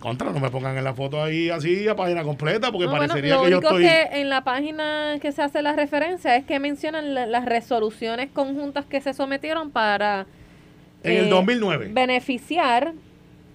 contra, 0.00 0.30
no 0.32 0.40
me 0.40 0.50
pongan 0.50 0.76
en 0.76 0.84
la 0.84 0.94
foto 0.94 1.22
ahí 1.22 1.48
así 1.48 1.86
a 1.88 1.94
página 1.96 2.22
completa, 2.22 2.70
porque 2.72 2.84
No, 2.86 2.90
bueno, 2.92 3.06
parecería 3.08 3.36
lo 3.36 3.44
que 3.44 3.50
yo 3.50 3.58
único 3.58 3.78
estoy... 3.78 3.84
que 3.84 4.20
en 4.20 4.28
la 4.28 4.42
página 4.44 5.18
que 5.22 5.32
se 5.32 5.42
hace 5.42 5.62
la 5.62 5.74
referencia 5.74 6.36
es 6.36 6.44
que 6.44 6.58
mencionan 6.60 7.14
la- 7.14 7.26
las 7.26 7.44
resoluciones 7.46 8.30
conjuntas 8.32 8.84
que 8.84 9.00
se 9.00 9.14
sometieron 9.14 9.70
para 9.70 10.26
En 11.02 11.12
el 11.16 11.26
eh, 11.26 11.30
2009. 11.30 11.90
beneficiar 11.92 12.92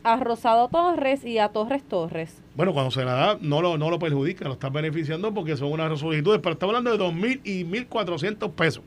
a 0.04 0.18
Rosado 0.18 0.68
Torres 0.70 1.24
y 1.24 1.38
a 1.38 1.50
Torres 1.50 1.84
Torres. 1.84 2.42
Bueno, 2.56 2.74
cuando 2.74 2.92
se 2.92 3.06
la 3.06 3.14
da, 3.14 3.38
no 3.42 3.62
lo, 3.62 3.78
no 3.78 3.90
lo 3.90 4.00
perjudica, 4.00 4.46
lo 4.46 4.54
están 4.54 4.74
beneficiando 4.74 5.34
porque 5.34 5.56
son 5.58 5.72
unas 5.72 6.00
solicitudes, 6.00 6.40
pero 6.42 6.54
estamos 6.54 6.76
hablando 6.76 6.98
de 6.98 7.04
2.000 7.04 7.42
y 7.44 7.66
1.400 7.66 8.52
pesos 8.52 8.84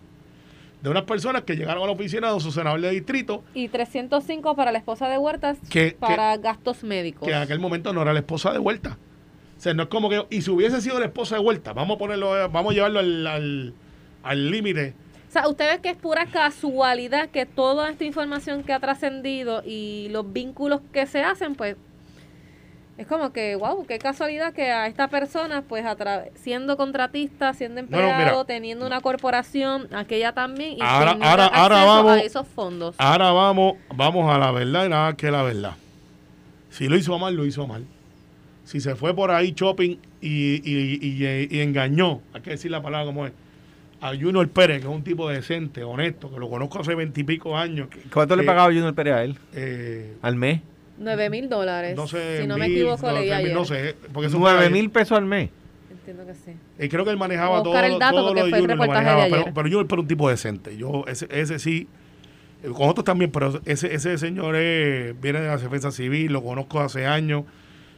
de 0.84 0.90
unas 0.90 1.04
personas 1.04 1.44
que 1.44 1.56
llegaron 1.56 1.82
a 1.82 1.86
la 1.86 1.92
oficina 1.92 2.30
de 2.30 2.38
su 2.40 2.52
senador 2.52 2.78
de 2.78 2.90
distrito. 2.90 3.42
Y 3.54 3.68
305 3.68 4.54
para 4.54 4.70
la 4.70 4.76
esposa 4.76 5.08
de 5.08 5.16
Huertas 5.16 5.56
que, 5.70 5.96
para 5.98 6.36
gastos 6.36 6.84
médicos. 6.84 7.26
Que 7.26 7.34
en 7.34 7.40
aquel 7.40 7.58
momento 7.58 7.94
no 7.94 8.02
era 8.02 8.12
la 8.12 8.18
esposa 8.18 8.52
de 8.52 8.58
Huerta. 8.58 8.98
O 9.56 9.60
sea, 9.60 9.72
no 9.72 9.84
es 9.84 9.88
como 9.88 10.10
que, 10.10 10.26
y 10.28 10.42
si 10.42 10.50
hubiese 10.50 10.82
sido 10.82 11.00
la 11.00 11.06
esposa 11.06 11.36
de 11.36 11.40
Huerta, 11.40 11.72
vamos 11.72 11.94
a 11.94 11.98
ponerlo, 11.98 12.32
vamos 12.50 12.72
a 12.72 12.74
llevarlo 12.74 13.00
al 13.00 14.50
límite. 14.50 14.90
o 14.90 15.03
sea, 15.34 15.48
ustedes 15.48 15.80
que 15.80 15.90
es 15.90 15.96
pura 15.96 16.26
casualidad 16.26 17.28
que 17.28 17.44
toda 17.44 17.90
esta 17.90 18.04
información 18.04 18.62
que 18.62 18.72
ha 18.72 18.80
trascendido 18.80 19.62
y 19.66 20.08
los 20.10 20.32
vínculos 20.32 20.80
que 20.92 21.06
se 21.06 21.22
hacen, 21.22 21.54
pues 21.54 21.76
es 22.96 23.08
como 23.08 23.32
que, 23.32 23.56
wow, 23.56 23.84
qué 23.86 23.98
casualidad 23.98 24.52
que 24.52 24.70
a 24.70 24.86
esta 24.86 25.08
persona, 25.08 25.62
pues 25.62 25.84
siendo 26.36 26.76
contratista, 26.76 27.52
siendo 27.52 27.80
empleado, 27.80 28.44
teniendo 28.44 28.86
una 28.86 29.00
corporación, 29.00 29.88
aquella 29.92 30.32
también, 30.32 30.78
y 30.78 30.80
ahora, 30.80 31.18
ahora, 31.20 31.46
ahora 31.46 31.84
vamos, 31.84 32.12
a 32.12 32.20
esos 32.20 32.46
fondos. 32.46 32.94
Ahora 32.98 33.32
vamos, 33.32 33.74
vamos 33.94 34.32
a 34.32 34.38
la 34.38 34.52
verdad 34.52 34.86
y 34.86 34.88
nada 34.88 35.16
que 35.16 35.32
la 35.32 35.42
verdad. 35.42 35.74
Si 36.70 36.88
lo 36.88 36.96
hizo 36.96 37.18
mal, 37.18 37.34
lo 37.34 37.44
hizo 37.44 37.66
mal. 37.66 37.84
Si 38.64 38.80
se 38.80 38.94
fue 38.94 39.14
por 39.14 39.32
ahí 39.32 39.52
shopping 39.52 39.96
y, 40.20 40.62
y, 40.64 41.48
y, 41.50 41.60
engañó, 41.60 42.20
hay 42.32 42.40
que 42.42 42.50
decir 42.50 42.70
la 42.70 42.80
palabra 42.80 43.06
como 43.06 43.26
es, 43.26 43.32
a 44.04 44.14
Junior 44.14 44.46
Pérez, 44.50 44.82
que 44.82 44.86
es 44.86 44.94
un 44.94 45.02
tipo 45.02 45.30
decente, 45.30 45.82
honesto, 45.82 46.30
que 46.30 46.38
lo 46.38 46.50
conozco 46.50 46.78
hace 46.78 46.94
veintipico 46.94 47.56
años. 47.56 47.88
¿Cuánto 48.12 48.36
le 48.36 48.42
pagaba 48.42 48.66
Junior 48.66 48.94
Pérez 48.94 49.14
a 49.14 49.24
él? 49.24 49.38
Eh, 49.54 50.16
¿Al 50.20 50.36
mes? 50.36 50.60
9 50.98 51.30
mil 51.30 51.48
dólares. 51.48 51.96
No 51.96 52.06
sé, 52.06 52.42
si 52.42 52.46
no 52.46 52.58
me 52.58 52.66
equivoco, 52.66 53.10
leí 53.10 53.30
ayer. 53.30 53.54
No 53.54 53.64
sé, 53.64 53.96
porque 54.12 54.28
9 54.30 54.68
mil 54.68 54.90
pesos 54.90 55.16
al 55.16 55.24
mes. 55.24 55.48
Entiendo 55.90 56.26
que 56.26 56.34
sí. 56.34 56.52
Y 56.78 56.88
creo 56.90 57.06
que 57.06 57.12
él 57.12 57.16
manejaba 57.16 57.62
todo, 57.62 57.80
el 57.80 57.98
dato 57.98 58.16
todo 58.16 58.34
porque 58.34 58.50
fue 58.50 58.58
el 58.58 58.68
reportaje 58.68 59.06
de 59.06 59.22
ayer. 59.22 59.38
Pero, 59.40 59.54
pero 59.54 59.68
yo 59.68 59.80
era 59.80 59.96
un 59.96 60.06
tipo 60.06 60.28
decente. 60.28 60.76
Yo, 60.76 61.04
ese, 61.08 61.26
ese 61.30 61.58
sí, 61.58 61.88
eh, 62.62 62.68
con 62.68 62.90
otros 62.90 63.06
también, 63.06 63.30
pero 63.30 63.58
ese, 63.64 63.94
ese 63.94 64.18
señor 64.18 64.52
viene 64.54 65.40
de 65.40 65.46
la 65.46 65.56
defensa 65.56 65.90
civil, 65.90 66.30
lo 66.30 66.42
conozco 66.42 66.80
hace 66.80 67.06
años. 67.06 67.44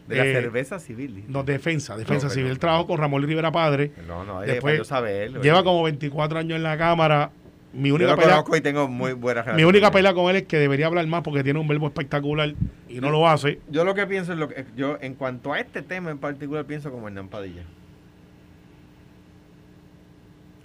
De 0.09 0.16
la 0.16 0.25
eh, 0.25 0.33
cerveza 0.33 0.79
civil. 0.79 1.25
No, 1.29 1.42
defensa, 1.42 1.97
defensa 1.97 2.31
civil. 2.31 2.51
Él 2.51 2.59
trabajó 2.59 2.87
con 2.87 2.99
Ramón 2.99 3.23
Rivera 3.23 3.51
Padre. 3.51 3.92
No, 4.07 4.25
no, 4.25 4.40
después 4.40 4.79
yo 4.79 4.85
saber, 4.85 5.40
Lleva 5.40 5.64
como 5.64 5.83
24 5.83 6.38
años 6.38 6.57
en 6.57 6.62
la 6.62 6.79
Cámara 6.79 7.31
mi 7.77 7.90
única 7.90 8.11
Yo 8.11 8.16
lo 8.16 8.23
conozco 8.23 8.57
y 8.57 8.61
tengo 8.62 8.88
muy 8.88 9.12
buena 9.12 9.42
Mi 9.53 9.64
única 9.64 9.90
pelea 9.90 10.14
con 10.14 10.31
él 10.31 10.37
es 10.37 10.42
que 10.45 10.59
debería 10.59 10.87
hablar 10.87 11.07
más 11.07 11.23
porque 11.23 11.45
tiene 11.45 11.59
un 11.59 11.69
verbo 11.69 11.87
espectacular 11.87 12.55
y 12.88 13.01
no 13.01 13.11
lo 13.11 13.29
hace. 13.29 13.61
Yo 13.69 13.85
lo 13.85 13.95
que 13.95 14.07
pienso 14.07 14.33
es 14.33 14.38
lo 14.38 14.49
que 14.49 14.64
yo 14.77 14.97
en 15.01 15.14
cuanto 15.14 15.53
a 15.53 15.61
este 15.61 15.83
tema 15.83 16.11
en 16.11 16.19
particular 16.19 16.64
pienso 16.64 16.90
como 16.90 17.09
Hernán 17.09 17.29
Padilla. 17.29 17.62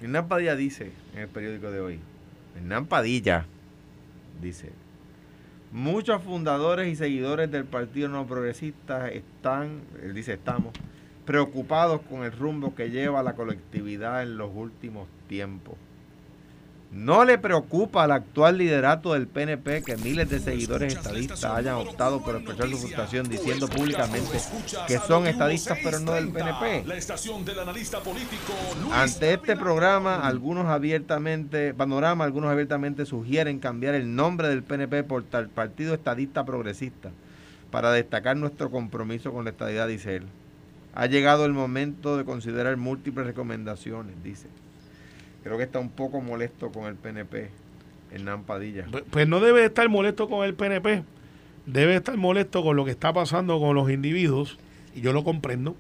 Hernán 0.02 0.28
Padilla 0.28 0.56
dice 0.56 0.92
en 1.14 1.22
el 1.22 1.28
periódico 1.28 1.70
de 1.70 1.82
hoy, 1.82 2.00
Hernán 2.56 2.86
Padilla 2.86 3.46
dice, 4.42 4.72
muchos 5.72 6.22
fundadores 6.22 6.88
y 6.88 6.96
seguidores 6.96 7.52
del 7.52 7.66
Partido 7.66 8.10
No 8.10 8.28
Progresista 8.28 9.10
están, 9.10 9.82
él 10.02 10.14
dice 10.14 10.34
estamos, 10.34 10.74
preocupados 11.26 12.02
con 12.02 12.24
el 12.24 12.32
rumbo 12.32 12.76
que 12.76 12.90
lleva 12.90 13.24
la 13.24 13.34
colectividad 13.34 14.24
en 14.24 14.38
los 14.38 14.52
últimos 14.54 15.08
tiempos 15.28 15.76
no 16.92 17.24
le 17.24 17.38
preocupa 17.38 18.04
al 18.04 18.12
actual 18.12 18.58
liderato 18.58 19.14
del 19.14 19.26
PNP 19.26 19.82
que 19.82 19.96
miles 19.96 20.30
de 20.30 20.40
seguidores 20.40 20.94
estadistas 20.94 21.46
hayan 21.46 21.76
optado 21.76 22.22
por 22.22 22.36
expresar 22.36 22.70
su 22.70 22.78
frustración 22.78 23.30
diciendo 23.30 23.70
públicamente 23.70 24.38
que 24.88 25.00
son 25.00 25.26
estadistas 25.26 25.80
pero 25.82 26.00
no 26.00 26.12
del 26.12 26.28
PNP. 26.30 26.84
Ante 28.92 29.34
este 29.34 29.56
programa, 29.56 30.28
algunos 30.28 30.66
abiertamente, 30.66 31.74
panorama, 31.74 32.26
algunos 32.26 32.52
abiertamente 32.52 33.06
sugieren 33.06 33.60
cambiar 33.60 33.96
el 33.96 34.14
nombre 34.14 34.50
del 34.50 34.62
PNP 34.62 35.06
por 35.06 35.24
tal 35.24 35.48
Partido 35.48 35.94
Estadista 35.94 36.44
Progresista 36.44 37.12
para 37.72 37.94
destacar 37.94 38.36
nuestro 38.36 38.70
compromiso 38.70 39.32
con 39.32 39.46
la 39.46 39.52
estadidad, 39.52 39.88
dice 39.88 40.18
él. 40.18 40.26
Ha 40.94 41.06
llegado 41.06 41.46
el 41.46 41.54
momento 41.54 42.18
de 42.18 42.26
considerar 42.26 42.76
múltiples 42.76 43.26
recomendaciones, 43.26 44.22
dice 44.26 44.48
creo 45.44 45.58
que 45.58 45.64
está 45.64 45.80
un 45.80 45.90
poco 45.90 46.22
molesto 46.22 46.72
con 46.72 46.86
el 46.86 46.96
PNP, 46.96 47.50
Hernán 48.12 48.44
Padilla. 48.44 48.86
Pues, 48.92 49.04
pues, 49.10 49.28
no 49.28 49.40
debe 49.40 49.66
estar 49.66 49.88
molesto 49.90 50.30
con 50.30 50.46
el 50.46 50.54
PNP, 50.54 51.04
debe 51.66 51.96
estar 51.96 52.18
molesto 52.18 52.64
con 52.64 52.76
lo 52.76 52.86
que 52.86 52.92
está 52.92 53.14
pasando 53.14 53.60
con 53.60 53.76
los 53.76 53.90
individuos, 53.90 54.58
y 54.96 55.02
yo 55.02 55.14
lo 55.14 55.24
comprendo. 55.24 55.76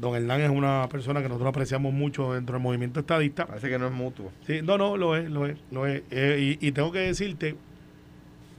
Don 0.00 0.14
Hernán 0.14 0.40
es 0.40 0.50
una 0.50 0.88
persona 0.90 1.20
que 1.20 1.28
nosotros 1.28 1.50
apreciamos 1.50 1.92
mucho 1.92 2.32
dentro 2.32 2.54
del 2.54 2.62
movimiento 2.62 3.00
estadista. 3.00 3.46
Parece 3.46 3.68
que 3.68 3.78
no 3.78 3.86
es 3.86 3.92
mutuo. 3.92 4.32
Sí, 4.46 4.62
no, 4.62 4.78
no, 4.78 4.96
lo 4.96 5.14
es, 5.14 5.28
lo 5.28 5.46
es, 5.46 5.58
lo 5.70 5.86
es. 5.86 6.02
Eh, 6.10 6.56
y, 6.58 6.66
y 6.66 6.72
tengo 6.72 6.90
que 6.90 7.00
decirte 7.00 7.54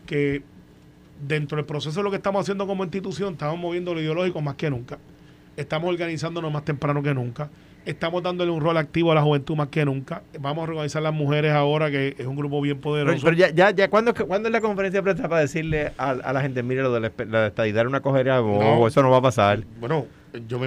que 0.05 0.43
dentro 1.27 1.55
del 1.55 1.65
proceso 1.65 1.99
de 1.99 2.03
lo 2.03 2.11
que 2.11 2.17
estamos 2.17 2.41
haciendo 2.41 2.67
como 2.67 2.83
institución, 2.83 3.33
estamos 3.33 3.57
moviendo 3.57 3.95
lo 3.95 4.01
ideológico 4.01 4.39
más 4.39 4.55
que 4.55 4.69
nunca. 4.69 4.99
Estamos 5.57 5.89
organizándonos 5.89 6.51
más 6.53 6.63
temprano 6.63 7.01
que 7.01 7.13
nunca 7.13 7.49
Estamos 7.85 8.21
dándole 8.21 8.51
un 8.51 8.61
rol 8.61 8.77
activo 8.77 9.11
a 9.11 9.15
la 9.15 9.21
juventud 9.21 9.55
más 9.55 9.69
que 9.69 9.83
nunca. 9.85 10.21
Vamos 10.39 10.67
a 10.67 10.71
organizar 10.71 11.01
las 11.01 11.13
mujeres 11.13 11.51
ahora, 11.51 11.89
que 11.89 12.15
es 12.17 12.25
un 12.27 12.35
grupo 12.35 12.61
bien 12.61 12.79
poderoso. 12.79 13.23
Pero, 13.23 13.35
ya, 13.35 13.49
ya, 13.49 13.71
ya 13.71 13.89
¿cuándo, 13.89 14.13
¿cuándo, 14.13 14.49
es 14.49 14.53
la 14.53 14.61
conferencia 14.61 15.01
de 15.01 15.15
para 15.15 15.39
decirle 15.39 15.91
a, 15.97 16.13
la 16.13 16.41
gente, 16.41 16.61
mire, 16.63 16.83
lo 16.83 16.93
de 16.93 16.99
la, 16.99 17.11
la 17.25 17.47
estadidad 17.47 17.87
una 17.87 18.01
cogería? 18.01 18.35
No, 18.35 18.87
eso 18.87 19.01
no 19.01 19.09
va 19.09 19.17
a 19.17 19.21
pasar. 19.21 19.63
Bueno, 19.79 20.05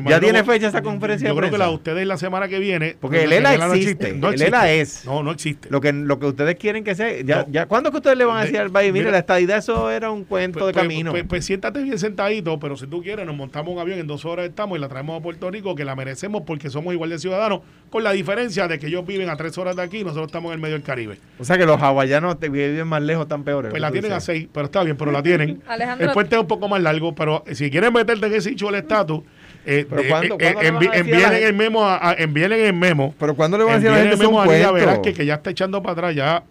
¿Ya 0.06 0.20
tiene 0.20 0.44
fecha 0.44 0.68
esa 0.68 0.82
conferencia 0.82 1.28
yo 1.28 1.36
creo 1.36 1.50
que 1.50 1.58
la 1.58 1.68
de 1.68 1.74
ustedes 1.74 2.06
la 2.06 2.18
semana 2.18 2.48
que 2.48 2.58
viene. 2.58 2.96
Porque 3.00 3.24
el 3.24 3.32
ELA 3.32 3.54
existe. 3.54 4.12
No 4.12 4.28
existe. 4.28 4.48
El 4.48 4.54
ELA 4.54 4.72
es. 4.72 5.04
No, 5.04 5.22
no 5.22 5.30
existe. 5.30 5.70
Lo 5.70 5.80
que, 5.80 5.92
lo 5.92 6.18
que 6.18 6.26
ustedes 6.26 6.56
quieren 6.56 6.84
que 6.84 6.94
sea. 6.94 7.20
Ya, 7.22 7.46
ya, 7.48 7.66
¿Cuándo 7.66 7.90
que 7.90 7.98
ustedes 7.98 8.16
le 8.16 8.24
van 8.24 8.38
a 8.38 8.40
decir 8.42 8.58
al 8.58 8.68
Valle, 8.68 8.92
mire, 8.92 9.10
la 9.10 9.18
estadidad 9.18 9.58
eso 9.58 9.90
era 9.90 10.10
un 10.10 10.24
cuento 10.24 10.60
pues, 10.60 10.66
de 10.68 10.72
pues, 10.74 10.82
camino? 10.82 11.10
Pues, 11.12 11.24
pues, 11.26 11.44
siéntate 11.44 11.82
bien 11.82 11.98
sentadito, 11.98 12.58
pero 12.58 12.76
si 12.76 12.86
tú 12.86 13.02
quieres, 13.02 13.24
nos 13.26 13.36
montamos 13.36 13.72
un 13.74 13.80
avión, 13.80 13.98
en 13.98 14.06
dos 14.06 14.24
horas 14.24 14.46
estamos 14.48 14.76
y 14.76 14.80
la 14.80 14.88
traemos 14.88 15.18
a 15.18 15.22
Puerto 15.22 15.50
Rico, 15.50 15.74
que 15.74 15.84
la 15.84 15.96
merecemos 15.96 16.42
porque 16.46 16.68
somos 16.68 16.92
igual 16.92 17.10
de 17.10 17.18
ciudadanos, 17.18 17.60
con 17.90 18.04
la 18.04 18.12
diferencia 18.12 18.68
de 18.68 18.78
que 18.78 18.88
ellos 18.88 19.06
viven 19.06 19.30
a 19.30 19.36
tres 19.36 19.56
horas 19.56 19.76
de 19.76 19.82
aquí 19.82 19.98
y 19.98 20.04
nosotros 20.04 20.26
estamos 20.26 20.50
en 20.50 20.54
el 20.54 20.60
medio 20.60 20.74
del 20.74 20.82
Caribe. 20.82 21.18
O 21.38 21.44
sea 21.44 21.56
que 21.56 21.64
los 21.64 21.80
hawaianos 21.80 22.38
te 22.38 22.48
viven 22.48 22.86
más 22.86 23.02
lejos, 23.02 23.28
tan 23.28 23.44
peores. 23.44 23.70
Pues 23.70 23.80
la 23.80 23.90
tienen 23.90 24.12
a 24.12 24.20
seis, 24.20 24.48
pero 24.52 24.66
está 24.66 24.82
bien, 24.82 24.96
pero 24.96 25.10
la 25.10 25.22
tienen. 25.22 25.62
el 25.98 26.10
puente 26.10 26.34
es 26.34 26.40
un 26.40 26.48
poco 26.48 26.68
más 26.68 26.82
largo, 26.82 27.14
pero 27.14 27.44
si 27.52 27.70
quieren 27.70 27.92
meterte 27.92 28.26
en 28.26 28.34
ese 28.34 28.50
hecho 28.50 28.68
el 28.68 28.74
estatus 28.76 29.22
eh, 29.66 29.86
¿Pero 29.88 30.02
cuándo, 30.08 30.36
eh, 30.38 30.54
envíen 30.60 31.32
el 31.32 31.54
memo 31.54 31.86
a, 31.86 32.12
el 32.12 32.72
memo. 32.74 33.14
Pero 33.18 33.34
cuando 33.34 33.58
le 33.58 33.64
van 33.64 33.74
a 33.74 33.76
decir 33.76 33.90
a 33.90 33.92
la 33.92 33.98
gente 33.98 34.14
el 34.14 34.20
memo 34.20 34.40
a 34.40 35.02
que, 35.02 35.14
que 35.14 35.26
ya 35.26 35.34
está 35.34 35.50
echando 35.50 35.82
para 35.82 35.92
atrás 35.92 36.14
ya 36.14 36.44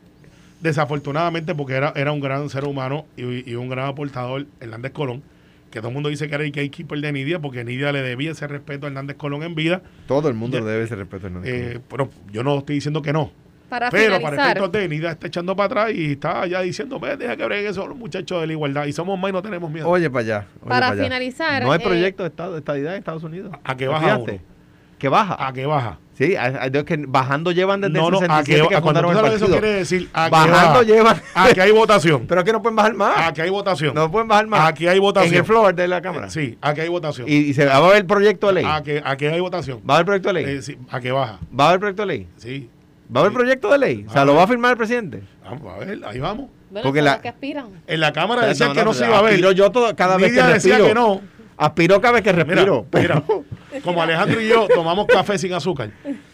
desafortunadamente 0.62 1.54
porque 1.54 1.74
era, 1.74 1.92
era 1.96 2.12
un 2.12 2.22
gran 2.22 2.50
ser 2.50 2.66
humano 2.66 3.06
y, 3.18 3.54
un 3.56 3.70
gran 3.70 3.88
aportador 3.88 4.46
Hernández 4.62 4.94
Colón 4.94 5.22
que 5.70 5.80
todo 5.80 5.90
el 5.90 5.94
mundo 5.96 6.10
dice 6.10 6.30
que 6.30 6.36
era 6.36 6.44
el 6.44 6.52
gatekeeper 6.52 7.00
de 7.02 7.12
Nidia 7.12 7.40
porque 7.40 7.64
Nidia 7.64 7.92
le 7.92 8.02
debía 8.02 8.32
ese 8.32 8.48
respeto 8.48 8.86
a 8.86 8.90
Hernández 8.90 9.18
Colón 9.18 9.44
en 9.44 9.56
vida. 9.56 9.82
Todo 10.08 10.30
el 10.30 10.36
mundo 10.36 10.60
le 10.60 10.66
debe 10.66 10.84
ese 10.84 10.96
respeto 10.96 11.26
a 11.26 11.30
Hernández 11.30 11.52
eh, 11.54 11.80
Colón. 11.90 12.12
pero 12.12 12.32
yo 12.32 12.44
no 12.44 12.60
estoy 12.60 12.76
diciendo 12.76 13.02
que 13.02 13.12
no 13.12 13.32
pero 13.92 14.22
para 14.22 14.52
efectos 14.52 14.72
de 14.72 14.88
Nida 14.88 15.12
está 15.12 15.28
echando 15.28 15.56
para 15.56 15.66
atrás 15.66 15.92
y 15.96 16.14
está 16.14 16.46
ya 16.48 16.62
diciendo, 16.62 17.00
deja 17.00 17.36
que 17.36 17.46
breguen 17.46 17.72
esos 17.72 17.96
muchachos 17.96 18.42
de 18.42 18.48
la 18.48 18.54
igualdad. 18.54 18.86
Y 18.86 18.94
somos 18.94 19.20
más 19.20 19.30
y 19.30 19.34
no 19.34 19.42
tenemos 19.42 19.70
miedo. 19.72 19.88
Oye, 19.90 20.10
para 20.10 20.22
allá. 20.22 20.48
para, 20.68 20.94
finalizar. 20.94 21.64
No 21.64 21.72
hay 21.72 21.80
eh, 21.80 21.84
proyecto 21.84 22.24
de, 22.24 22.30
estado, 22.30 22.54
de 22.54 22.60
estadidad 22.60 22.94
en 22.94 23.00
Estados 23.00 23.24
Unidos. 23.24 23.52
¿A 23.64 23.76
qué 23.76 23.88
baja 23.88 24.20
¿Que 25.04 25.10
baja? 25.10 25.48
¿A 25.48 25.52
qué 25.52 25.66
baja? 25.66 26.00
Sí, 26.14 26.36
a, 26.38 26.70
que 26.70 27.06
bajando 27.08 27.52
llevan 27.52 27.82
desde 27.82 27.94
no, 27.94 28.10
no, 28.10 28.20
el 28.20 28.28
67 28.30 28.62
a 28.62 28.70
que, 28.70 28.76
que 28.76 28.82
fundaron 28.82 29.12
el 29.12 29.18
partido. 29.18 29.36
Eso 29.36 29.48
quiere 29.48 29.74
decir 29.74 30.10
a 30.14 30.30
bajando 30.30 30.80
que 30.80 30.86
llevan. 30.86 31.22
A 31.34 31.50
que 31.50 31.62
hay 31.62 31.72
votación. 31.72 32.26
Pero 32.30 32.44
que 32.46 32.54
no 32.54 32.62
pueden 32.62 32.78
bajar 32.78 32.94
más. 32.94 33.28
A 33.28 33.34
que 33.34 33.42
hay 33.42 33.50
votación. 33.50 33.94
No 33.96 34.10
pueden 34.10 34.30
bajar 34.30 34.48
más. 34.48 34.70
Aquí 34.70 34.88
hay 34.88 35.00
votación. 35.00 35.34
En 35.34 35.40
el 35.40 35.46
floor 35.46 35.76
de 35.76 35.88
la 35.90 36.02
Cámara. 36.02 36.30
Sí, 36.30 36.58
a 36.62 36.74
que 36.74 36.82
hay 36.82 36.88
votación. 36.88 37.28
¿Y, 37.28 37.54
se 37.54 37.66
va 37.66 37.76
a 37.76 37.82
ver 37.82 37.98
el 37.98 38.06
proyecto 38.06 38.48
de 38.48 38.54
ley? 38.54 38.66
A 38.66 38.82
que, 38.82 39.02
a 39.04 39.18
que 39.18 39.28
hay 39.28 39.42
votación. 39.42 39.82
¿Va 39.90 39.96
a 39.96 39.98
haber 39.98 40.06
proyecto 40.06 40.30
de 40.30 40.34
ley? 40.34 40.46
Eh, 40.46 40.62
sí, 40.62 40.78
a 40.90 41.02
que 41.02 41.12
baja. 41.12 41.40
¿Va 41.60 41.66
a 41.66 41.68
haber 41.70 41.80
proyecto 41.80 42.04
de 42.04 42.08
ley? 42.08 42.28
Sí. 42.38 42.70
¿Va 43.14 43.20
a 43.20 43.24
haber 43.24 43.34
proyecto 43.34 43.72
de 43.72 43.78
ley? 43.78 44.06
O 44.08 44.12
sea, 44.12 44.26
¿lo 44.26 44.36
va 44.36 44.44
a 44.44 44.48
firmar 44.48 44.72
el 44.72 44.78
presidente? 44.78 45.24
Vamos 45.44 45.74
a 45.74 45.86
ver, 45.86 46.00
ahí 46.06 46.20
vamos. 46.20 46.50
Porque 46.82 47.02
la, 47.02 47.22
que 47.22 47.30
aspiran. 47.30 47.68
En 47.86 48.00
la 48.00 48.14
Cámara 48.14 48.46
decían 48.46 48.74
que 48.74 48.84
no 48.84 48.94
se 48.94 49.06
iba 49.06 49.20
a 49.20 49.22
ver. 49.22 49.34
Aspiro 49.34 49.52
yo 49.52 49.72
todo, 49.72 49.96
cada 49.96 50.18
vez 50.18 50.34
que 50.34 50.42
decía 50.42 50.48
respiro. 50.54 50.88
que 50.88 50.94
no. 50.94 51.22
Aspiro 51.58 52.02
cada 52.02 52.14
vez 52.14 52.24
que 52.24 52.32
respiro. 52.32 52.88
Mira, 52.94 53.24
como 53.84 54.02
Alejandro 54.02 54.42
y 54.42 54.48
yo 54.48 54.68
tomamos 54.68 55.06
café 55.08 55.38
sin 55.38 55.54
azúcar, 55.54 55.92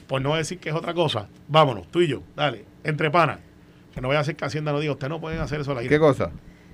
por 0.08 0.22
no 0.22 0.36
decir 0.36 0.60
que 0.60 0.70
es 0.70 0.76
otra 0.76 0.94
cosa, 0.94 1.28
vámonos, 1.48 1.88
tú 1.92 2.02
y 2.02 2.08
yo, 2.08 2.24
dale, 2.36 2.66
entre 2.84 3.12
panas. 3.12 3.40
Que 3.94 4.02
no 4.02 4.08
voy 4.08 4.18
a 4.18 4.22
hacer 4.22 4.36
que 4.36 4.46
Hacienda 4.46 4.72
no 4.72 4.80
diga, 4.80 4.94
usted 4.94 5.10
no 5.10 5.20
pueden 5.20 5.40
hacer 5.40 5.60
eso 5.60 5.74
la 5.74 5.82
¿Qué 5.82 6.00
cosa? 6.00 6.32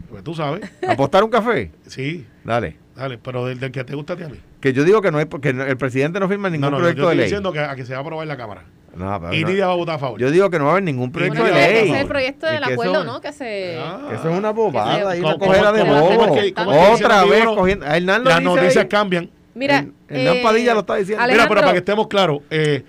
Pues 0.10 0.24
tú 0.24 0.36
sabes. 0.36 0.70
¿Apostar 0.88 1.24
un 1.24 1.30
café? 1.30 1.72
Sí. 1.88 2.26
Dale. 2.44 2.78
Dale, 2.96 3.18
pero 3.18 3.46
del, 3.46 3.60
que 3.72 3.84
te 3.84 3.96
gusta 3.96 4.14
a 4.14 4.16
ti 4.16 4.24
a 4.24 4.30
mí. 4.30 4.38
Que 4.60 4.74
yo 4.74 4.84
digo 4.84 5.02
que 5.02 5.12
no 5.12 5.20
es 5.20 5.26
porque 5.26 5.50
el 5.50 5.78
presidente 5.78 6.20
no 6.20 6.30
firma 6.30 6.50
ningún 6.50 6.70
proyecto 6.70 7.10
de 7.10 7.16
ley. 7.16 7.26
Estoy 7.26 7.40
diciendo 7.40 7.52
que 7.52 7.60
a 7.60 7.76
que 7.76 7.86
se 7.86 7.94
va 7.94 8.00
a 8.00 8.02
aprobar 8.02 8.24
en 8.24 8.30
la 8.30 8.38
Cámara. 8.38 8.64
No, 8.96 9.20
pero 9.22 9.34
Y 9.34 9.44
no. 9.44 9.68
Va 9.68 9.74
a 9.74 9.76
votar 9.76 9.96
a 9.96 10.00
favor. 10.00 10.20
Yo 10.20 10.32
digo 10.32 10.50
que 10.50 10.58
no 10.58 10.66
va 10.66 10.70
a 10.72 10.74
haber 10.74 10.84
ningún 10.84 11.12
proyecto 11.12 11.42
Bueno, 11.42 11.56
de 11.56 11.64
ese 11.66 11.82
ley. 11.84 11.92
es 11.92 12.02
el 12.02 12.08
proyecto 12.08 12.46
del 12.48 12.64
acuerdo, 12.64 12.94
eso- 12.94 13.04
¿no? 13.04 13.22
Que 13.22 13.34
se... 13.34 13.78
Ah. 13.80 14.06
que 14.10 14.16
eso 14.16 14.30
es 14.30 14.38
una 14.38 14.52
bobada 14.52 15.12
se- 15.14 15.20
una 15.22 15.34
¿Cómo- 15.34 15.46
cogera 15.46 15.72
de 15.72 15.84
bobo. 15.84 16.94
Otra 16.94 17.24
vez 17.26 17.40
libro? 17.40 17.56
cogiendo. 17.56 17.86
a 17.86 17.98
Hernán 17.98 18.24
lo 18.24 18.30
Las 18.30 18.40
dice 18.40 18.50
noticias 18.56 18.84
ahí. 18.84 18.90
cambian. 18.90 19.30
Mira, 19.54 19.86
Hernán 20.10 20.38
eh, 20.38 20.42
Padilla 20.44 20.74
lo 20.74 20.80
está 20.82 20.96
diciendo. 20.96 21.24
Mira, 21.28 21.48
pero 21.48 21.62
para 21.62 21.72
que 21.74 21.80
estemos 21.80 22.08
claros, 22.08 22.40
eh, 22.50 22.84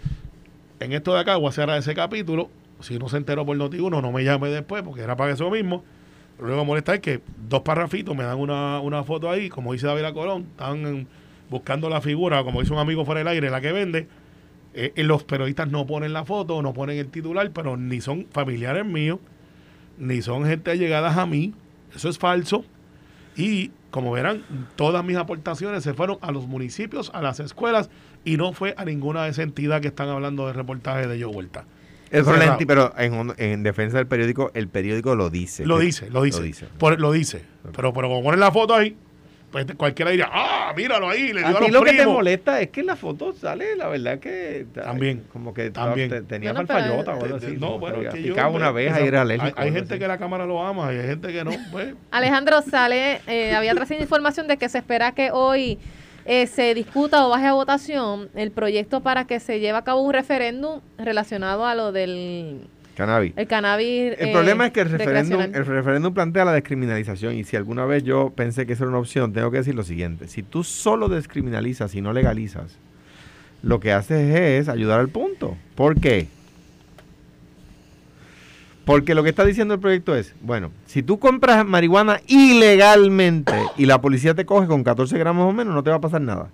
en 0.80 0.92
esto 0.92 1.14
de 1.14 1.20
acá 1.20 1.36
voy 1.36 1.48
a 1.48 1.52
cerrar 1.52 1.78
ese 1.78 1.94
capítulo. 1.94 2.48
Si 2.80 2.98
no 2.98 3.08
se 3.08 3.16
enteró 3.16 3.46
por 3.46 3.56
Noti1, 3.56 4.02
no 4.02 4.12
me 4.12 4.22
llame 4.22 4.48
después, 4.50 4.82
porque 4.82 5.00
era 5.02 5.16
para 5.16 5.32
eso 5.32 5.50
mismo. 5.50 5.82
Luego 6.38 6.64
molesta 6.66 6.92
es 6.94 7.00
que 7.00 7.20
dos 7.48 7.62
parrafitos 7.62 8.14
me 8.14 8.22
dan 8.24 8.38
una, 8.38 8.80
una 8.80 9.02
foto 9.02 9.30
ahí, 9.30 9.48
como 9.48 9.72
dice 9.72 9.86
David 9.86 10.12
Colón, 10.12 10.42
están 10.50 11.06
buscando 11.48 11.88
la 11.88 12.00
figura, 12.02 12.44
como 12.44 12.60
dice 12.60 12.72
un 12.74 12.78
amigo 12.78 13.04
fuera 13.06 13.20
del 13.20 13.28
aire, 13.28 13.48
la 13.50 13.60
que 13.62 13.72
vende. 13.72 14.06
Eh, 14.78 14.92
eh, 14.94 15.02
los 15.04 15.24
periodistas 15.24 15.70
no 15.70 15.86
ponen 15.86 16.12
la 16.12 16.26
foto, 16.26 16.60
no 16.60 16.74
ponen 16.74 16.98
el 16.98 17.08
titular, 17.08 17.50
pero 17.50 17.78
ni 17.78 18.02
son 18.02 18.26
familiares 18.30 18.84
míos, 18.84 19.18
ni 19.98 20.20
son 20.20 20.44
gente 20.44 20.70
allegadas 20.70 21.16
a 21.16 21.24
mí. 21.24 21.54
Eso 21.94 22.10
es 22.10 22.18
falso. 22.18 22.62
Y 23.36 23.70
como 23.90 24.12
verán, 24.12 24.42
todas 24.76 25.02
mis 25.02 25.16
aportaciones 25.16 25.82
se 25.82 25.94
fueron 25.94 26.18
a 26.20 26.30
los 26.30 26.46
municipios, 26.46 27.10
a 27.14 27.22
las 27.22 27.40
escuelas, 27.40 27.88
y 28.24 28.36
no 28.36 28.52
fue 28.52 28.74
a 28.76 28.84
ninguna 28.84 29.24
de 29.24 29.30
esas 29.30 29.44
entidades 29.44 29.80
que 29.80 29.88
están 29.88 30.10
hablando 30.10 30.46
de 30.46 30.52
reportaje 30.52 31.06
de 31.06 31.18
Yo 31.18 31.30
Vuelta. 31.30 31.64
Eso 32.10 32.36
lenti, 32.36 32.66
pero 32.66 32.92
en, 32.98 33.32
en 33.38 33.62
defensa 33.62 33.96
del 33.96 34.06
periódico, 34.06 34.50
el 34.54 34.68
periódico 34.68 35.16
lo 35.16 35.28
dice. 35.30 35.64
Lo 35.66 35.78
dice, 35.78 36.10
lo 36.10 36.22
dice. 36.22 36.38
Lo 36.40 36.44
dice. 36.44 36.66
Por- 36.78 37.00
lo 37.00 37.12
dice. 37.12 37.42
Pero, 37.74 37.92
pero 37.92 38.08
como 38.08 38.22
ponen 38.22 38.40
la 38.40 38.52
foto 38.52 38.74
ahí, 38.74 38.94
pues 39.50 39.64
cualquiera 39.76 40.10
diría, 40.10 40.28
ah, 40.30 40.72
míralo 40.76 41.08
ahí, 41.08 41.32
le 41.32 41.40
dio 41.40 41.46
A 41.46 41.58
a, 41.58 41.60
los 41.60 41.70
lo 41.70 41.82
que 41.82 41.90
te 41.92 41.96
primos. 41.98 42.14
molesta 42.14 42.60
es 42.60 42.68
que 42.70 42.80
en 42.80 42.86
la 42.86 42.96
foto 42.96 43.32
sale, 43.32 43.76
la 43.76 43.88
verdad 43.88 44.18
que... 44.18 44.66
También, 44.74 45.24
Como 45.32 45.54
que 45.54 45.70
también. 45.70 46.10
te- 46.10 46.22
tenía 46.22 46.52
Bueno, 46.52 46.68
o 46.72 47.10
algo 47.10 47.36
así. 47.36 47.56
No, 47.58 47.78
bueno, 47.78 48.02
es 48.02 48.12
que 48.14 48.22
yo, 48.22 48.34
una 48.34 48.50
pues, 48.50 48.62
abeja 48.64 49.00
y 49.00 49.06
era 49.06 49.20
hay, 49.20 49.22
alérgico. 49.22 49.60
hay 49.60 49.72
gente 49.72 49.94
así. 49.94 49.98
que 50.00 50.08
la 50.08 50.18
cámara 50.18 50.44
lo 50.46 50.62
ama 50.66 50.92
y 50.92 50.98
hay 50.98 51.06
gente 51.06 51.32
que 51.32 51.44
no. 51.44 51.52
Pues, 51.70 51.94
Alejandro 52.10 52.60
sale, 52.62 53.20
eh, 53.26 53.54
había 53.54 53.74
trascendido 53.74 54.04
información 54.04 54.46
de 54.48 54.56
que 54.56 54.68
se 54.68 54.78
espera 54.78 55.12
que 55.12 55.30
hoy 55.30 55.78
eh, 56.26 56.46
se 56.48 56.74
discuta 56.74 57.24
o 57.24 57.30
baje 57.30 57.46
a 57.46 57.52
votación 57.52 58.28
el 58.34 58.50
proyecto 58.50 59.00
para 59.00 59.26
que 59.26 59.38
se 59.40 59.60
lleve 59.60 59.78
a 59.78 59.82
cabo 59.82 60.00
un 60.02 60.12
referéndum 60.12 60.80
relacionado 60.98 61.64
a 61.64 61.74
lo 61.76 61.92
del 61.92 62.66
Cannabis. 62.96 63.34
el 63.36 63.46
cannabis. 63.46 64.14
El 64.18 64.28
eh, 64.30 64.32
problema 64.32 64.66
es 64.66 64.72
que 64.72 64.80
el 64.80 64.88
referéndum, 64.88 65.40
el 65.42 65.66
referéndum 65.66 66.14
plantea 66.14 66.46
la 66.46 66.52
descriminalización 66.52 67.34
y 67.34 67.44
si 67.44 67.54
alguna 67.56 67.84
vez 67.84 68.02
yo 68.02 68.30
pensé 68.30 68.66
que 68.66 68.72
eso 68.72 68.84
era 68.84 68.90
una 68.90 69.00
opción, 69.00 69.34
tengo 69.34 69.50
que 69.50 69.58
decir 69.58 69.74
lo 69.74 69.84
siguiente. 69.84 70.28
Si 70.28 70.42
tú 70.42 70.64
solo 70.64 71.08
descriminalizas 71.08 71.94
y 71.94 72.00
no 72.00 72.14
legalizas, 72.14 72.78
lo 73.62 73.80
que 73.80 73.92
haces 73.92 74.34
es 74.34 74.68
ayudar 74.68 75.00
al 75.00 75.10
punto. 75.10 75.56
¿Por 75.74 76.00
qué? 76.00 76.28
Porque 78.86 79.14
lo 79.14 79.22
que 79.22 79.30
está 79.30 79.44
diciendo 79.44 79.74
el 79.74 79.80
proyecto 79.80 80.14
es, 80.14 80.34
bueno, 80.40 80.70
si 80.86 81.02
tú 81.02 81.18
compras 81.18 81.66
marihuana 81.66 82.20
ilegalmente 82.28 83.52
y 83.76 83.84
la 83.86 84.00
policía 84.00 84.34
te 84.34 84.46
coge 84.46 84.68
con 84.68 84.84
14 84.84 85.18
gramos 85.18 85.50
o 85.50 85.52
menos, 85.52 85.74
no 85.74 85.82
te 85.82 85.90
va 85.90 85.96
a 85.96 86.00
pasar 86.00 86.20
nada. 86.22 86.48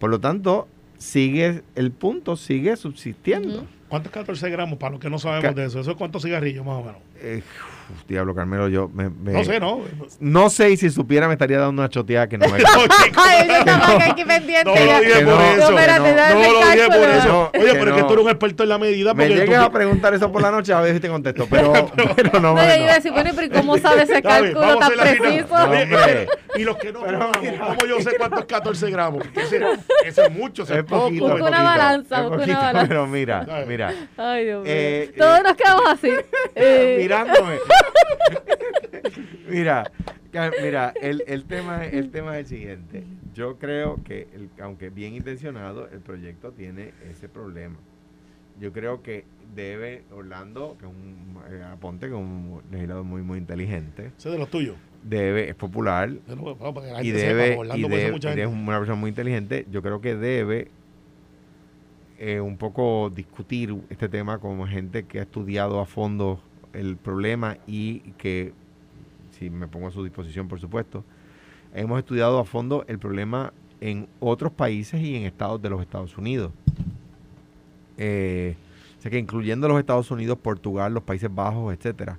Por 0.00 0.10
lo 0.10 0.18
tanto, 0.18 0.66
sigue, 0.98 1.62
el 1.74 1.90
punto 1.90 2.36
sigue 2.36 2.76
subsistiendo. 2.76 3.66
¿Cuántos 3.88 4.12
14 4.12 4.50
gramos 4.50 4.78
para 4.78 4.92
los 4.92 5.00
que 5.00 5.08
no 5.08 5.18
sabemos 5.18 5.44
Ca- 5.44 5.52
de 5.54 5.66
eso? 5.66 5.80
¿Eso 5.80 5.92
es 5.92 5.96
cuántos 5.96 6.22
cigarrillos 6.22 6.64
más 6.66 6.76
o 6.76 6.84
menos? 6.84 7.00
Eh, 7.20 7.42
uf, 7.90 8.06
diablo, 8.06 8.34
Carmelo, 8.34 8.68
yo 8.68 8.88
me, 8.92 9.08
me- 9.10 9.32
No 9.32 9.44
sé, 9.44 9.60
¿no? 9.60 9.80
No 10.20 10.50
sé 10.50 10.70
y 10.70 10.76
si 10.76 10.90
supiera 10.90 11.26
me 11.26 11.34
estaría 11.34 11.58
dando 11.58 11.80
una 11.82 11.88
choteada 11.88 12.28
que 12.28 12.38
no 12.38 12.46
me... 12.50 12.58
No, 12.58 12.64
chico, 13.04 13.20
Ay, 13.24 13.48
yo 13.48 13.54
estaba 13.56 14.04
aquí 14.04 14.24
pendiente. 14.24 14.64
no 14.64 14.92
lo 14.92 15.00
dije 15.00 15.24
por 15.24 15.34
no, 15.34 15.42
eso. 15.42 15.70
No, 15.70 16.52
lo 16.52 16.70
dije 16.72 16.86
por 16.88 17.08
eso. 17.10 17.28
No, 17.28 17.60
Oye, 17.60 17.72
pero 17.72 17.90
es 17.90 17.94
que 17.96 18.00
no. 18.02 18.06
tú 18.06 18.12
eres 18.14 18.24
un 18.24 18.30
experto 18.30 18.62
en 18.62 18.68
la 18.68 18.78
medida. 18.78 19.14
me 19.14 19.28
llegues 19.28 19.58
a 19.58 19.70
preguntar 19.70 20.14
eso 20.14 20.30
por 20.30 20.42
la 20.42 20.50
noche 20.50 20.72
a 20.72 20.80
ver 20.80 20.94
si 20.94 21.00
te 21.00 21.08
contesto, 21.08 21.46
pero, 21.50 21.72
pero 22.16 22.40
no, 22.40 22.54
No, 22.54 22.54
me- 22.54 22.62
yo 22.68 22.76
no. 22.76 22.82
iba 22.82 22.92
a 22.92 22.94
decir, 22.96 23.12
bueno, 23.12 23.30
pero 23.34 23.46
¿y 23.46 23.50
cómo 23.50 23.78
sabe 23.78 24.02
ese 24.02 24.22
cálculo 24.22 24.78
tan 24.78 24.92
preciso? 24.92 25.54
Y 26.56 26.64
los 26.64 26.76
que 26.76 26.92
no. 26.92 27.00
¿cómo 27.00 27.86
yo 27.88 28.00
sé 28.00 28.12
cuánto 28.18 28.40
es 28.40 28.46
14 28.46 28.90
gramos? 28.90 29.24
Eso 30.04 30.22
es 30.24 30.30
mucho, 30.32 30.62
es, 30.62 30.84
poquito, 30.84 31.28
Busca 31.28 31.44
una 31.48 31.62
balanza, 31.62 32.22
busca 32.22 32.44
una 32.44 32.58
balanza. 32.58 32.88
Pero 32.88 33.06
mira, 33.06 33.44
¿Sabes? 33.46 33.66
mira, 33.66 33.92
Ay, 34.16 34.44
Dios 34.44 34.62
mío. 34.64 34.72
Eh, 34.74 35.12
Todos 35.16 35.38
eh. 35.38 35.42
nos 35.44 35.56
quedamos 35.56 35.82
así. 35.88 36.10
Mirándome. 36.98 37.58
mira, 39.48 39.90
mira, 40.62 40.92
el, 41.00 41.22
el 41.26 41.44
tema, 41.44 41.84
el 41.86 42.10
tema 42.10 42.38
es 42.38 42.44
el 42.50 42.58
siguiente. 42.58 43.04
Yo 43.34 43.58
creo 43.58 44.02
que, 44.04 44.28
el- 44.34 44.50
aunque 44.62 44.90
bien 44.90 45.14
intencionado, 45.14 45.88
el 45.88 46.00
proyecto 46.00 46.52
tiene 46.52 46.92
ese 47.10 47.28
problema. 47.28 47.76
Yo 48.60 48.72
creo 48.72 49.02
que 49.02 49.24
debe 49.54 50.02
Orlando, 50.10 50.76
que 50.80 50.86
es 50.86 50.90
un 50.92 51.38
eh, 51.50 51.62
Aponte, 51.64 52.06
que 52.08 52.12
es 52.12 52.18
un 52.18 52.60
legislador 52.70 53.04
muy, 53.04 53.22
muy 53.22 53.38
inteligente, 53.38 54.06
Ese 54.18 54.28
es 54.28 54.32
de 54.32 54.38
los 54.38 54.50
tuyos. 54.50 54.76
debe, 55.04 55.48
es 55.48 55.54
popular, 55.54 56.10
que 56.10 56.92
la 56.92 57.02
y 57.02 57.10
debe, 57.12 57.48
sepa, 57.48 57.60
Orlando 57.60 57.86
y 57.86 57.90
debe- 57.90 58.42
es 58.42 58.46
una 58.48 58.78
persona 58.78 58.96
muy 58.96 59.10
inteligente, 59.10 59.64
yo 59.70 59.80
creo 59.80 60.00
que 60.00 60.16
debe 60.16 60.68
eh, 62.18 62.40
un 62.40 62.56
poco 62.56 63.10
discutir 63.14 63.72
este 63.90 64.08
tema 64.08 64.38
con 64.40 64.66
gente 64.66 65.04
que 65.04 65.20
ha 65.20 65.22
estudiado 65.22 65.78
a 65.80 65.86
fondo 65.86 66.40
el 66.72 66.96
problema 66.96 67.56
y 67.66 68.00
que, 68.18 68.52
si 69.38 69.50
me 69.50 69.68
pongo 69.68 69.88
a 69.88 69.90
su 69.90 70.02
disposición, 70.04 70.48
por 70.48 70.60
supuesto, 70.60 71.04
hemos 71.74 71.98
estudiado 71.98 72.38
a 72.38 72.44
fondo 72.44 72.84
el 72.88 72.98
problema 72.98 73.52
en 73.80 74.08
otros 74.20 74.52
países 74.52 75.00
y 75.00 75.16
en 75.16 75.24
estados 75.24 75.60
de 75.62 75.70
los 75.70 75.80
Estados 75.80 76.16
Unidos. 76.18 76.52
Eh, 77.96 78.56
o 78.98 79.02
sea 79.02 79.10
que 79.10 79.18
incluyendo 79.18 79.68
los 79.68 79.78
Estados 79.78 80.10
Unidos, 80.10 80.38
Portugal, 80.42 80.92
los 80.94 81.02
Países 81.02 81.32
Bajos, 81.32 81.72
etcétera. 81.74 82.18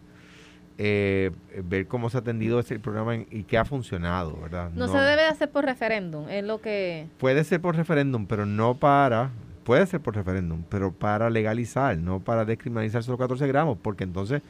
Eh, 0.77 1.31
ver 1.65 1.87
cómo 1.87 2.09
se 2.09 2.15
ha 2.17 2.21
atendido 2.21 2.57
ese 2.59 2.79
programa 2.79 3.15
en- 3.15 3.27
y 3.31 3.43
qué 3.43 3.57
ha 3.57 3.65
funcionado, 3.65 4.37
¿verdad? 4.41 4.71
no, 4.73 4.87
se 4.87 4.97
debe 4.97 5.23
de 5.23 5.27
hacer 5.27 5.51
por 5.51 5.65
referéndum, 5.65 6.29
es 6.29 6.41
lo 6.45 6.61
que... 6.61 7.05
Puede 7.17 7.43
ser 7.43 7.59
por 7.59 7.75
referéndum, 7.75 8.25
pero 8.25 8.45
no 8.45 8.75
para. 8.75 9.29
Puede 9.69 9.85
ser 9.85 9.99
por 10.01 10.15
referéndum, 10.15 10.63
pero 10.67 10.91
para 10.91 11.29
legalizar, 11.29 11.95
no 11.95 12.21
para 12.21 12.43
descriminalizar 12.43 13.03
solo 13.03 13.19
14 13.19 13.45
gramos, 13.45 13.77
porque 13.79 14.03
entonces, 14.03 14.41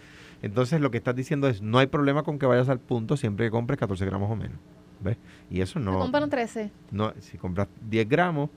entonces 0.42 0.80
lo 0.80 0.92
que 0.92 0.98
estás 0.98 1.14
diciendo 1.14 1.50
es 1.50 1.62
no 1.62 1.78
hay 1.78 1.88
problema 1.88 2.24
con 2.24 2.40
que 2.40 2.46
vayas 2.46 2.70
al 2.70 2.80
punto 2.80 3.18
siempre 3.18 3.48
que 3.48 3.52
compres 3.52 3.78
14 3.78 4.06
gramos 4.06 4.32
o 4.32 4.38
menos. 4.38 4.58
¿Ves? 5.02 5.18
Y 5.52 5.60
eso 5.60 5.78
no. 5.78 6.00
compran 6.00 6.30
13. 6.30 6.72
no 6.92 7.12
si 7.20 7.38
compras 7.38 7.68
10 7.90 8.08
gramos, 8.08 8.50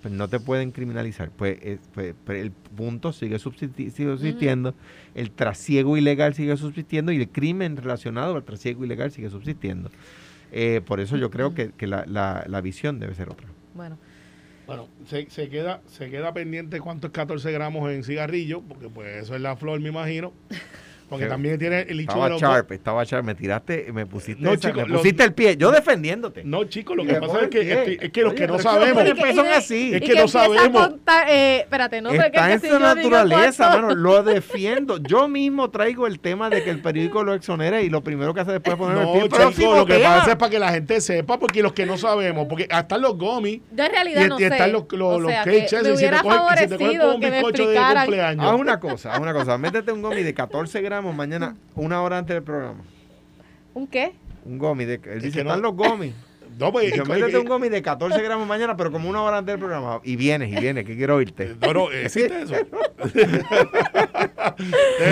pues 0.00 0.14
no 0.14 0.26
te 0.26 0.40
pueden 0.40 0.70
criminalizar. 0.72 1.28
Pues, 1.32 1.58
eh, 1.60 1.78
pues, 1.92 2.14
pues 2.24 2.40
el 2.40 2.50
punto 2.50 3.12
sigue 3.12 3.36
subsisti- 3.36 3.90
sigue 3.90 4.10
subsistiendo, 4.16 4.74
el 5.14 5.30
trasiego 5.32 5.98
ilegal 5.98 6.32
sigue 6.32 6.56
subsistiendo 6.56 7.12
y 7.12 7.16
el 7.20 7.28
crimen 7.28 7.76
relacionado 7.76 8.36
al 8.36 8.42
trasiego 8.42 8.86
ilegal 8.86 9.10
sigue 9.12 9.28
subsistiendo. 9.28 9.90
Eh, 10.50 10.80
por 10.86 10.98
eso 11.00 11.18
yo 11.18 11.28
creo 11.30 11.52
que, 11.52 11.72
que 11.72 11.86
la, 11.86 12.06
la, 12.06 12.42
la 12.48 12.62
visión 12.62 13.00
debe 13.00 13.14
ser 13.14 13.28
otra. 13.28 13.48
Bueno, 13.74 13.98
Bueno, 14.66 14.88
se, 15.06 15.30
se 15.30 15.48
queda 15.48 15.80
se 15.86 16.10
queda 16.10 16.32
pendiente 16.34 16.80
cuánto 16.80 17.06
es 17.06 17.12
14 17.12 17.52
gramos 17.52 17.90
en 17.90 18.02
cigarrillo, 18.02 18.62
porque 18.62 18.88
pues 18.88 19.24
eso 19.24 19.34
es 19.34 19.40
la 19.40 19.56
flor, 19.56 19.80
me 19.80 19.90
imagino. 19.90 20.32
Porque 21.08 21.24
Sí. 21.26 21.30
también 21.30 21.56
tiene 21.58 21.82
el 21.82 21.98
licho 21.98 22.20
de 22.22 22.30
los 22.30 22.40
sharp, 22.40 22.72
estaba 22.72 23.04
sharp, 23.04 23.24
me 23.24 23.34
tiraste, 23.36 23.92
me 23.92 24.06
pusiste, 24.06 24.42
No, 24.42 24.52
esa- 24.54 24.68
chico, 24.70 24.80
me 24.82 24.88
los- 24.88 24.98
pusiste 25.00 25.22
el 25.22 25.34
pie, 25.34 25.56
yo 25.56 25.70
defendiéndote. 25.70 26.42
No, 26.44 26.64
chicos, 26.64 26.96
lo 26.96 27.04
que 27.06 27.12
me 27.12 27.20
pasa 27.20 27.42
es 27.42 27.48
que, 27.48 27.60
el 27.60 27.68
es 27.70 27.84
que- 27.98 28.06
es 28.06 28.12
que 28.12 28.22
los 28.22 28.32
Oye, 28.32 28.40
que 28.40 28.46
no 28.48 28.58
sabemos. 28.58 29.04
¿por 29.04 29.14
qué 29.14 29.34
son 29.34 29.44
de- 29.46 29.52
así? 29.52 29.94
Es 29.94 30.00
que 30.02 30.14
no 30.14 30.26
sabemos. 30.28 30.88
contar, 30.88 31.28
eh, 31.30 31.58
espérate, 31.60 32.00
no, 32.02 32.10
que- 32.10 32.16
Está 32.16 32.46
que 32.48 32.52
en 32.54 32.60
su 32.60 32.78
naturaleza, 32.80 33.70
mano, 33.70 33.94
lo 33.94 34.22
defiendo. 34.22 34.98
Yo 34.98 35.28
mismo 35.28 35.70
traigo 35.70 36.06
el 36.06 36.18
tema 36.20 36.50
de 36.50 36.64
que 36.64 36.70
el 36.70 36.80
periódico 36.82 37.22
lo 37.22 37.34
exonera 37.34 37.80
y 37.82 37.88
lo 37.88 38.02
primero 38.02 38.34
que 38.34 38.40
hace 38.40 38.52
después 38.52 38.74
es 38.74 38.78
poner 38.78 38.98
el 38.98 39.04
No, 39.04 39.12
pie. 39.12 39.22
chico, 39.22 39.36
Pero 39.36 39.52
sí 39.52 39.62
lo 39.62 39.86
que 39.86 39.98
pasa 40.00 40.30
es 40.32 40.36
para 40.36 40.50
que 40.50 40.58
la 40.58 40.72
gente 40.72 41.00
sepa, 41.00 41.38
porque 41.38 41.62
los 41.62 41.72
que 41.72 41.86
no 41.86 41.96
sabemos, 41.96 42.46
porque 42.48 42.66
hasta 42.70 42.98
los 42.98 43.16
gomis 43.16 43.60
Yo 43.72 43.84
en 43.84 43.92
realidad 43.92 44.24
y, 44.24 44.28
no 44.28 44.36
y 44.36 44.38
sé. 44.42 44.46
están 44.48 44.72
los, 44.72 44.84
los, 44.90 45.20
los 45.22 45.30
que 45.30 45.38
esos, 45.38 45.46
me 45.46 45.56
y 45.58 45.68
si 45.68 45.76
te 45.76 45.92
hubiera 45.92 46.22
favorecido 46.22 47.14
un 47.14 47.20
que 47.20 47.30
me 47.30 47.36
bizcocho 47.38 47.62
de 47.68 47.74
explicaran. 47.74 48.04
cumpleaños. 48.06 48.46
Haz 48.46 48.60
una 48.60 48.80
cosa, 48.80 49.12
haz 49.12 49.20
una 49.20 49.32
cosa. 49.32 49.58
Métete 49.58 49.92
un 49.92 50.02
gomi 50.02 50.22
de 50.22 50.34
14 50.34 50.82
mañana, 51.02 51.56
una 51.74 52.02
hora 52.02 52.18
antes 52.18 52.34
del 52.34 52.42
programa. 52.42 52.80
¿Un 53.74 53.86
qué? 53.86 54.12
Un 54.44 54.58
gomi 54.58 54.84
de. 54.84 55.00
Él 55.04 55.20
dice, 55.22 55.38
que 55.38 55.44
no- 55.44 55.50
están 55.50 55.62
los 55.62 55.74
gomis. 55.74 56.14
No, 56.58 56.72
pues, 56.72 56.92
Yo 56.94 57.02
es- 57.02 57.08
métete 57.08 57.28
es- 57.30 57.34
un 57.36 57.44
gomi 57.44 57.68
de 57.68 57.82
14 57.82 58.20
gramos 58.22 58.46
mañana, 58.46 58.76
pero 58.76 58.90
como 58.90 59.08
una 59.10 59.22
hora 59.22 59.38
antes 59.38 59.52
del 59.52 59.58
programa. 59.58 60.00
Y 60.04 60.16
vienes, 60.16 60.50
y 60.50 60.56
vienes, 60.60 60.84
que 60.86 60.96
quiero 60.96 61.16
oírte. 61.16 61.54
No, 61.60 61.72
no, 61.74 61.90
existe 61.92 62.42
eso. 62.42 62.54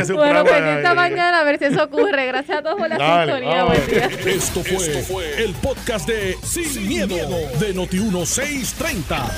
Ser 0.04 0.10
un 0.12 0.16
Bueno, 0.16 0.44
pendiente 0.44 0.88
eh, 0.90 0.94
mañana 0.94 1.40
a 1.40 1.44
ver 1.44 1.58
si 1.58 1.66
eso 1.66 1.84
ocurre. 1.84 2.26
Gracias 2.26 2.58
a 2.58 2.62
todos 2.62 2.76
por 2.76 2.88
la 2.88 2.96
Dale, 2.96 3.32
sintonía. 3.32 3.64
Buen 3.64 3.86
día. 3.86 4.06
Esto 4.32 4.60
fue, 4.64 5.42
el 5.44 5.52
podcast 5.54 6.08
de 6.08 6.36
Sin, 6.42 6.88
miedo, 6.88 7.14
de 7.58 7.74
Noti1630. 7.74 9.30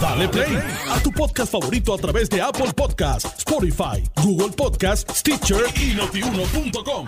Dale 0.00 0.28
play 0.28 0.58
a 0.90 0.98
tu 1.02 1.10
podcast 1.12 1.52
favorito 1.52 1.92
a 1.94 1.98
través 1.98 2.30
de 2.30 2.40
Apple 2.40 2.72
Podcasts, 2.74 3.34
Spotify, 3.38 4.02
Google 4.22 4.50
Podcasts, 4.56 5.18
Stitcher 5.18 5.64
y 5.76 5.94
notiuno.com. 5.94 7.06